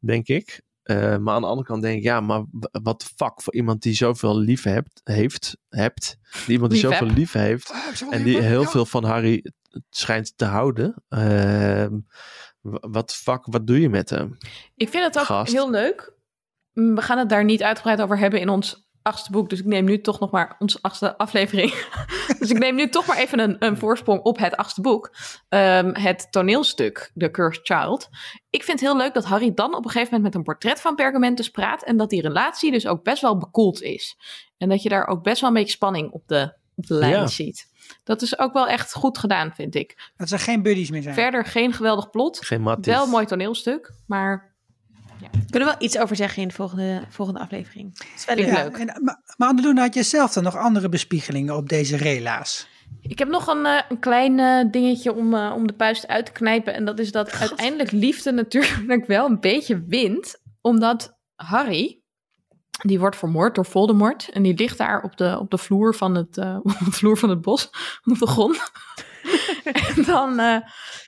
[0.06, 0.62] denk ik.
[0.84, 3.82] Eh, maar aan de andere kant denk ik, ja, maar wat de fuck voor iemand
[3.82, 7.18] die zoveel lief hebt, heeft, hebt die iemand die Lief zoveel heb.
[7.18, 7.74] lief heeft
[8.10, 9.46] en die heel veel van Harry
[9.90, 11.04] schijnt te houden.
[11.10, 11.94] Ehm,
[12.62, 14.38] w- wat fuck, wat doe je met hem?
[14.76, 15.52] Ik vind het ook Gast.
[15.54, 16.14] heel leuk.
[16.72, 19.50] We gaan het daar niet uitgebreid over hebben in ons achtste boek.
[19.50, 21.72] Dus ik neem nu toch nog maar onze achtste aflevering.
[22.40, 25.14] dus ik neem nu toch maar even een, een voorsprong op het achtste boek.
[25.50, 28.10] Ehm, het toneelstuk, The Cursed Child.
[28.50, 30.82] Ik vind het heel leuk dat Harry dan op een gegeven moment met een portret
[30.82, 31.84] van Pergamentus praat.
[31.84, 34.18] En dat die relatie dus ook best wel bekoeld is.
[34.58, 37.12] En dat je daar ook best wel een beetje spanning op de, op de lijn
[37.12, 37.28] Ja.
[37.28, 37.74] ziet.
[38.04, 40.12] Dat is ook wel echt goed gedaan, vind ik.
[40.18, 41.16] Dat ze geen buddies meer zijn.
[41.16, 42.46] Verder geen geweldig plot.
[42.46, 42.94] Geen matties.
[42.94, 44.55] Wel een mooi toneelstuk, maar
[45.50, 47.98] Kunnen we wel iets over zeggen in de volgende, volgende aflevering.
[47.98, 48.78] Dat is wel leuk.
[48.78, 52.68] En, maar, maar had je zelf dan nog andere bespiegelingen op deze rela's?
[53.02, 56.26] Ik heb nog een, eh, een klein eh, dingetje om, eh, om de puist uit
[56.26, 56.74] te knijpen.
[56.74, 60.42] En dat is dat uiteindelijk liefde natuurlijk wel een beetje wint.
[60.62, 62.04] Omdat Harry,
[62.82, 64.30] die wordt vermoord door Voldemort.
[64.30, 67.18] En die ligt daar op de, op de, vloer, van het, eh, op de vloer
[67.18, 67.70] van het bos,
[68.04, 68.72] op de grond.
[69.96, 70.58] en dan eh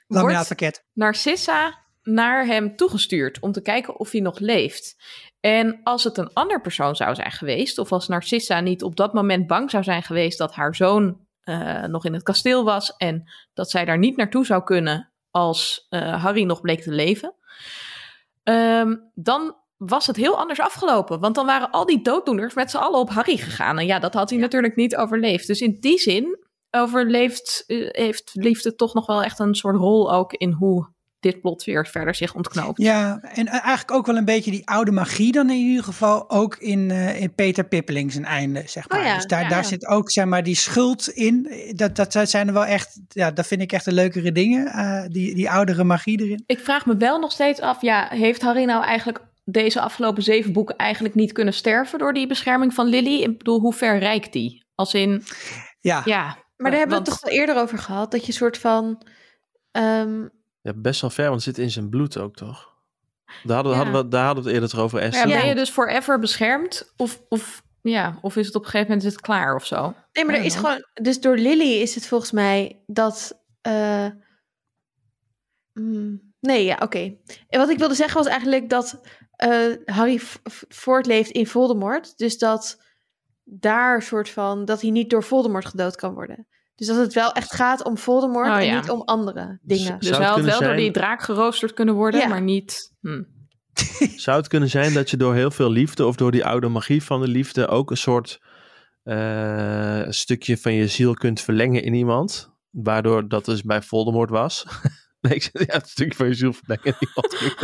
[0.06, 0.84] wordt.
[0.92, 4.96] Narcissa naar hem toegestuurd om te kijken of hij nog leeft.
[5.40, 9.12] En als het een ander persoon zou zijn geweest, of als Narcissa niet op dat
[9.12, 13.30] moment bang zou zijn geweest dat haar zoon uh, nog in het kasteel was en
[13.54, 17.34] dat zij daar niet naartoe zou kunnen als uh, Harry nog bleek te leven,
[18.44, 21.20] um, dan was het heel anders afgelopen.
[21.20, 23.78] Want dan waren al die dooddoeners met z'n allen op Harry gegaan.
[23.78, 25.46] En ja, dat had hij natuurlijk niet overleefd.
[25.46, 30.12] Dus in die zin overleeft, uh, heeft liefde toch nog wel echt een soort rol
[30.12, 32.82] ook in hoe dit plot weer verder zich ontknoopt.
[32.82, 36.56] Ja, en eigenlijk ook wel een beetje die oude magie dan in ieder geval ook
[36.56, 38.98] in, uh, in Peter Pippeling zijn einde, zeg maar.
[38.98, 39.48] Oh ja, dus daar, ja.
[39.48, 41.50] daar zit ook, zeg maar, die schuld in.
[41.74, 45.02] Dat, dat zijn er wel echt, ja, dat vind ik echt de leukere dingen, uh,
[45.08, 46.42] die, die oudere magie erin.
[46.46, 50.52] Ik vraag me wel nog steeds af, ja, heeft Harry nou eigenlijk deze afgelopen zeven
[50.52, 53.22] boeken eigenlijk niet kunnen sterven door die bescherming van Lily?
[53.22, 54.66] Ik bedoel, hoe ver reikt die?
[54.74, 55.24] Als in,
[55.80, 56.02] ja.
[56.04, 58.58] ja maar daar hebben want, we het toch al eerder over gehad, dat je soort
[58.58, 59.02] van...
[59.72, 60.36] Um,
[60.68, 62.76] ja, best wel ver, want het zit in zijn bloed ook, toch?
[63.42, 63.78] Daar hadden, ja.
[63.78, 65.14] hadden we, daar hadden we het eerder over.
[65.14, 66.92] Ja, ben je dus forever beschermd?
[66.96, 69.94] Of, of, ja, of is het op een gegeven moment is het klaar of zo?
[70.12, 70.86] Nee, maar er is gewoon...
[70.94, 73.42] Dus door Lily is het volgens mij dat...
[73.68, 74.06] Uh,
[75.72, 76.84] mm, nee, ja, oké.
[76.84, 77.20] Okay.
[77.48, 79.00] En wat ik wilde zeggen was eigenlijk dat
[79.44, 80.20] uh, Harry
[80.68, 82.18] voortleeft in Voldemort.
[82.18, 82.82] Dus dat
[83.44, 84.64] daar soort van...
[84.64, 86.46] Dat hij niet door Voldemort gedood kan worden.
[86.78, 89.98] Dus dat het wel echt gaat om Voldemort oh, en niet om andere dingen.
[89.98, 92.28] Dus wel, wel door die draak geroosterd kunnen worden, ja.
[92.28, 92.94] maar niet...
[93.00, 93.22] Hm.
[94.16, 97.02] Zou het kunnen zijn dat je door heel veel liefde of door die oude magie
[97.02, 98.40] van de liefde ook een soort
[99.04, 102.50] uh, stukje van je ziel kunt verlengen in iemand?
[102.70, 104.66] Waardoor dat dus bij Voldemort was.
[105.20, 107.40] Nee, ik zeg, ja, het stukje van je ziel verlengen in iemand.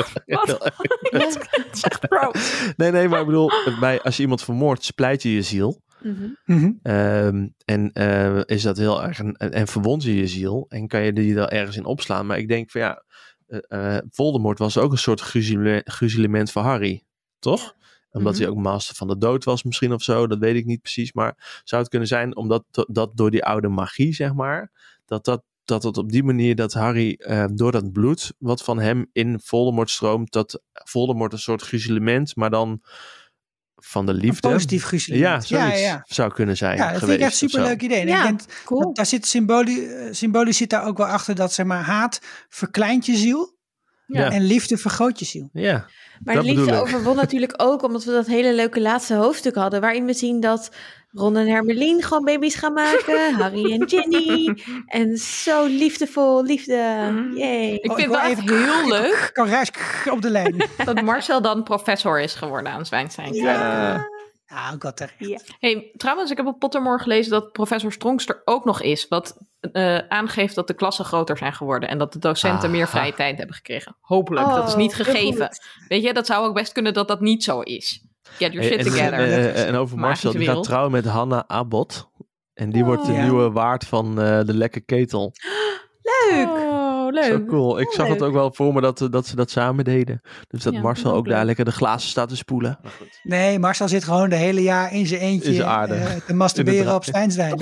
[2.77, 3.51] Nee, nee, maar ik bedoel,
[3.81, 5.83] bij, als je iemand vermoordt, splijt je je ziel.
[6.05, 6.37] Mm -hmm.
[6.45, 6.93] Mm -hmm.
[6.93, 11.03] Um, en uh, is dat heel erg, en, en verwond je je ziel en kan
[11.03, 12.27] je die er ergens in opslaan.
[12.27, 13.05] Maar ik denk van ja,
[13.69, 15.21] uh, Voldemort was ook een soort
[15.85, 17.05] gruzelement voor Harry,
[17.39, 17.75] toch?
[18.11, 18.47] Omdat mm -hmm.
[18.47, 21.13] hij ook master van de dood was misschien of zo, dat weet ik niet precies.
[21.13, 24.73] Maar zou het kunnen zijn, omdat dat door die oude magie, zeg maar,
[25.05, 28.79] dat dat dat het op die manier dat Harry uh, door dat bloed wat van
[28.79, 32.83] hem in Voldemort stroomt, dat Voldemort een soort gruzelement, maar dan
[33.87, 34.49] van de liefde.
[34.49, 35.49] Een positief gruzelement.
[35.49, 36.05] Ja, zoiets ja, ja.
[36.07, 36.77] zou kunnen zijn.
[36.77, 38.01] Ja, dat geweest, vind ik echt een superleuk idee.
[38.01, 38.81] En ja, ik denk, cool.
[38.81, 43.07] dat, daar zit symbolisch, symbolisch zit daar ook wel achter dat zeg maar haat verkleint
[43.07, 43.54] je ziel
[44.07, 44.31] ja.
[44.31, 45.49] en liefde vergroot je ziel.
[45.53, 45.87] Ja.
[46.25, 50.05] Maar de liefde overwon natuurlijk ook omdat we dat hele leuke laatste hoofdstuk hadden, waarin
[50.05, 50.71] we zien dat
[51.15, 53.35] Ron en Hermelien gewoon baby's gaan maken.
[53.41, 54.59] Harry en Ginny.
[54.87, 56.75] En zo liefdevol, liefde.
[57.35, 57.73] Yay.
[57.73, 59.31] Ik vind het wel echt heel leuk.
[59.33, 59.49] Kan
[60.13, 60.69] op de lijn.
[60.85, 63.35] dat Marcel dan professor is geworden aan Zwijnstein.
[63.35, 64.13] Ja.
[64.79, 65.15] Wat terecht.
[65.19, 65.39] Ja.
[65.59, 69.09] Hey, trouwens, ik heb op Pottermore gelezen dat professor Strongs er ook nog is.
[69.09, 69.39] Wat
[69.73, 71.89] uh, aangeeft dat de klassen groter zijn geworden.
[71.89, 72.75] En dat de docenten Ah.
[72.75, 73.97] meer vrije tijd hebben gekregen.
[74.01, 75.47] Hopelijk, dat is Oh, niet gegeven.
[75.47, 75.65] goed.
[75.89, 78.05] Weet je, dat zou ook best kunnen dat dat niet zo is.
[78.23, 79.33] Get your shit en, together.
[79.33, 82.09] en, en over Marcel, die gaat trouwen met Hanna Abbott.
[82.55, 83.23] En die wordt de Ja.
[83.23, 85.33] nieuwe waard van eh, de lekke ketel.
[86.31, 86.49] Leuk.
[86.49, 87.25] Oh, leuk.
[87.25, 87.81] Zo cool.
[87.81, 88.29] Ik Oh, zag het leuk.
[88.29, 90.21] ook wel voor me dat, eh, dat ze dat samen deden.
[90.49, 91.47] Dus dat Ja, Marcel ook ook daar leuk.
[91.47, 92.79] lekker de glazen staat te spoelen.
[93.23, 95.95] Nee, Marcel zit gewoon de hele jaar in zijn eentje In zijn aarde.
[95.95, 97.13] eh, te masturberen op de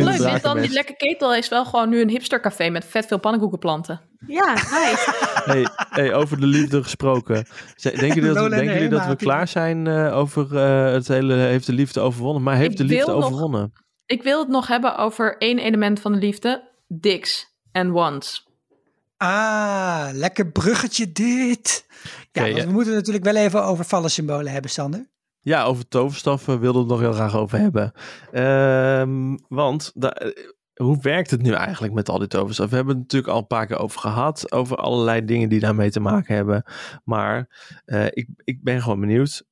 [0.04, 4.00] leuk, dan die lekker ketel is wel gewoon nu een hipstercafé met vet veel pannenkoekenplanten.
[4.26, 5.12] Ja, nice.
[5.44, 7.46] Hey, hey, over de liefde gesproken.
[7.82, 11.66] Denken jullie dat, denken jullie dat we klaar zijn eh, over eh, het hele heeft
[11.66, 12.42] de liefde overwonnen?
[12.42, 13.72] Maar heeft Ik de liefde nog- overwonnen?
[14.06, 16.70] Ik wil het nog hebben over één element van de liefde.
[16.88, 18.46] Dicks en wants.
[19.22, 21.86] Ah, lekker bruggetje dit.
[22.32, 25.10] Ja, we moeten natuurlijk wel even over vallensymbolen hebben, Sander.
[25.40, 27.92] Ja, over toverstoffen wilden we het nog heel graag over hebben.
[28.32, 30.30] Ehm, want eh,
[30.74, 32.68] hoe werkt het nu eigenlijk met al die toverstoffen?
[32.68, 34.52] We hebben het natuurlijk al een paar keer over gehad.
[34.52, 36.64] Over allerlei dingen die daarmee te maken hebben.
[37.04, 37.48] Maar
[37.84, 39.44] eh, ik, ik ben gewoon benieuwd.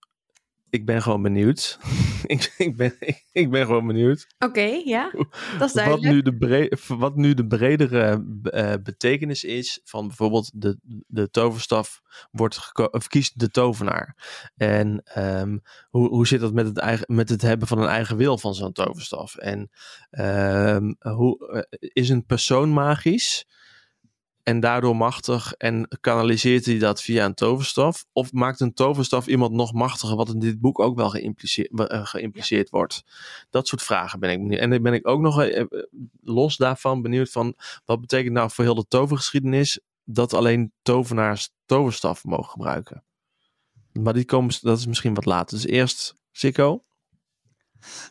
[0.71, 1.79] Ik ben gewoon benieuwd.
[2.27, 4.27] ik, ik, ben, ik, ik ben gewoon benieuwd.
[4.39, 5.13] Oké, ja.
[5.59, 10.79] Dat is Wat nu, de wat nu de bredere eh, betekenis is van bijvoorbeeld de,
[11.07, 14.17] de toverstaf wordt of kiest de tovenaar.
[14.57, 15.59] En ehm,
[15.89, 18.55] hoe, hoe zit dat met het, eigen, met het hebben van een eigen wil van
[18.55, 19.37] zo'n toverstaf?
[19.37, 19.71] En
[20.11, 23.47] ehm, hoe, eh, is een persoon magisch
[24.51, 28.05] en daardoor machtig en kanaliseert hij dat via een toverstaf?
[28.13, 32.07] Of maakt een toverstaf iemand nog machtiger, wat in dit boek ook wel geïmpliceerd, eh,
[32.07, 33.05] geïmpliceerd wordt?
[33.51, 34.61] Dat soort vragen ben ik benieuwd.
[34.61, 35.67] En dan ben ik ook nog eh, eh,
[36.23, 42.25] los daarvan benieuwd van wat betekent nou voor heel de tovergeschiedenis dat alleen tovenaars toverstaf
[42.25, 43.05] mogen gebruiken.
[43.93, 45.57] Maar die komen, dat is misschien wat later.
[45.57, 46.85] Dus eerst Sikko.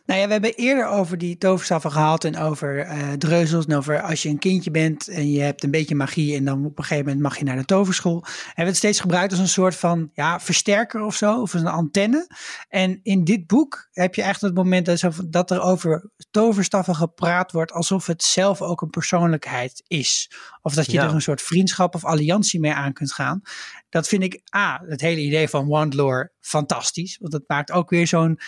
[0.06, 3.66] Nou ja, we hebben eerder over die toverstaffen gehad en over uh, dreuzels.
[3.66, 6.64] En over als je een kindje bent en je hebt een beetje magie en dan
[6.64, 8.24] op een gegeven moment mag je naar de toverschool.
[8.24, 11.66] Hebben we het steeds gebruikt als een soort van ja, versterker of zo, of een
[11.66, 12.26] antenne.
[12.68, 17.52] En in dit boek heb je echt het moment dat, dat er over toverstaffen gepraat
[17.52, 20.30] wordt alsof het zelf ook een persoonlijkheid is.
[20.62, 23.42] Of dat je er een soort vriendschap of alliantie mee aan kunt gaan.
[23.90, 27.18] Dat vind ik, A, het hele idee van Wandlore fantastisch.
[27.20, 28.38] Want het maakt ook weer zo'n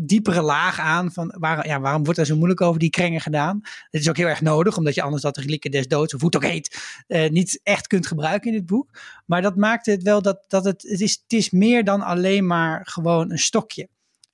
[0.00, 3.60] diepere laag aan van waar, ja, waarom wordt er zo moeilijk over die krengen gedaan.
[3.62, 6.30] Het is ook heel erg nodig, omdat je anders dat relieken des doods, of hoe
[6.32, 9.00] het ook heet, eh, niet echt kunt gebruiken in dit boek.
[9.26, 12.46] Maar dat maakt het wel dat, dat het, het, is, het is meer dan alleen
[12.46, 13.88] maar gewoon een stokje.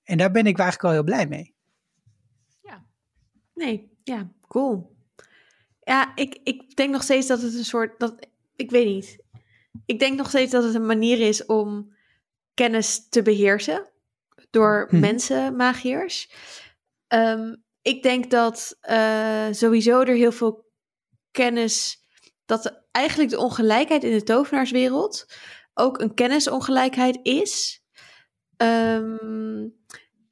[0.05, 1.55] En daar ben ik eigenlijk wel heel blij mee.
[2.62, 2.85] Ja,
[3.55, 4.97] nee, ja, cool.
[5.83, 9.19] Ja, ik, ik denk nog steeds dat het een soort, dat, ik weet niet.
[9.87, 11.95] Ik denk nog steeds dat het een manier is om
[12.55, 13.91] kennis te beheersen
[14.51, 15.01] door hm.
[15.01, 16.31] mensen, magiërs.
[17.07, 20.66] Ehm, ik denk dat uh, sowieso er heel veel
[21.31, 22.03] kennis,
[22.45, 25.26] dat eigenlijk de ongelijkheid in de tovenaarswereld
[25.74, 27.83] ook een kennisongelijkheid is.
[28.57, 29.76] Um,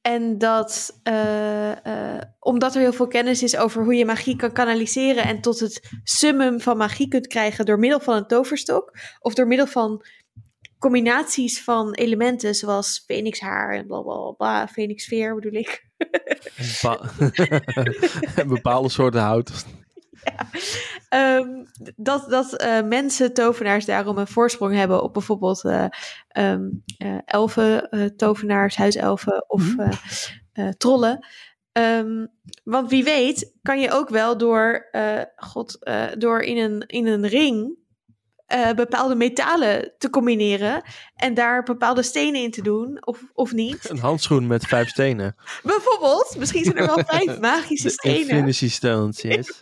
[0.07, 4.51] en dat, uh, uh, omdat er heel veel kennis is over hoe je magie kan
[4.51, 9.33] kanaliseren en tot het summum van magie kunt krijgen door middel van een toverstok of
[9.33, 10.05] door middel van
[10.79, 15.85] combinaties van elementen zoals phoenixhaar en blablabla, phoenixveer bedoel ik.
[18.47, 19.65] Bepaalde soorten hout.
[21.09, 21.65] Ehm,
[21.95, 25.85] dat dat uh, mensen, tovenaars, daarom een voorsprong hebben op bijvoorbeeld uh,
[26.37, 29.89] um, uh, elfen, tovenaars, huiselfen of mm
[30.77, 31.25] trollen.
[31.71, 32.27] Um,
[32.63, 34.89] want wie weet kan je ook wel door,
[35.35, 37.77] God, door in, een, in een ring
[38.53, 40.83] uh, bepaalde metalen te combineren
[41.15, 43.89] en daar bepaalde stenen in te doen, of, of niet.
[43.89, 45.35] Een handschoen met vijf stenen.
[45.63, 48.19] Bijvoorbeeld, misschien zijn er wel vijf magische stenen.
[48.19, 49.61] Infinity Stones, yes.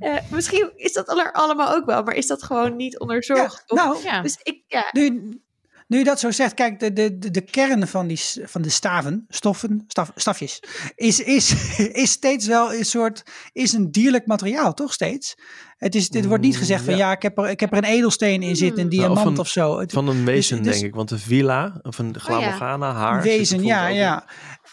[0.00, 3.62] uh, misschien is dat er allemaal ook wel, maar is dat gewoon niet onderzocht?
[3.66, 4.22] Ja, nou, ja.
[4.22, 4.88] Dus ik, ja.
[4.92, 5.40] Nu,
[5.86, 9.24] nu je dat zo zegt, kijk, de, de, de kern van, die, van de staven,
[9.28, 10.62] stoffen, staf, stafjes,
[10.94, 11.54] is, is,
[12.04, 13.22] is steeds wel een soort,
[13.52, 15.34] is een dierlijk materiaal, toch steeds?
[15.76, 17.78] Het is, dit wordt niet gezegd van mm, ja, ik, heb er, ik heb er
[17.78, 18.90] een edelsteen in zitten, een mm.
[18.90, 19.82] diamant nou, of, of, zo.
[19.86, 20.94] van een wezen, denk ik.
[20.94, 23.00] Want een villa, of een glamorgana, oh, ja.
[23.00, 23.22] haar.
[23.22, 24.24] Wezen, ja, ja.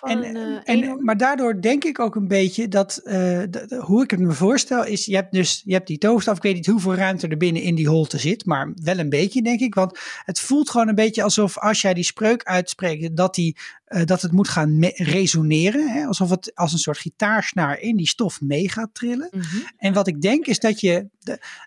[0.01, 0.23] En,
[0.63, 3.43] en, eh, maar daardoor denk ik ook een beetje dat, uh,
[3.79, 6.37] hoe ik het me voorstel, is je hebt dus je hebt die toverstaf.
[6.37, 9.41] Ik weet niet hoeveel ruimte er binnen in die holte zit, maar wel een beetje,
[9.41, 9.75] denk ik.
[9.75, 13.57] Want het voelt gewoon een beetje alsof als jij die spreuk uitspreekt, dat die
[13.93, 15.91] uh, dat het moet gaan resoneren.
[15.91, 16.05] Hè?
[16.05, 19.27] Alsof het als een soort gitaarsnaar in die stof mee gaat trillen.
[19.31, 19.63] Mm -hmm.
[19.77, 21.07] En wat ik denk is dat je,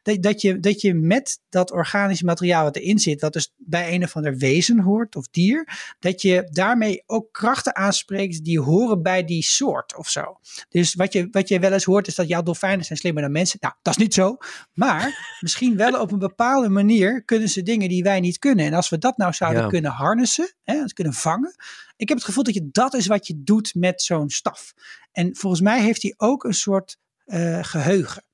[0.02, 3.94] dat, dat, je, dat je met dat organische materiaal wat erin zit, wat dus bij
[3.94, 5.68] een of ander wezen hoort of dier,
[5.98, 10.38] dat je daarmee ook krachten aanspreekt die horen bij die soort of zo.
[10.68, 13.32] Dus wat je, wat je wel eens hoort is dat jouw dolfijnen zijn slimmer dan
[13.32, 13.58] mensen.
[13.60, 14.36] Nou, dat is niet zo.
[14.72, 18.66] Maar misschien wel op een bepaalde manier kunnen ze dingen die wij niet kunnen.
[18.66, 19.68] En als we dat nou zouden ja.
[19.68, 21.54] kunnen harnessen, hè, kunnen vangen,
[21.96, 24.72] ik heb het gevoel dat je dat is wat je doet met zo'n staf.
[25.12, 28.24] En volgens mij heeft hij ook een soort uh, geheugen.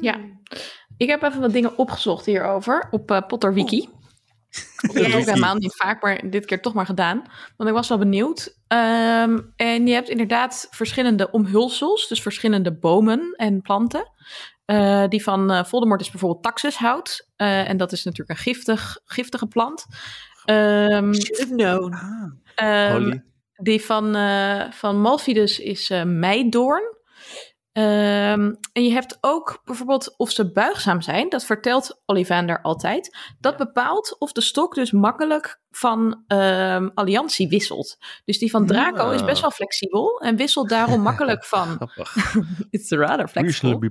[0.00, 0.20] Ja,
[0.96, 3.88] ik heb even wat dingen opgezocht hierover op uh, PotterWiki.
[4.80, 7.22] Dat heb ik helemaal niet vaak, maar dit keer toch maar gedaan.
[7.56, 8.58] Want ik was wel benieuwd.
[8.68, 14.10] Um, en je hebt inderdaad verschillende omhulsels, dus verschillende bomen en planten.
[14.66, 17.28] Uh, die van uh, Voldemort is bijvoorbeeld taxushout.
[17.36, 19.86] Uh, en dat is natuurlijk een giftig, giftige plant.
[20.46, 21.12] Um,
[21.56, 21.94] known.
[22.56, 23.24] Um,
[23.62, 27.00] die van, uh, van Malfidus is uh, meidoorn.
[27.74, 33.16] Um, en je hebt ook bijvoorbeeld of ze buigzaam zijn, dat vertelt Ollivander altijd.
[33.38, 37.98] Dat bepaalt of de stok dus makkelijk van um, alliantie wisselt.
[38.24, 41.90] Dus die van Draco is best wel flexibel en wisselt daarom makkelijk van.
[42.70, 43.90] It's rather flexible.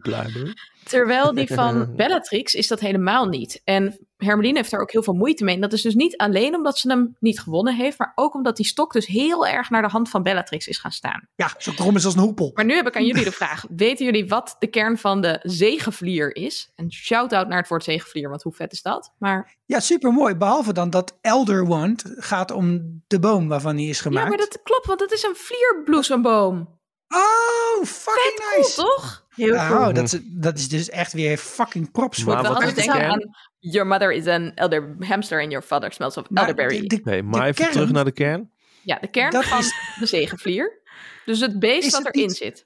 [0.83, 3.61] Terwijl die van Bellatrix is dat helemaal niet.
[3.63, 5.55] En Hermeline heeft daar ook heel veel moeite mee.
[5.55, 8.57] En dat is dus niet alleen omdat ze hem niet gewonnen heeft, maar ook omdat
[8.57, 11.27] die stok dus heel erg naar de hand van Bellatrix is gaan staan.
[11.35, 12.51] Ja, zo krom is als een hoepel.
[12.53, 15.39] Maar nu heb ik aan jullie de vraag: weten jullie wat de kern van de
[15.43, 16.71] zegevlier is?
[16.75, 19.13] En shout-out naar het woord zegevlier, want hoe vet is dat?
[19.17, 19.59] Maar...
[19.65, 20.35] Ja, super mooi.
[20.35, 24.23] Behalve dan dat Elder Wand gaat om de boom waarvan hij is gemaakt.
[24.23, 26.79] Ja, maar dat klopt, want het is een vlierbloesemboom.
[27.13, 28.75] Oh, fucking Vet nice.
[28.75, 29.25] Cool, toch?
[29.29, 29.93] Heel oh, cool.
[29.93, 32.33] Dat is, dat is dus echt weer fucking props voor.
[32.33, 36.29] Maar wat denken aan Your mother is an elder hamster and your father smells of
[36.29, 36.87] nou, elderberry.
[36.87, 38.51] De, nee, maar even kern, terug naar de kern.
[38.83, 40.81] Ja, de kern dat van is, de zegenvlier.
[41.25, 42.65] Dus het beest wat erin niet, zit.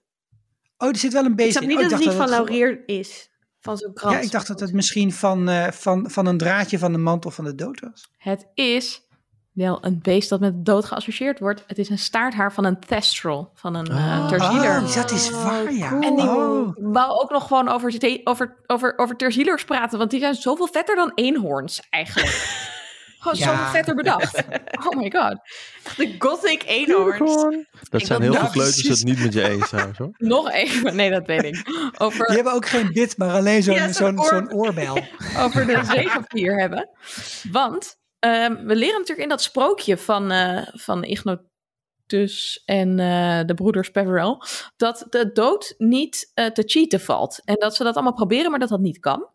[0.78, 1.62] Oh, er zit wel een beest in.
[1.62, 3.30] Ik niet oh, dat het niet van laurier is.
[3.60, 4.16] Van zo'n krans.
[4.16, 7.32] Ja, ik dacht dat het misschien van, uh, van, van een draadje van de mantel
[7.32, 8.12] van de dood was.
[8.18, 9.05] Het is
[9.56, 11.64] wel een beest dat met de dood geassocieerd wordt.
[11.68, 14.28] Het is een staarthaar van een thestral, van een uh, Oh.
[14.28, 14.82] terzieler.
[14.82, 15.90] Oh, dat is waar, ja.
[15.90, 16.02] cool.
[16.02, 16.76] En die Oh.
[16.78, 20.96] wou ook nog gewoon over, over, over, over terzielers praten, want die zijn zoveel vetter
[20.96, 22.34] dan eenhoorns eigenlijk.
[23.20, 23.46] Gewoon Ja.
[23.58, 24.44] zoveel vetter bedacht.
[24.88, 25.38] Oh my god.
[25.98, 27.36] De gothic eenhoorns.
[27.90, 30.10] Dat Ik zijn heel veel kleuters het niet met je eens trouwens hoor.
[30.36, 31.70] Nog even, nee dat weet ik.
[31.98, 34.98] Over, Die hebben ook geen bit, maar alleen zo'n Ja, zo'n zo'n oor- zo'n oorbel.
[35.38, 36.90] over de zeevampire hebben.
[37.52, 43.54] Want ehm, we leren natuurlijk in dat sprookje van, eh van Ignotus en eh, de
[43.54, 44.38] broeders Peverell...
[44.78, 47.42] dat de dood niet eh, te cheaten valt.
[47.46, 49.30] En dat ze dat allemaal proberen, maar dat dat niet kan.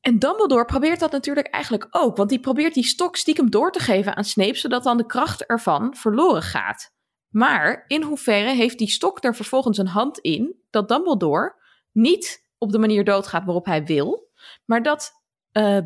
[0.00, 2.16] En Dumbledore probeert dat natuurlijk eigenlijk ook.
[2.16, 4.56] Want die probeert die stok stiekem door te geven aan Snape...
[4.56, 6.92] zodat dan de kracht ervan verloren gaat.
[7.28, 10.56] Maar in hoeverre heeft die stok er vervolgens een hand in...
[10.70, 11.54] dat Dumbledore
[11.92, 14.30] niet op de manier doodgaat waarop hij wil...
[14.64, 15.12] maar dat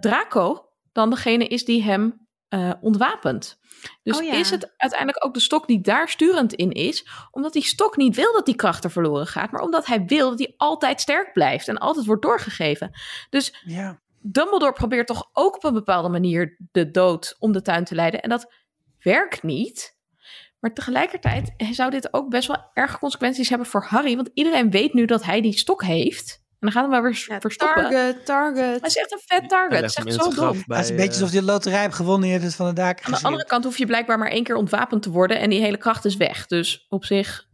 [0.01, 3.61] Draco dan degene is die hem eh, ontwapent.
[4.03, 4.33] Dus Oh ja.
[4.33, 8.17] is het uiteindelijk ook de stok die daar sturend in is, omdat die stok niet
[8.17, 11.33] wil dat die kracht er verloren gaat, maar omdat hij wil dat hij altijd sterk
[11.33, 12.91] blijft en altijd wordt doorgegeven.
[13.31, 14.01] Dus Ja.
[14.25, 18.23] Dumbledore probeert toch ook op een bepaalde manier de dood om de tuin te leiden
[18.23, 18.53] en dat
[18.99, 19.97] werkt niet.
[20.61, 24.93] Maar tegelijkertijd zou dit ook best wel erge consequenties hebben voor Harry, want iedereen weet
[24.93, 26.42] nu dat hij die stok heeft.
[26.63, 27.83] En dan gaat hem wel weer Ja, verstoppen.
[27.83, 28.81] target, target.
[28.81, 29.71] Hij is echt een vet target.
[29.73, 30.63] Hij Het is echt in zo het dom.
[30.67, 32.55] bij, het is een beetje eh, alsof die loterij hebt gewonnen en je hebt het
[32.55, 35.11] van de daken Aan de andere kant hoef je blijkbaar maar één keer ontwapend te
[35.11, 36.47] worden en die hele kracht is weg.
[36.47, 37.47] Dus op zich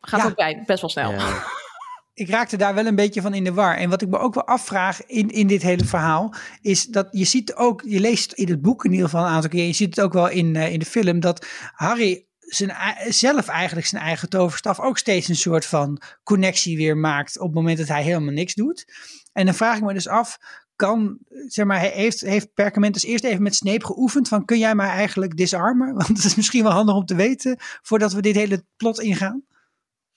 [0.00, 0.26] gaat Ja.
[0.26, 1.10] ook bij best wel snel.
[1.10, 1.42] ja.
[2.14, 3.76] ik raakte daar wel een beetje van in de war.
[3.76, 7.24] En wat ik me ook wel afvraag in, in dit hele verhaal, is dat je
[7.24, 9.96] ziet ook, je leest in het boek in ieder geval een aantal keer, je ziet
[9.96, 12.72] het ook wel in, eh, in de film, dat Harry zijn,
[13.08, 17.54] zelf eigenlijk zijn eigen toverstaf ook steeds een soort van connectie weer maakt op het
[17.54, 18.84] moment dat hij helemaal niks doet.
[19.32, 20.38] En dan vraag ik me dus af,
[20.76, 24.74] kan, zeg maar, hij heeft, heeft Perkamentus eerst even met Snape geoefend van kun jij
[24.74, 25.94] mij eigenlijk disarmen?
[25.98, 29.42] Want het is misschien wel handig om te weten voordat we dit hele plot ingaan.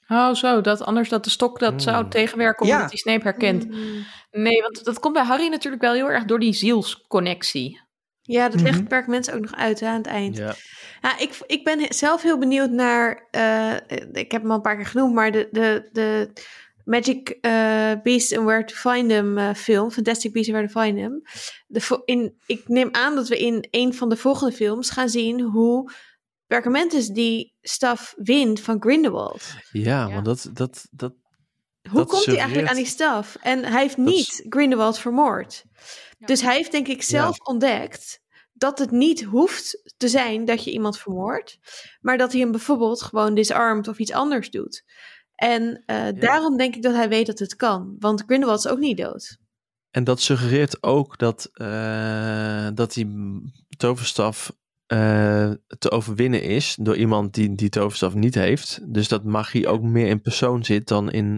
[0.07, 0.61] Oh, zo.
[0.61, 1.79] Dat anders dat de stok dat Hmm.
[1.79, 2.73] zou tegenwerken Ja.
[2.73, 3.67] omdat hij Snape herkent.
[3.67, 4.05] Mm.
[4.31, 7.81] Nee, want dat komt bij Harry natuurlijk wel heel erg door die zielsconnectie.
[8.21, 8.87] Ja, dat legt Mhm.
[8.87, 10.37] Perkament ook nog uit hè, aan het eind.
[10.37, 10.55] Ja.
[11.01, 13.27] Ja, ik, ik ben zelf heel benieuwd naar.
[13.31, 13.73] eh,
[14.11, 16.31] ik heb hem al een paar keer genoemd, maar de, de, de
[16.85, 20.81] Magic eh Beasts and Where to Find Them eh, film, Fantastic Beasts and Where to
[20.81, 21.21] Find Them.
[21.67, 25.41] De, in, ik neem aan dat we in een van de volgende films gaan zien
[25.41, 25.91] hoe
[26.47, 29.43] Perkamentus die staf wint van Grindelwald.
[29.71, 30.13] Ja, Ja.
[30.13, 31.13] want dat, dat, dat,
[31.89, 33.37] Hoe Dat komt hij eigenlijk aan die staf?
[33.41, 35.63] En hij heeft is- niet Grindelwald vermoord.
[36.17, 36.25] Ja.
[36.25, 38.19] Dus hij heeft denk ik zelf ontdekt
[38.61, 41.59] dat het niet hoeft te zijn dat je iemand vermoordt,
[42.01, 44.83] maar dat hij hem bijvoorbeeld gewoon disarmt of iets anders doet.
[45.35, 48.79] En eh, daarom denk ik dat hij weet dat het kan, want Grindelwald is ook
[48.79, 49.37] niet dood.
[49.91, 53.07] En dat suggereert ook dat, eh, dat die
[53.77, 54.51] toverstaf
[54.85, 58.79] eh, te overwinnen is door iemand die die toverstaf niet heeft.
[58.93, 61.37] Dus dat magie ook meer in persoon zit dan in,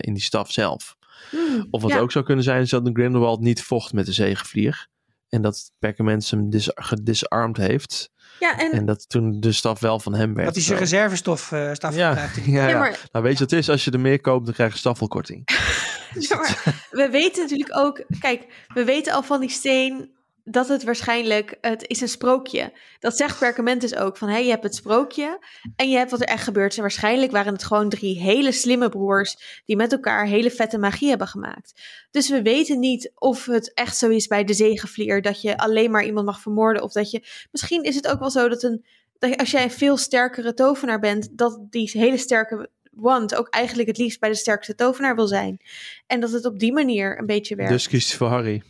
[0.00, 0.96] in die staf zelf.
[1.30, 1.98] Hmm, Of wat ja.
[1.98, 4.90] ook zou kunnen zijn, is dat de Grindelwald niet vocht met de zegenvlier.
[5.34, 8.10] En dat Perkament hem dis gedisarmd heeft.
[8.40, 10.46] Ja, en, En dat toen de staf wel van hem werd.
[10.46, 10.84] Dat hij zijn Zo.
[10.84, 12.36] reservestof eh staf ja, gebruikt.
[12.44, 12.78] ja, ja, ja.
[12.78, 13.68] maar, Nou, weet je wat het is?
[13.68, 15.42] Als je er meer koopt, dan krijg je staffelkorting.
[16.28, 20.10] ja, maar we weten natuurlijk ook, kijk, we weten al van die steen
[20.44, 22.72] dat het waarschijnlijk, het is een sprookje.
[22.98, 25.38] Dat zegt Perkamentus ook, van hé, je hebt het sprookje
[25.76, 26.74] en je hebt wat er echt gebeurt.
[26.74, 31.08] En waarschijnlijk waren het gewoon drie hele slimme broers die met elkaar hele vette magie
[31.08, 31.80] hebben gemaakt.
[32.10, 35.90] Dus we weten niet of het echt zo is bij de zegenvlier, dat je alleen
[35.90, 36.82] maar iemand mag vermoorden.
[36.82, 38.84] Of dat je, misschien is het ook wel zo dat, een,
[39.18, 43.88] dat als jij een veel sterkere tovenaar bent, dat die hele sterke wand ook eigenlijk
[43.88, 45.60] het liefst bij de sterkste tovenaar wil zijn.
[46.06, 47.72] En dat het op die manier een beetje werkt.
[47.72, 48.62] Dus kiest hij voor Harry.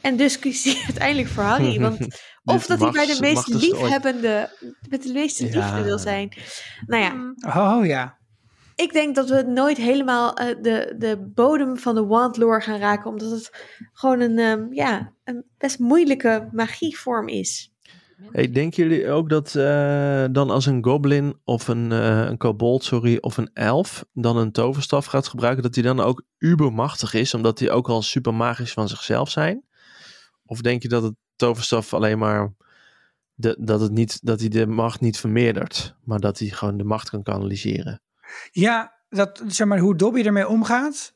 [0.00, 1.80] En dus kiest hij uiteindelijk voor Harry.
[1.90, 1.98] Want
[2.44, 4.50] of dat hij bij de meest liefhebbende,
[4.88, 5.50] met de meeste Ja.
[5.60, 6.32] liefde wil zijn.
[6.86, 7.34] Nou ja, Hmm.
[7.46, 8.18] Oh ja.
[8.74, 12.78] ik denk dat we nooit helemaal eh, de, de bodem van de wand lore gaan
[12.78, 13.10] raken.
[13.10, 13.50] Omdat het
[13.92, 17.72] gewoon een, ehm, ja, een best moeilijke magievorm is.
[18.32, 22.84] Hey, denken jullie ook dat eh, dan als een goblin of een, eh een kobold,
[22.84, 27.34] sorry, of een elf dan een toverstaf gaat gebruiken, dat die dan ook ubermachtig is,
[27.34, 29.64] omdat die ook al super magisch van zichzelf zijn?
[30.50, 32.52] Of denk je dat het toverstaf alleen maar
[33.34, 36.84] de, dat het niet dat hij de macht niet vermeerdert, maar dat hij gewoon de
[36.84, 38.02] macht kan kanaliseren?
[38.50, 41.14] Ja, dat, zeg maar, hoe Dobby ermee omgaat.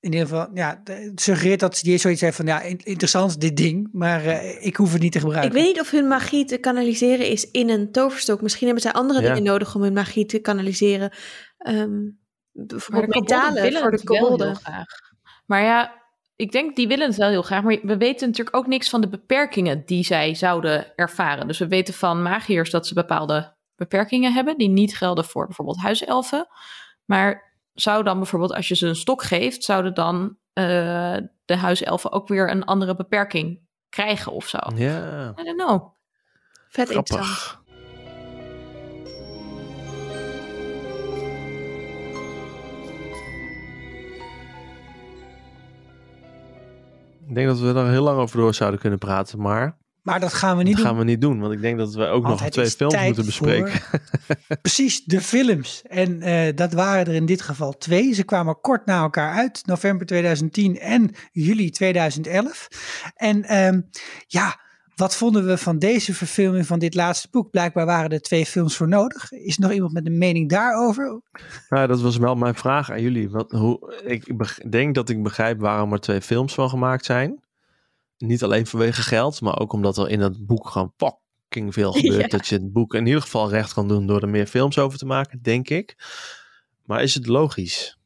[0.00, 3.56] In ieder geval, ja, het suggereert dat die zoiets heeft van, ja, in- interessant dit
[3.56, 5.54] ding, maar eh, ik hoef het niet te Ik gebruiken.
[5.54, 8.42] weet niet of hun magie te kanaliseren is in een toverstok.
[8.42, 9.26] Misschien hebben zij andere Ja.
[9.28, 11.12] dingen nodig om hun magie te kanaliseren.
[11.58, 14.56] Ehm, Maar bijvoorbeeld metalen willen voor de kobolden.
[14.56, 14.86] graag.
[15.46, 15.99] Maar ja,
[16.40, 19.00] ik denk die willen het wel heel graag, maar we weten natuurlijk ook niks van
[19.00, 21.46] de beperkingen die zij zouden ervaren.
[21.46, 25.80] Dus we weten van magiërs dat ze bepaalde beperkingen hebben die niet gelden voor bijvoorbeeld
[25.80, 26.46] huiselfen.
[27.04, 32.12] Maar zou dan bijvoorbeeld als je ze een stok geeft, zouden dan uh, de huiselfen
[32.12, 34.58] ook weer een andere beperking krijgen of zo?
[34.74, 35.34] Ja.
[35.38, 35.94] I don't know.
[36.68, 37.59] Vet Grappig.
[47.30, 50.32] Ik denk dat we er heel lang over door zouden kunnen praten, maar Maar dat
[50.32, 50.86] gaan we niet dat doen.
[50.92, 51.40] gaan we niet doen.
[51.40, 53.80] Want ik denk dat we ook Want nog twee films moeten bespreken.
[54.62, 55.82] Precies, de films.
[55.88, 58.12] En eh, dat waren er in dit geval twee.
[58.14, 62.68] Ze kwamen kort na elkaar uit, november 2010 en juli 2011.
[63.14, 63.80] En ehm,
[64.26, 64.60] ja,
[65.00, 67.50] wat vonden we van deze verfilming van dit laatste boek?
[67.50, 69.32] Blijkbaar waren er twee films voor nodig.
[69.32, 71.20] Is er nog iemand met een mening daarover?
[71.68, 73.30] Nou, dat was wel mijn vraag aan jullie.
[73.30, 77.40] Wat, hoe, ik denk dat ik begrijp waarom er twee films van gemaakt zijn.
[78.18, 82.30] Niet alleen vanwege geld, maar ook omdat er in het boek gewoon fucking veel gebeurt.
[82.30, 82.36] Ja.
[82.36, 84.98] Dat je het boek in ieder geval recht kan doen door er meer films over
[84.98, 85.96] te maken, denk ik.
[86.84, 87.98] Maar is het logisch?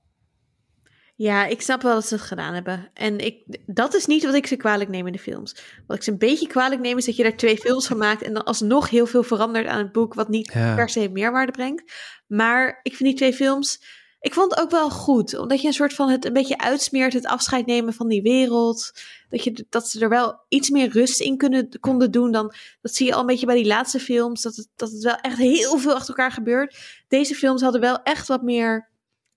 [1.24, 2.90] Ja, ik snap wel dat ze het gedaan hebben.
[2.94, 5.56] En ik, dat is niet wat ik ze kwalijk neem in de films.
[5.86, 8.22] Wat ik ze een beetje kwalijk neem is dat je daar twee films van maakt
[8.22, 10.74] en dan alsnog heel veel verandert aan het boek, wat niet Ja.
[10.74, 11.92] per se meerwaarde brengt.
[12.26, 13.80] Maar ik vind die twee films,
[14.20, 17.12] ik vond het ook wel goed, omdat je een soort van het een beetje uitsmeert,
[17.12, 18.92] het afscheid nemen van die wereld.
[19.30, 22.94] Dat, je, dat ze er wel iets meer rust in kunnen, konden doen dan, dat
[22.94, 25.38] zie je al een beetje bij die laatste films, dat het, dat het wel echt
[25.38, 26.76] heel veel achter elkaar gebeurt.
[27.08, 28.92] Deze films hadden wel echt wat meer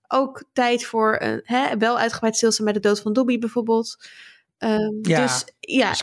[0.08, 4.08] ook tijd voor een hè, wel uitgebreid stilstaan bij de dood van Dobby bijvoorbeeld.
[4.58, 5.22] Ehm, Ja.
[5.22, 6.00] Dus ja, Als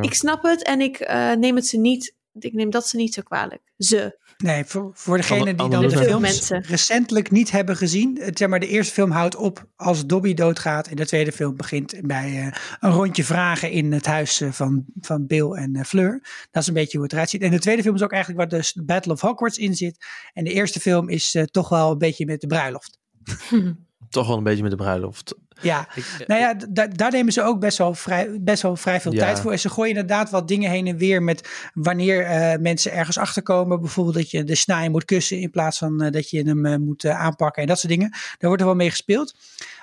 [0.00, 2.14] ik, snap het en ik eh, neem het ze niet.
[2.38, 3.62] Ik neem dat ze niet zo kwalijk.
[3.78, 4.18] Ze.
[4.38, 6.62] Nee, voor, voor degenen die dan de films Mensen.
[6.62, 8.18] recentelijk niet hebben gezien.
[8.20, 10.86] Het, zeg maar, de eerste film houdt op als Dobby doodgaat.
[10.86, 14.84] En de tweede film begint bij eh, een rondje vragen in het huis eh, van,
[15.00, 16.20] van Bill en Fleur.
[16.50, 17.42] Dat is een beetje hoe het eruit ziet.
[17.42, 20.06] En de tweede film is ook eigenlijk waar de Battle of Hogwarts in zit.
[20.32, 22.98] En de eerste film is eh, toch wel een beetje met de bruiloft.
[24.08, 25.34] Toch wel een beetje met de bruiloft.
[25.60, 29.00] Ja, Ik, nou ja, d- daar nemen ze ook best wel vrij, best wel vrij
[29.00, 29.18] veel Ja.
[29.18, 29.52] tijd voor.
[29.52, 33.80] En ze gooien inderdaad wat dingen heen en weer met wanneer eh, mensen ergens achterkomen.
[33.80, 36.76] Bijvoorbeeld dat je de snaai moet kussen in plaats van eh, dat je hem eh,
[36.76, 38.10] moet eh, aanpakken en dat soort dingen.
[38.10, 39.34] Daar wordt er wel mee gespeeld.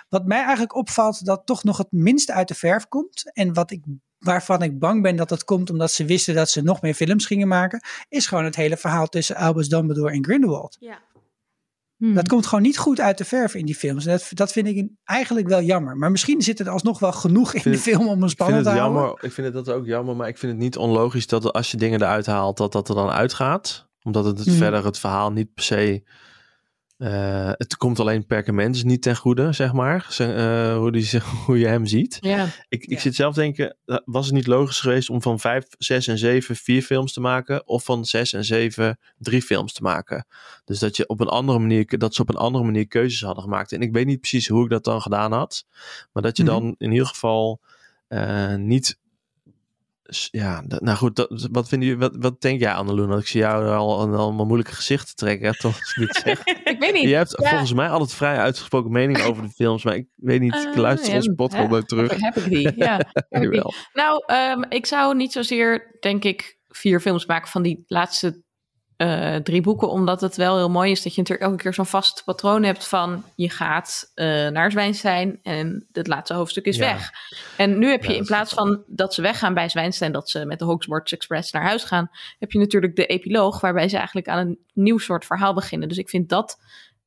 [0.10, 3.32] Wat mij eigenlijk opvalt, dat toch nog het minste uit de verf komt.
[3.34, 3.84] En wat ik,
[4.20, 7.26] waarvan ik bang ben dat dat komt omdat ze wisten dat ze nog meer films
[7.26, 7.82] gingen maken.
[8.10, 10.78] Is gewoon het hele verhaal tussen Albus Dumbledore en Grindelwald.
[10.80, 11.00] Ja.
[12.02, 12.14] Hmm.
[12.14, 14.06] Dat komt gewoon niet goed uit de verf in die films.
[14.06, 15.98] En dat, dat vind ik eigenlijk wel jammer.
[15.98, 18.20] Maar misschien zit er alsnog wel genoeg in vind de het- film om een ik
[18.20, 19.02] vind spannend het te houden.
[19.02, 19.24] jammer.
[19.26, 21.78] Ik vind het dat ook jammer, maar ik vind het niet onlogisch dat als je
[21.78, 23.90] dingen eruit haalt, dat dat er dan uitgaat.
[24.04, 24.58] Omdat het, het Mhm.
[24.58, 26.04] verder het verhaal niet per se.
[27.02, 30.16] Eh, het komt alleen perkament niet ten goede, zeg maar.
[30.18, 31.10] Eh, hoe, die,
[31.46, 32.18] hoe je hem ziet.
[32.20, 32.46] Ja.
[32.70, 33.00] Ik, ik Ja.
[33.00, 36.56] zit zelf denken, eh, was het niet logisch geweest om van 5, 6 en 7
[36.56, 37.68] vier films te maken?
[37.68, 40.26] Of van 6 en 7 drie films te maken?
[40.66, 43.44] Dus dat, je op een andere manier, dat ze op een andere manier keuzes hadden
[43.44, 43.72] gemaakt.
[43.72, 45.66] En ik weet niet precies hoe ik dat dan gedaan had.
[46.14, 46.52] Maar dat je Mhm.
[46.52, 47.62] dan in ieder geval
[48.08, 49.00] eh, niet...
[50.32, 53.10] Ja, nou goed, dat, wat, vind je, wat, wat denk jij Anneloen?
[53.10, 55.54] Dat ik zie jou al een allemaal moeilijke gezichten trekken.
[55.58, 56.44] Toch, ik dit zeg.
[56.74, 57.10] Ik weet niet.
[57.10, 57.50] Je hebt Ja.
[57.50, 59.84] volgens mij altijd vrij uitgesproken mening over de films.
[59.84, 61.76] Maar ik weet niet, ik Eh, luister ja, onze podcast hè?
[61.76, 62.22] ook terug.
[62.22, 62.72] Heb ik die?
[62.76, 63.00] Ja.
[63.30, 63.74] ik die.
[63.94, 68.44] Nou, ehm, ik zou niet zozeer, denk ik, vier films maken van die laatste
[69.02, 69.90] eh, drie boeken.
[69.90, 72.88] Omdat het wel heel mooi is dat je natuurlijk elke keer zo'n vast patroon hebt
[72.88, 76.94] van je gaat eh, naar Zwijnstein en het laatste hoofdstuk is Ja.
[76.94, 77.10] weg.
[77.58, 80.46] En nu heb je Ja, in plaats van dat ze weggaan bij Zwijnstein, dat ze
[80.46, 82.10] met de Hogwarts Express naar huis gaan,
[82.40, 85.88] heb je natuurlijk de epiloog waarbij ze eigenlijk aan een nieuw soort verhaal beginnen.
[85.88, 86.58] Dus ik vind dat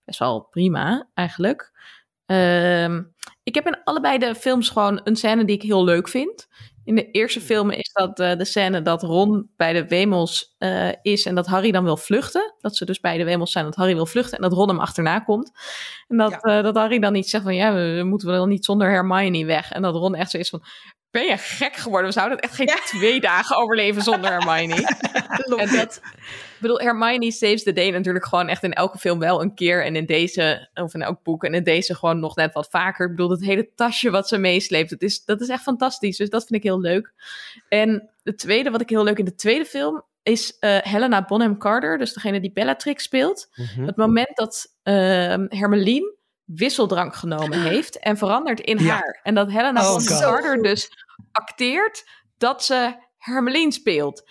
[0.05, 1.73] best wel prima eigenlijk.
[2.27, 3.03] Ehm,
[3.43, 6.49] ik heb in allebei de films gewoon een scène die ik heel leuk vind.
[6.85, 10.89] In de eerste film is dat eh, de scène dat Ron bij de Wemels eh,
[11.03, 12.55] is en dat Harry dan wil vluchten.
[12.61, 14.79] Dat ze dus bij de Wemels zijn, dat Harry wil vluchten en dat Ron hem
[14.79, 15.51] achterna komt.
[16.09, 16.39] En dat, Ja.
[16.41, 19.45] eh, dat Harry dan niet zegt van ja, we, we moeten wel niet zonder Hermione
[19.45, 19.71] weg.
[19.73, 20.63] En dat Ron echt zo is van,
[21.15, 22.07] ben je gek geworden?
[22.07, 24.83] We zouden echt geen twee dagen overleven zonder Hermione.
[25.57, 29.43] En dat, ik bedoel, Hermione saves the day natuurlijk gewoon echt in elke film wel
[29.43, 29.85] een keer.
[29.85, 33.05] En in deze, of in elk boek, en in deze gewoon nog net wat vaker.
[33.05, 36.17] Ik bedoel, het hele tasje wat ze meesleept, dat is, dat is echt fantastisch.
[36.17, 37.13] Dus dat vind ik heel leuk.
[37.69, 41.59] En het tweede, wat ik heel leuk in de tweede film, is eh, Helena Bonham
[41.59, 41.99] Carter.
[41.99, 43.49] Dus degene die Bellatrix speelt.
[43.55, 43.87] Mhm.
[43.87, 48.93] Het moment dat ehm Hermeline wisseldrank genomen heeft en verandert in Ja.
[48.93, 49.21] haar.
[49.23, 50.21] En dat Helena Oh, Bonham God.
[50.21, 50.91] Carter dus
[51.33, 52.09] acteert
[52.39, 54.23] dat ze Hermeline speelt.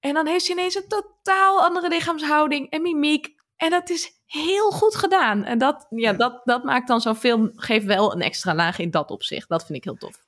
[0.00, 3.34] En dan heeft ze ineens een totaal andere lichaamshouding en mimiek.
[3.56, 5.44] En dat is heel goed gedaan.
[5.44, 8.90] En dat, ja, dat, dat maakt dan zo'n film, geeft wel een extra laag in
[8.90, 9.48] dat opzicht.
[9.48, 10.24] Dat vind ik heel tof.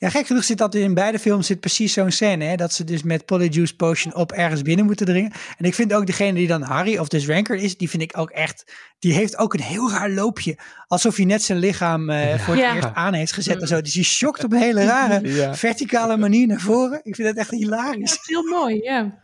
[0.00, 2.44] Ja, gek genoeg zit dat in beide films zit precies zo'n scène.
[2.44, 2.54] Hè?
[2.56, 5.32] Dat ze dus met Polyjuice Potion op ergens binnen moeten dringen.
[5.58, 8.18] En ik vind ook degene die dan Harry of dus Ranker is, die vind ik
[8.18, 8.72] ook echt.
[8.98, 10.58] Die heeft ook een heel raar loopje.
[10.86, 12.74] Alsof hij net zijn lichaam uh, voor het Ja.
[12.74, 13.80] eerst aan heeft gezet en zo.
[13.80, 15.54] Dus die shockt op een hele rare Ja.
[15.54, 17.00] verticale manier naar voren.
[17.02, 18.10] Ik vind dat echt hilarisch.
[18.10, 19.18] Dat is heel mooi, ja.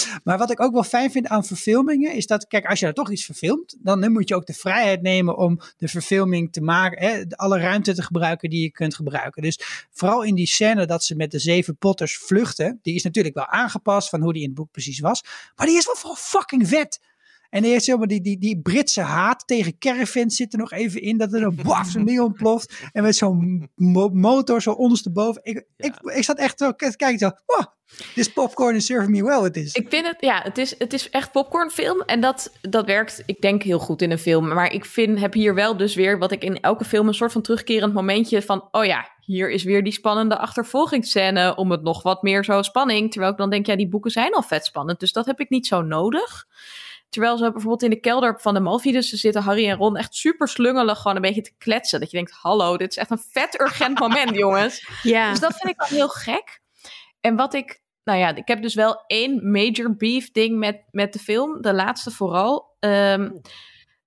[0.24, 2.94] Maar wat ik ook wel fijn vind aan verfilmingen is dat, kijk, als je er
[2.94, 7.06] toch iets verfilmt, dan, moet je ook de vrijheid nemen om de verfilming te maken,
[7.06, 9.42] hè, alle ruimte te gebruiken die je kunt gebruiken.
[9.42, 13.34] Dus vooral in die scène dat ze met de zeven potters vluchten, die is natuurlijk
[13.34, 15.24] wel aangepast van hoe die in het boek precies was,
[15.56, 17.00] maar die is wel fucking vet.
[17.52, 20.72] En die heeft zeg maar die, die, die Britse haat tegen caravans zit er nog
[20.72, 21.18] even in.
[21.18, 22.82] Dat er een waf zo'n ding ontploft.
[22.92, 25.40] En met zo'n mo- motor zo ondersteboven.
[25.44, 27.30] Ik, ik, ik zat echt zo te kijken zo.
[27.46, 27.64] Oh,
[28.14, 29.74] this popcorn is serving me well with this.
[29.74, 32.00] Ik vind het, ja, het is, het is echt popcornfilm.
[32.00, 34.48] En dat, dat werkt, ik denk, heel goed in een film.
[34.48, 37.32] Maar ik vind, heb hier wel dus weer, wat ik in elke film, een soort
[37.32, 42.02] van terugkerend momentje van, oh ja, hier is weer die spannende achtervolgingsscène om het nog
[42.02, 43.10] wat meer zo spanning.
[43.10, 45.00] Terwijl ik dan denk, ja, die boeken zijn al vet spannend.
[45.00, 46.46] Dus dat heb ik niet zo nodig.
[47.12, 50.48] Terwijl ze bijvoorbeeld in de kelder van de Malvides zitten Harry en Ron echt super
[50.48, 52.00] slungelig gewoon een beetje te kletsen.
[52.00, 54.88] Dat je denkt, hallo, dit is echt een vet urgent moment, jongens.
[55.02, 55.30] Ja.
[55.30, 56.60] Dus dat vind ik wel heel gek.
[57.20, 61.12] En wat ik, nou ja, ik heb dus wel één major beef ding met, met
[61.12, 62.76] de film, de laatste vooral.
[62.78, 63.30] Ehm,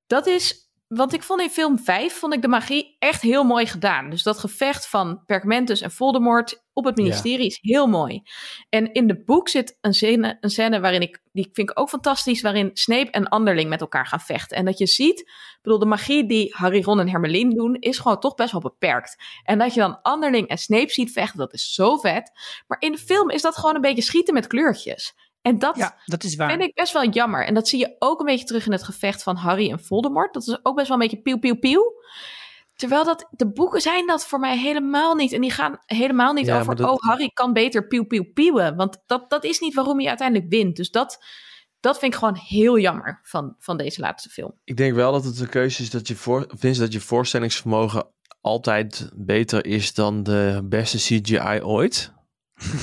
[0.07, 3.65] dat is, want ik vond in film 5 vond ik de magie echt heel mooi
[3.65, 4.09] gedaan.
[4.09, 8.21] Dus dat gevecht van Perkamentus en Voldemort op het ministerie is heel mooi.
[8.69, 11.89] En in de boek zit een scène, een scène waarin ik, die vind ik ook
[11.89, 14.57] fantastisch, waarin Snape en Anderling met elkaar gaan vechten.
[14.57, 17.97] En dat je ziet, ik bedoel, de magie die Harry, Ron en Hermeline doen, is
[17.97, 19.23] gewoon toch best wel beperkt.
[19.43, 22.31] En dat je dan Anderling en Snape ziet vechten, dat is zo vet.
[22.67, 25.13] Maar in de film is dat gewoon een beetje schieten met kleurtjes.
[25.45, 26.49] En dat Ja, dat is waar.
[26.49, 27.45] vind ik best wel jammer.
[27.45, 30.33] En dat zie je ook een beetje terug in het gevecht van Harry en Voldemort.
[30.33, 31.93] Dat is ook best wel een beetje pieuw, pieuw, pieuw.
[32.75, 35.31] Terwijl dat, de boeken zijn dat voor mij helemaal niet.
[35.33, 38.75] En die gaan helemaal niet Ja, over, dat- oh, Harry kan beter pieuw, pieuw, pieuwen.
[38.75, 40.75] Want dat, dat is niet waarom hij uiteindelijk wint.
[40.75, 41.23] Dus dat,
[41.79, 44.53] dat vind ik gewoon heel jammer van, van deze laatste film.
[44.63, 48.07] Ik denk wel dat het een keuze is dat je, voor, is dat je voorstellingsvermogen
[48.41, 52.13] altijd beter is dan de beste CGI ooit.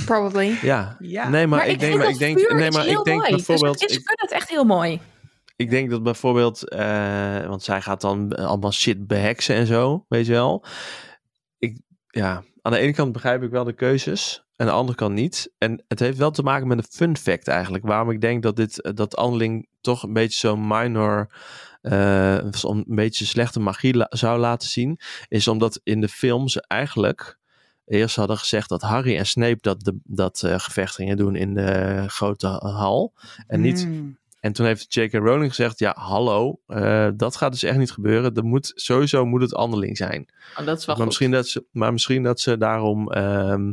[0.05, 0.59] Probably.
[0.63, 1.29] Ja, Ja.
[1.29, 3.31] nee, maar, ik, denk, maar ik denk, nee, maar heel ik denk mooi.
[3.31, 5.01] bijvoorbeeld, Dus het is, ik, kunnen het echt heel mooi.
[5.57, 10.27] ik denk dat bijvoorbeeld, eh, want zij gaat dan allemaal shit beheksen en zo, weet
[10.27, 10.65] je wel.
[11.59, 15.15] Ik, ja, aan de ene kant begrijp ik wel de keuzes, aan de andere kant
[15.15, 15.53] niet.
[15.59, 18.57] En het heeft wel te maken met een fun fact eigenlijk, waarom ik denk dat
[18.57, 21.29] dit, eh, dat Andeling toch een beetje zo'n minor,
[21.81, 26.65] eh, zo'n beetje slechte magie la- zou laten zien, is omdat in de film ze
[26.67, 27.41] eigenlijk
[27.93, 31.55] eerst hadden gezegd dat Harry en Snape dat, de, dat eh, gevecht gingen doen in
[31.55, 33.13] de grote hal.
[33.47, 34.19] En niet Hmm.
[34.41, 35.13] en toen heeft J.K.
[35.13, 38.35] Rowling gezegd: Ja, hallo, eh, dat gaat dus echt niet gebeuren.
[38.35, 40.29] Er moet, sowieso moet het anderling zijn.
[40.59, 41.05] Oh, dat is wel Maar goed.
[41.05, 43.73] misschien, dat ze, maar misschien dat ze daarom ehm,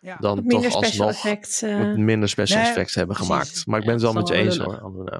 [0.00, 0.16] Ja.
[0.20, 1.62] dan toch alsnog effects.
[1.62, 1.94] eh.
[1.94, 3.32] minder special Nee, effects hebben precies.
[3.34, 3.66] gemaakt.
[3.66, 5.16] Maar ik ben Ja, het wel met je eens hoor.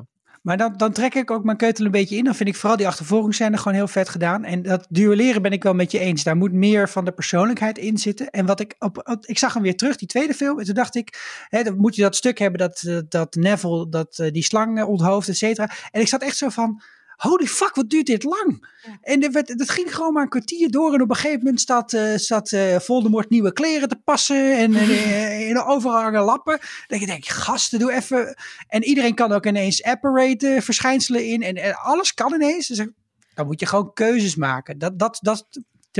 [0.49, 2.25] Maar dan, dan trek ik ook mijn keutel een beetje in.
[2.25, 4.45] Dan vind ik vooral die achtervolgingsscène gewoon heel vet gedaan.
[4.45, 6.23] En dat duelleren ben ik wel met je eens.
[6.23, 8.31] Daar moet meer van de persoonlijkheid in zitten.
[8.31, 10.59] En wat ik op, ik zag hem weer terug, die tweede film.
[10.59, 11.19] En toen dacht ik,
[11.49, 14.79] hè, dan moet je dat stuk hebben dat, eh, dat Neville dat, eh, die slang
[14.79, 15.71] eh, onthoofd, et cetera.
[15.91, 16.83] En ik zat echt zo van,
[17.19, 18.67] holy fuck, wat duurt dit lang?
[19.01, 20.95] En werd, dat ging gewoon maar een kwartier door.
[20.95, 24.57] En op een gegeven moment zat, eh zat eh, Voldemort nieuwe kleren te passen.
[24.57, 26.59] En eh, in overal hangen lappen.
[26.87, 28.37] Dan denk ik, gasten, doe even...
[28.69, 31.43] En iedereen kan ook ineens apparate verschijnselen in.
[31.43, 32.67] En, en alles kan ineens.
[32.67, 32.87] Dus
[33.35, 34.79] dan moet je gewoon keuzes maken.
[34.79, 35.47] Dat, dat, dat,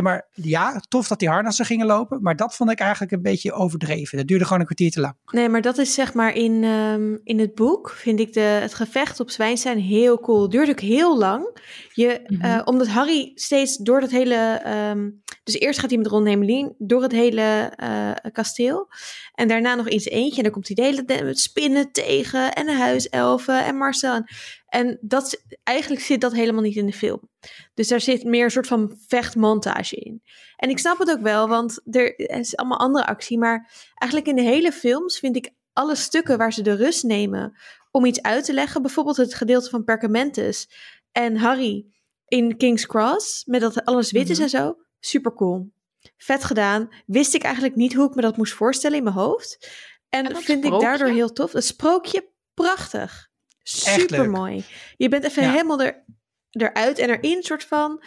[0.03, 2.23] maar, ja, tof dat die harnassen gingen lopen.
[2.23, 4.19] Maar dat vond ik eigenlijk een beetje overdreven.
[4.19, 5.15] Dat duurde gewoon een kwartier te lang.
[5.31, 8.75] Nee, maar dat is zeg maar in, ehm, in het boek vind ik de, het
[8.75, 10.43] gevecht op Zwijnstein heel cool.
[10.43, 11.57] Het duurt ook heel lang.
[11.93, 12.45] Je, Mhm.
[12.45, 14.61] eh, omdat Harry steeds door dat hele...
[14.65, 15.11] ehm,
[15.45, 18.89] dus eerst gaat hij met Ron en Hermeline door het hele eh, kasteel.
[19.35, 20.37] En daarna nog eens eentje.
[20.37, 22.53] En dan komt hij de hele tijd met spinnen tegen.
[22.53, 24.15] En de huiselfen en Marcel.
[24.15, 24.25] En,
[24.69, 27.21] en dat, eigenlijk zit dat helemaal niet in de film.
[27.75, 30.23] Dus daar zit meer een soort van vechtmontage in.
[30.57, 33.39] En ik snap het ook wel, want er is allemaal andere actie.
[33.39, 37.57] Maar eigenlijk in de hele films vind ik alle stukken waar ze de rust nemen
[37.91, 38.83] om iets uit te leggen.
[38.83, 40.69] Bijvoorbeeld het gedeelte van Perkamentus
[41.13, 41.87] en Harry
[42.27, 43.45] in King's Cross.
[43.45, 44.43] Met dat alles wit is Mhm.
[44.45, 44.77] en zo.
[45.01, 45.71] Super cool.
[46.17, 46.89] Vet gedaan.
[47.07, 49.69] Wist ik eigenlijk niet hoe ik me dat moest voorstellen in mijn hoofd.
[50.09, 51.53] En, En dat vind ik daardoor heel tof.
[51.53, 53.28] Het sprookje, prachtig.
[53.85, 54.65] Echt Super mooi.
[54.97, 55.51] Je bent even Ja.
[55.51, 56.05] helemaal er,
[56.51, 58.03] eruit en erin, soort van.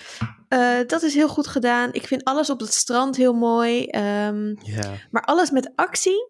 [0.47, 1.93] Eh, dat is heel goed gedaan.
[1.93, 3.85] Ik vind alles op het strand heel mooi.
[3.85, 4.93] Ehm, Ja.
[5.11, 6.29] maar alles met actie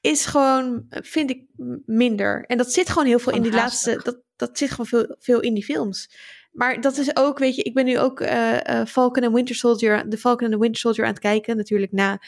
[0.00, 1.44] is gewoon, vind ik,
[1.86, 2.44] minder.
[2.46, 4.00] En dat zit gewoon heel veel in die laatste.
[4.02, 6.08] Dat, dat zit gewoon veel, veel in die films.
[6.52, 9.54] maar dat is ook, weet je, ik ben nu ook eh eh, Falcon en Winter
[9.54, 12.18] Soldier, de Falcon en de Winter Soldier aan het kijken, natuurlijk na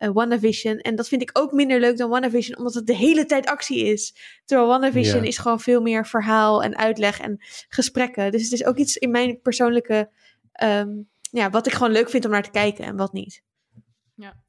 [0.00, 0.76] eh WandaVision.
[0.78, 3.84] En dat vind ik ook minder leuk dan WandaVision, omdat het de hele tijd actie
[3.84, 4.14] is.
[4.44, 5.28] Terwijl WandaVision Ja.
[5.28, 7.36] is gewoon veel meer verhaal en uitleg en
[7.68, 8.30] gesprekken.
[8.30, 10.10] Dus het is ook iets in mijn persoonlijke,
[10.52, 10.88] ehm,
[11.30, 13.42] ja, wat ik gewoon leuk vind om naar te kijken en wat niet.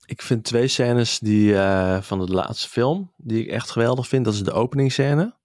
[0.06, 4.26] Ik vind twee scènes die, eh, van de laatste film die ik echt geweldig vind.
[4.26, 5.40] Dat is de openingsscène.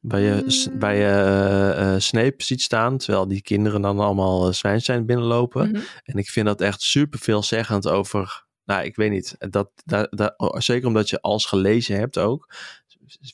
[0.00, 0.78] Waar je, Mm.
[0.80, 5.70] waar je eh, eh, Snape ziet staan, terwijl die kinderen dan allemaal uh, Zwijnstein binnenlopen.
[5.70, 5.80] Mhm.
[6.04, 8.45] En ik vind dat echt super veelzeggend over.
[8.66, 9.34] Nou, ik weet niet.
[9.38, 10.34] Dat, dat, dat,
[10.64, 12.54] zeker omdat je alles gelezen hebt ook.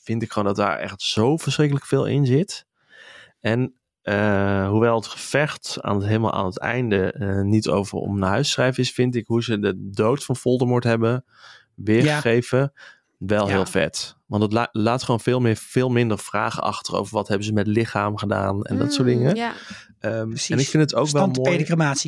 [0.03, 2.65] Vind ik gewoon dat daar echt zo verschrikkelijk veel in zit.
[3.39, 8.19] En eh, hoewel het gevecht aan het, helemaal aan het einde eh, niet over om
[8.19, 11.25] naar huis schrijven is, vind ik hoe ze de dood van Voldemort hebben
[11.75, 12.73] weergegeven
[13.17, 13.51] wel Ja.
[13.53, 14.15] heel vet.
[14.25, 17.53] Want het la- laat gewoon veel, meer, veel minder vragen achter over wat hebben ze
[17.53, 19.35] met lichaam gedaan en dat soort Mm, dingen.
[19.35, 19.53] Ja.
[20.03, 20.49] Ehm, Precies.
[20.49, 21.57] en ik vind het ook wel mooi.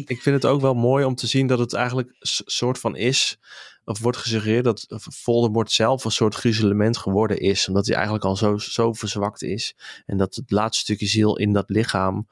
[0.08, 2.16] Ik vind het ook wel mooi om te zien dat het eigenlijk
[2.46, 3.40] soort van is,
[3.86, 8.36] of wordt gesuggereerd dat Voldemort zelf een soort gruzelement geworden is, omdat hij eigenlijk al
[8.36, 9.76] zo, zo verzwakt is.
[10.06, 12.28] En dat het laatste stukje ziel in dat lichaam,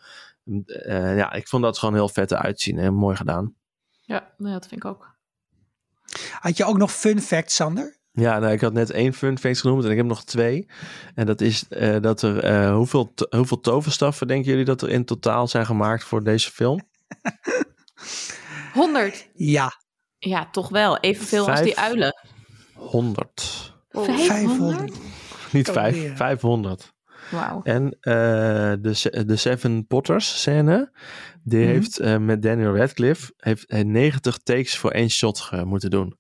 [0.65, 3.55] eh, ja, ik vond dat gewoon heel vet uitzien en mooi gedaan.
[4.01, 5.15] Ja, nee, dat vind ik ook.
[6.39, 7.97] Had je ook nog fun fact, Sander?
[8.15, 10.67] Ja, nou, ik had net één fun fact genoemd en ik heb nog twee.
[11.15, 15.05] En dat is eh, dat er, eh, hoeveel, hoeveel toverstaffen denken jullie dat er in
[15.05, 16.81] totaal zijn gemaakt voor deze film?
[18.73, 19.29] 100.
[19.33, 19.71] Ja,
[20.19, 20.97] Ja, toch wel.
[20.99, 22.15] Evenveel als die uilen.
[22.73, 23.73] 100.
[23.91, 24.93] Oh, 500.
[25.51, 26.15] Niet Oh, vijf, weer.
[26.15, 26.91] 500.
[27.31, 27.61] Wauw.
[27.63, 28.13] En eh,
[28.81, 30.91] de, de Seven Potters scène,
[31.43, 31.69] die Mhm.
[31.69, 36.17] heeft eh, met Daniel Radcliffe heeft, hij 90 takes voor één shot moeten doen.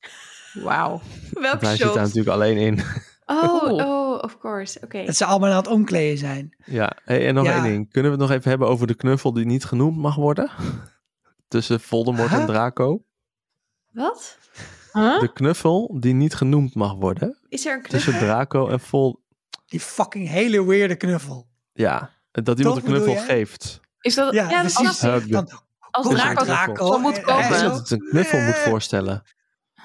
[0.53, 1.01] Wauw.
[1.31, 2.79] Welk Want hij zit daar natuurlijk alleen in.
[3.25, 3.85] Oh, Oeh.
[3.87, 4.79] oh, of course.
[4.83, 5.05] Oké.
[5.05, 6.55] dat ze allemaal aan het omkleden zijn.
[6.65, 7.53] ja, hey, en nog Ja.
[7.53, 7.91] één ding.
[7.91, 10.49] Kunnen we het nog even hebben over de knuffel die niet genoemd mag worden?
[11.47, 12.45] Tussen Voldemort en?
[12.45, 13.03] Draco.
[13.91, 14.37] Wat?
[14.93, 15.19] Huh?
[15.19, 17.37] De knuffel die niet genoemd mag worden.
[17.49, 18.27] Is er een Tussen knuffel?
[18.35, 19.21] Draco en Vol...
[19.65, 21.47] Die fucking hele weirde knuffel.
[21.73, 23.79] Ja, dat iemand Dat een knuffel geeft.
[23.99, 25.03] Is dat Ja, Ja, dat precies.
[25.25, 25.31] ik.
[25.31, 25.49] Dan,
[25.91, 26.87] als Draco, knuffel.
[26.87, 27.49] zo moet komen?
[27.61, 29.23] dat het een knuffel moet voorstellen.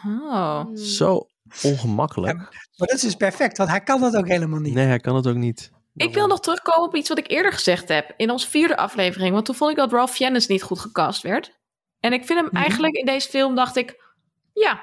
[0.06, 0.60] Oh.
[0.60, 0.76] Hmm.
[0.76, 1.26] Zo
[1.62, 2.36] ongemakkelijk.
[2.36, 4.74] Maar dat is dus perfect, want hij kan dat ook helemaal niet.
[4.74, 5.70] Nee, hij kan het ook niet.
[5.94, 9.32] Ik wil nog terugkomen op iets wat ik eerder gezegd heb in onze vierde aflevering.
[9.32, 11.56] Want toen vond ik dat Ralph Fiennes niet goed gecast werd.
[12.00, 12.56] En ik vind hem Mhm.
[12.56, 14.04] eigenlijk in deze film, dacht ik,
[14.52, 14.80] ja,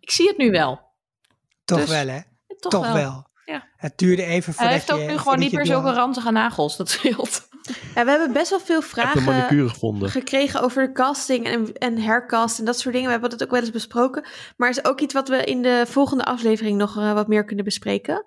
[0.00, 0.80] ik zie het nu wel.
[1.64, 2.20] Toch Dus- wel, hè?
[2.58, 2.94] Toch, Toch wel.
[2.94, 3.26] wel.
[3.44, 3.66] Ja.
[3.76, 5.06] Het duurde even Hij voordat heeft ook je...
[5.06, 6.76] nu gewoon niet je meer zulke ranzige nagels.
[6.76, 7.48] Dat scheelt.
[7.94, 9.22] Ja, we hebben best wel veel vragen
[10.08, 13.06] gekregen over de casting en, en hercast en dat soort dingen.
[13.06, 14.24] We hebben dat ook wel eens besproken.
[14.56, 17.64] Maar is ook iets wat we in de volgende aflevering nog eh, wat meer kunnen
[17.64, 18.24] bespreken.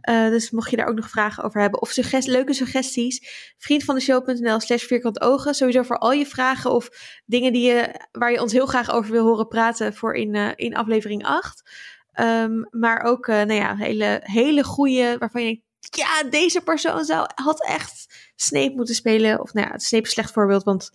[0.00, 4.60] Eh, dus mocht je daar ook nog vragen over hebben of suggest leuke suggesties, vriendvandeshow.nl
[4.60, 5.54] slash vierkant ogen.
[5.54, 6.88] Sowieso voor al je vragen of
[7.26, 10.50] dingen die je, waar je ons heel graag over wil horen praten voor in, eh,
[10.54, 11.70] in aflevering 8.
[12.12, 17.28] Ehm, maar ook nou ja, hele, hele goede waarvan je denkt, ja, deze persoon zou,
[17.34, 18.09] had echt
[18.42, 19.40] Snape moeten spelen.
[19.40, 20.90] Of nou ja, Snape is een slecht voorbeeld, want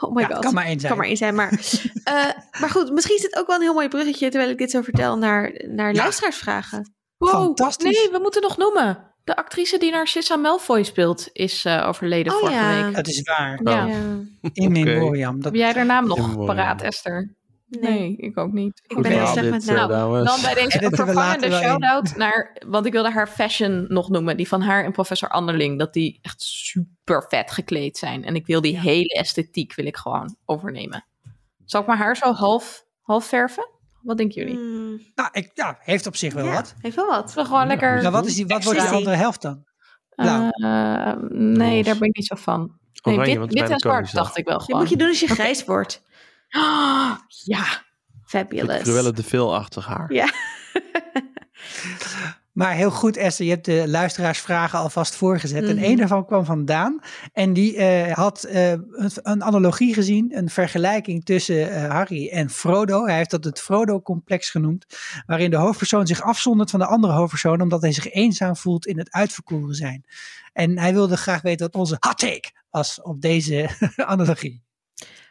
[0.00, 0.38] oh my Ja, god.
[0.38, 0.88] kan maar één zijn.
[0.92, 1.50] Kan maar één zijn, maar,
[2.04, 4.70] eh, maar goed, misschien is het ook wel een heel mooi bruggetje terwijl ik dit
[4.70, 6.02] zo vertel naar, naar Ja.
[6.02, 6.94] luisteraarsvragen.
[7.16, 8.02] Wow, Fantastisch.
[8.02, 9.08] Nee, we moeten nog noemen.
[9.24, 12.84] De actrice die Narcissa Malfoy speelt is eh, overleden Oh vorige ja.
[12.84, 12.94] week.
[12.94, 13.60] Dat is waar.
[13.64, 13.86] Ja.
[14.52, 15.34] In memoriam.
[15.34, 17.34] Dat, Heb jij haar naam nog paraat, Esther?
[17.70, 18.82] Nee, ik ook niet.
[18.86, 20.24] Ik ben heel Nou, slecht met eh, naam.
[20.24, 22.56] Dan bij deze vervangende shout-out naar...
[22.66, 24.36] Want ik wilde haar fashion nog noemen.
[24.36, 25.78] Die van haar en professor Anderling.
[25.78, 28.24] Dat die echt super vet gekleed zijn.
[28.24, 31.04] En ik wil die hele esthetiek wil ik gewoon overnemen.
[31.64, 33.68] Zal ik mijn haar zo half, half verven?
[34.02, 34.56] Wat denken jullie?
[34.56, 36.74] Hmm, nou, ik, ja, heeft op zich wel ja, wat.
[36.78, 37.34] heeft wel wat.
[37.34, 38.00] We gewoon lekker...
[38.00, 39.64] Nou, wat, is die, wat wordt de andere helft dan?
[40.10, 40.48] Eh,
[41.28, 41.82] nee, Roze.
[41.82, 42.78] daar ben ik niet zo van.
[43.02, 44.80] Nee, wit, en zwart dacht ik wel gewoon.
[44.80, 46.02] moet je doen als je grijs wordt.
[46.50, 47.64] Ah, ja,
[48.24, 48.82] Fabulous.
[48.82, 50.12] Cruella de veel achter haar.
[50.12, 50.32] Ja.
[52.52, 53.44] Maar heel goed, Esther.
[53.46, 55.64] Je hebt de luisteraarsvragen alvast voorgezet.
[55.64, 55.84] En Mhm.
[55.84, 57.00] één daarvan kwam van Daan.
[57.32, 60.36] En die eh, had eh, een, een analogie gezien.
[60.36, 63.04] Een vergelijking tussen eh, Harry en Frodo.
[63.06, 64.86] Hij heeft dat het Frodo-complex genoemd.
[65.26, 67.60] Waarin de hoofdpersoon zich afzondert van de andere hoofdpersoon.
[67.60, 70.04] Omdat hij zich eenzaam voelt in het uitverkoren zijn.
[70.52, 74.62] En hij wilde graag weten wat onze hot take was op deze analogie.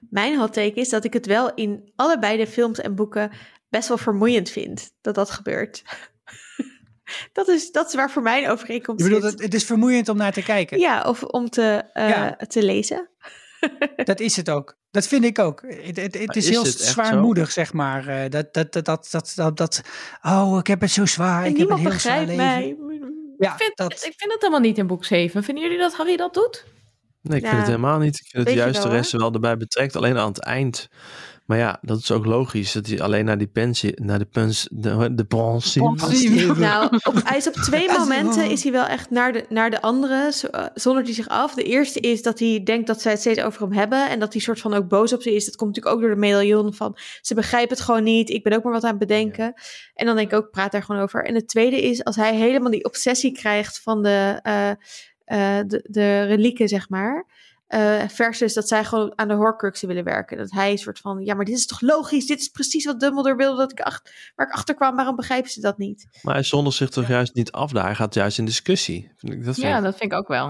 [0.10, 3.32] Mijn hot take is dat ik het wel in allebei de films en boeken
[3.70, 5.82] best wel vermoeiend vind dat dat gebeurt.
[7.34, 10.18] dat, is, dat is waar voor mijn overeenkomst Je bedoelt, het, het is vermoeiend om
[10.18, 10.80] naar te kijken.
[10.80, 12.36] Ja, of om te, eh, Ja.
[12.48, 13.10] te lezen.
[14.04, 14.78] Dat is het ook.
[14.92, 15.62] Dat vind ik ook.
[15.68, 18.08] Het, het, het is, is heel het zwaarmoedig, zeg maar.
[18.08, 19.82] eh, Dat, dat, dat, dat, dat, dat, dat-
[20.22, 21.44] oh, ik heb het zo zwaar.
[21.44, 22.88] en ik heb een niemand heel zwaar begrijpt leven.
[22.88, 22.98] mij.
[23.38, 25.44] Ja, ik vind, dat, ik vind het helemaal niet in boek 7.
[25.44, 26.66] Vinden jullie dat Harry dat doet?
[27.22, 28.20] Nee, ik Ja, vind het helemaal niet.
[28.20, 29.96] Ik vind het juist de wel, rest wel erbij betrekt.
[29.96, 30.90] Alleen aan het eind.
[31.50, 32.72] Maar ja, dat is ook logisch.
[32.72, 35.94] Dat hij alleen naar die pensie, naar de pens, de, de pensie.
[35.96, 36.46] Pensie.
[36.54, 39.82] Nou, op, hij is op twee momenten is hij wel echt naar de, naar de
[39.82, 41.54] andere, eh, zondert hij zich af.
[41.54, 44.34] De eerste is dat hij denkt dat zij het steeds over hem hebben en dat
[44.34, 45.46] hij soort van ook boos op ze is.
[45.46, 48.30] Dat komt natuurlijk ook door de medaillon van ze begrijpen het gewoon niet.
[48.30, 49.54] Ik ben ook maar wat aan het bedenken.
[49.94, 51.26] En dan denk ik ook, praat daar gewoon over.
[51.26, 54.72] En het tweede is als hij helemaal die obsessie krijgt van de, eh,
[55.30, 57.26] eh, de, de relieken, zeg maar.
[57.68, 60.38] Eh, versus dat zij gewoon aan de Horcruxen willen werken.
[60.38, 62.26] Dat hij een soort van, ja, maar dit is toch logisch?
[62.26, 64.02] Dit is precies wat Dumbledore wilde dat ik ach-
[64.36, 64.96] waar ik achter kwam.
[64.96, 66.08] Waarom begrijpen ze dat niet?
[66.22, 67.86] Maar hij zondert zich toch juist niet af daar.
[67.86, 69.12] Hij gaat juist in discussie.
[69.18, 70.46] Vind ik, dat vind Ja, ik- dat vind ik ook wel.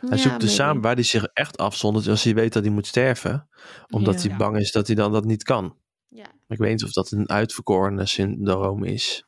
[0.00, 0.48] Hij Ja, zoekt dus maybe.
[0.48, 3.48] samen waar hij zich echt afzondert als hij weet dat hij moet sterven.
[3.90, 4.28] Omdat Ja.
[4.28, 5.76] hij bang is dat hij dan dat niet kan.
[6.08, 6.22] Ja.
[6.22, 9.24] Maar ik weet niet of dat een uitverkorene syndroom is.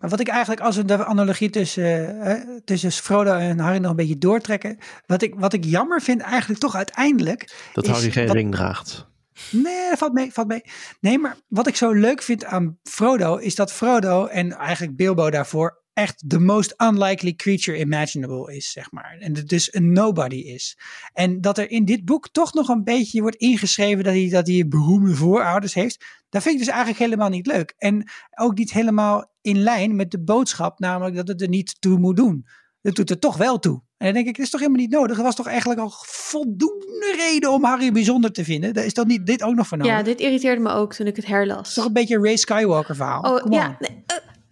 [0.00, 3.90] Maar wat ik eigenlijk, als we de analogie tussen, eh, tussen Frodo en Harry nog
[3.90, 4.78] een beetje doortrekken.
[5.06, 7.54] Wat ik, wat ik jammer vind eigenlijk toch uiteindelijk.
[7.72, 9.08] Dat Harry geen wat- ring draagt.
[9.50, 10.62] Nee, dat valt mee, valt mee.
[11.00, 15.30] Nee, maar wat ik zo leuk vind aan Frodo is dat Frodo en eigenlijk Bilbo
[15.30, 19.16] daarvoor echt the most unlikely creature imaginable is, zeg maar.
[19.18, 20.78] En het dus een nobody is.
[21.12, 24.46] En dat er in dit boek toch nog een beetje wordt ingeschreven dat hij, dat
[24.46, 26.04] hij beroemde voorouders heeft.
[26.28, 27.74] Dat vind ik dus eigenlijk helemaal niet leuk.
[27.78, 31.98] En ook niet helemaal in lijn met de boodschap, namelijk dat het er niet toe
[31.98, 32.46] moet doen.
[32.80, 33.82] Het doet er toch wel toe.
[33.96, 35.16] En dan denk ik, dat is toch helemaal niet nodig.
[35.16, 38.74] Er was toch eigenlijk al voldoende reden om Harry bijzonder te vinden.
[38.74, 39.92] Daar is dan niet dit ook nog voor nodig.
[39.92, 41.74] ja, dit irriteerde me ook toen ik het herlas.
[41.74, 43.20] Toch een beetje een Ray Skywalker verhaal.
[43.20, 44.02] Oh Come ja, nee,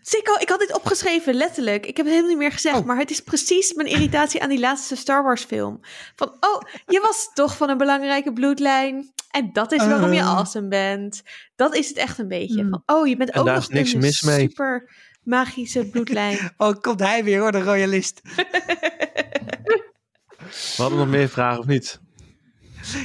[0.09, 1.87] Sikko, ik had dit opgeschreven, letterlijk.
[1.87, 2.85] Ik heb het helemaal niet meer gezegd, Oh.
[2.85, 5.81] maar het is precies mijn irritatie aan die laatste Star Wars film.
[6.17, 9.13] Van, oh, je was toch van een belangrijke bloedlijn.
[9.31, 10.37] En dat is waarom je Eh.
[10.37, 11.23] awesome bent.
[11.57, 12.61] Dat is het echt een beetje.
[12.61, 12.71] Hmm.
[12.71, 14.41] Van, oh, je bent En ook daar nog is niks een mis mee.
[14.41, 14.91] super
[15.23, 16.39] magische bloedlijn.
[16.57, 18.21] Oh, komt hij weer hoor, de royalist.
[20.77, 22.01] We hadden nog meer vragen of niet?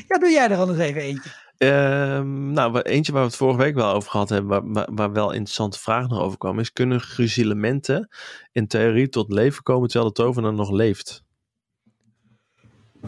[0.08, 1.30] Ja, doe jij er anders even eentje.
[1.64, 5.12] Ehm, nou, eentje waar we het vorige week wel over gehad hebben, waar, waar, waar
[5.12, 8.10] wel interessante vragen nog over kwamen, is kunnen gruzielementen
[8.52, 11.24] in theorie tot leven komen terwijl de tovenaar nog leeft?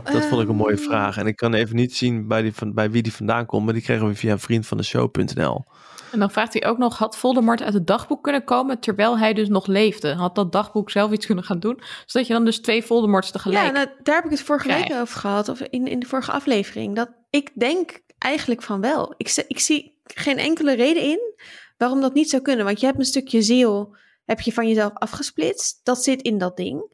[0.03, 1.17] Dat vond ik een mooie Ehm, vraag.
[1.17, 3.73] En ik kan even niet zien bij, die van, bij wie die vandaan komt, maar
[3.73, 5.63] die kregen we via vriend van de show.nl.
[6.11, 9.33] En dan vraagt hij ook nog, had Voldemort uit het dagboek kunnen komen terwijl hij
[9.33, 10.13] dus nog leefde?
[10.13, 11.79] Had dat dagboek zelf iets kunnen gaan doen?
[12.05, 13.65] Zodat je dan dus twee Voldemorts tegelijk...
[13.65, 16.31] Ja, nou, daar heb ik het vorige week over gehad, of in, in de vorige
[16.31, 16.95] aflevering.
[16.95, 19.13] Dat ik denk eigenlijk van wel.
[19.17, 21.33] Ik, ik zie geen enkele reden in
[21.77, 22.65] waarom dat niet zou kunnen.
[22.65, 25.79] Want je hebt een stukje ziel, heb je van jezelf afgesplitst.
[25.83, 26.93] Dat zit in dat ding.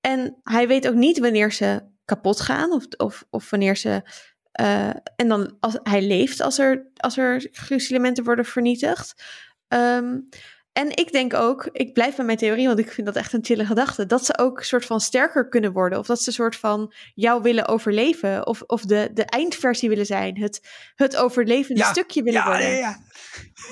[0.00, 4.02] En hij weet ook niet wanneer ze kapot gaan of, of, of wanneer ze.
[4.52, 7.50] eh, en dan als hij leeft als er, als er
[8.24, 9.22] worden vernietigd.
[9.68, 10.18] Ehm,
[10.74, 13.44] en ik denk ook, ik blijf bij mijn theorie, want ik vind dat echt een
[13.44, 15.98] chille gedachte, dat ze ook een soort van sterker kunnen worden.
[15.98, 18.46] Of dat ze een soort van jou willen overleven.
[18.46, 20.38] Of, of de, de eindversie willen zijn.
[20.38, 22.66] Het, het overlevende Ja, stukje willen Ja, worden.
[22.66, 22.96] nee, ja.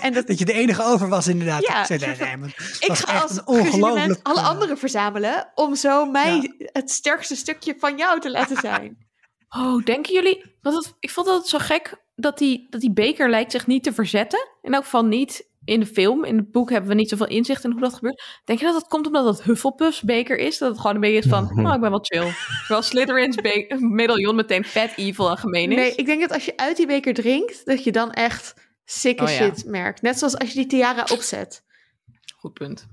[0.01, 1.62] En dat, Dat je de enige over was inderdaad.
[1.66, 4.20] Ja, zei, nee, ik ga als ongelooflijk...
[4.23, 5.51] alle eh, anderen verzamelen.
[5.55, 8.97] Om zo mij het sterkste stukje van jou te laten zijn.
[9.49, 10.57] Oh, denken jullie?
[10.61, 13.83] Want het, ik vond het zo gek dat die, dat die beker lijkt zich niet
[13.83, 14.49] te verzetten.
[14.62, 16.25] In elk geval niet in de film.
[16.25, 18.41] In het boek hebben we niet zoveel inzicht in hoe dat gebeurt.
[18.45, 20.59] Denk je dat dat komt omdat het Hufflepuff's beker is?
[20.59, 22.33] Dat het gewoon een beetje is van, oh, ik ben wel chill.
[22.67, 23.37] Terwijl Slytherin's
[23.81, 25.77] medaillon meteen fat evil en gemeen is.
[25.77, 29.23] Nee, ik denk dat als je uit die beker drinkt, dat je dan echt sikke
[29.23, 29.35] Oh ja.
[29.35, 30.03] shit merkt.
[30.03, 31.65] Net zoals als je die tiara opzet.
[32.37, 32.87] Goed punt.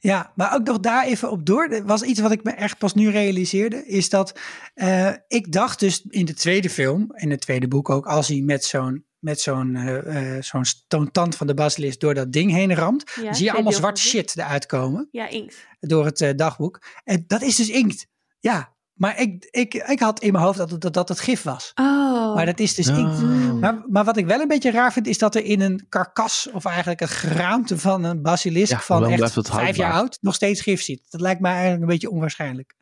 [0.00, 1.68] Ja, maar ook nog daar even op door.
[1.68, 3.86] Er was iets wat ik me echt pas nu realiseerde.
[3.86, 4.38] Is dat
[4.74, 8.40] eh, ik dacht dus in de tweede film, in het tweede boek ook, als hij
[8.40, 12.74] met zo'n met zo'n eh, eh, zo'n toontant van de basilisk door dat ding heen
[12.74, 15.66] ramt, Ja, zie je allemaal zwart shit eruit komen Ja, inkt.
[15.80, 16.82] door het eh, dagboek.
[17.04, 18.06] En dat is dus inkt.
[18.38, 21.72] Ja, maar ik, ik, ik had in mijn hoofd dat dat, dat het gif was.
[21.74, 22.34] Oh.
[22.34, 23.22] Maar dat is dus inkt.
[23.22, 23.52] Oh.
[23.52, 26.48] Maar, maar wat ik wel een beetje raar vind, is dat er in een karkas,
[26.52, 30.60] of eigenlijk het geraamte van een basilisk Ja, van echt vijf jaar oud, nog steeds
[30.60, 31.06] gif zit.
[31.10, 32.74] Dat lijkt mij eigenlijk een beetje onwaarschijnlijk.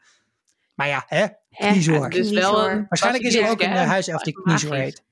[0.74, 1.27] Maar ja, hè?
[1.51, 2.10] Kniezoor.
[2.10, 2.52] Dus Kniezoor.
[2.52, 3.85] wel een Waarschijnlijk is er ook een hè?
[3.85, 5.02] huiself die kniezoor heet.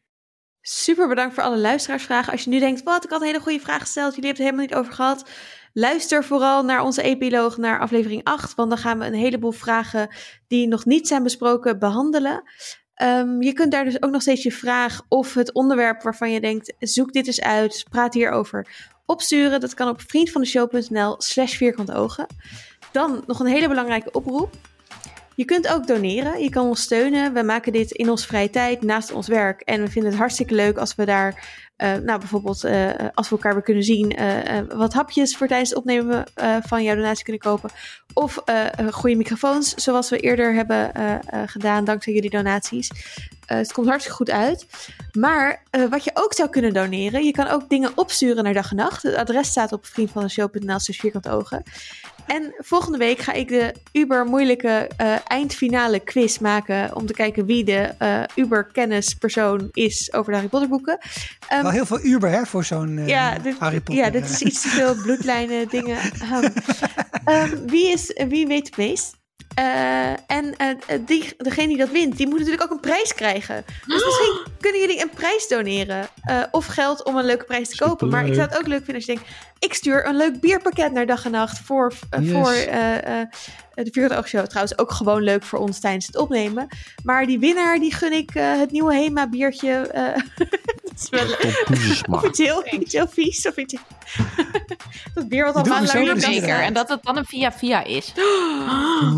[0.68, 2.32] Super bedankt voor alle luisteraarsvragen.
[2.32, 4.14] Als je nu denkt, wat, ik had een hele goede vraag gesteld.
[4.14, 5.30] Jullie hebben het helemaal niet over gehad.
[5.72, 8.54] Luister vooral naar onze epiloog, naar aflevering 8.
[8.54, 10.08] Want dan gaan we een heleboel vragen
[10.48, 12.42] die nog niet zijn besproken behandelen.
[12.94, 16.40] Ehm, je kunt daar dus ook nog steeds je vraag of het onderwerp waarvan je
[16.40, 18.66] denkt, zoek dit eens uit, praat hierover,
[19.04, 19.60] opsturen.
[19.60, 22.26] Dat kan op vriendvandeshow.nl slash vierkantogen.
[22.92, 24.54] Dan nog een hele belangrijke oproep.
[25.36, 26.42] Je kunt ook doneren.
[26.42, 27.32] Je kan ons steunen.
[27.32, 29.60] We maken dit in onze vrije tijd naast ons werk.
[29.60, 31.48] En we vinden het hartstikke leuk als we daar,
[31.78, 35.68] uh, nou bijvoorbeeld, uh, als we elkaar weer kunnen zien, uh, wat hapjes voor tijdens
[35.68, 36.24] het opnemen
[36.62, 37.70] van jouw donatie kunnen kopen.
[38.12, 38.42] Of
[38.90, 40.90] goede microfoons, zoals we eerder hebben
[41.46, 42.90] gedaan, dankzij jullie donaties.
[43.46, 44.66] het komt hartstikke goed uit.
[45.12, 48.76] Maar wat je ook zou kunnen doneren, je kan ook dingen opsturen naar dag en
[48.76, 49.02] nacht.
[49.02, 51.62] Het adres staat op vriendvandeshow.nl vierkant ogen.
[52.26, 56.96] En volgende week ga ik de uber moeilijke uh, eindfinale quiz maken.
[56.96, 60.98] Om te kijken wie de uh, uber kennispersoon is over de Harry Potter boeken.
[61.52, 64.04] Um, Wel heel veel uber hè, voor zo'n uh, ja, dit, Harry Potter.
[64.04, 65.98] Ja, dit is iets te veel bloedlijnen dingen.
[66.32, 66.52] Um,
[67.34, 69.16] um, wie, is, wie weet het meest?
[69.58, 73.64] Uh, en uh, die, degene die dat wint, die moet natuurlijk ook een prijs krijgen.
[73.86, 76.08] Dus misschien kunnen jullie een prijs doneren.
[76.30, 78.08] Uh, of geld om een leuke prijs te kopen.
[78.08, 79.28] Maar ik zou het ook leuk vinden als je denkt...
[79.58, 82.30] ik stuur een leuk bierpakket naar dag en nacht voor, yes.
[82.30, 82.52] voor
[83.84, 84.46] de Vierde Oogshow.
[84.46, 86.68] Trouwens ook gewoon leuk voor ons tijdens het opnemen.
[87.04, 89.90] Maar die winnaar, die gun ik het nieuwe Hema biertje.
[90.82, 91.36] dat is wel
[92.16, 93.46] of iets heel, iets heel vies.
[93.48, 93.74] Of iets...
[95.14, 96.60] dat bier wat al lang zeker.
[96.60, 98.12] En dat het dan een via-via is.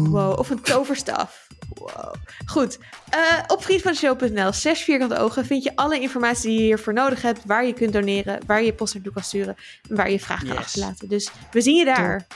[0.09, 1.48] Wow, of een toverstaf.
[1.74, 2.15] Wow.
[2.47, 2.78] Goed.
[3.15, 7.40] Uh, op vriendvandeshow.nl, 6 vierkante ogen, vind je alle informatie die je hiervoor nodig hebt.
[7.45, 9.57] Waar je kunt doneren, waar je je post naartoe kan sturen.
[9.89, 10.57] En waar je je vraag kan yes.
[10.57, 11.09] achterlaten.
[11.09, 12.27] Dus we zien je daar.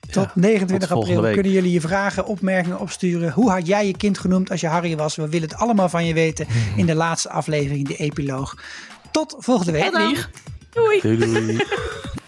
[0.00, 3.32] Tot, tot 29 april kunnen jullie je vragen, opmerkingen opsturen.
[3.32, 5.16] Hoe had jij je kind genoemd als je Harry was?
[5.16, 6.46] We willen het allemaal van je weten
[6.76, 8.56] in de laatste aflevering, de epiloog.
[9.10, 9.92] Tot volgende week.
[10.70, 11.00] Doei.
[11.00, 11.18] doei.
[11.18, 11.58] doei.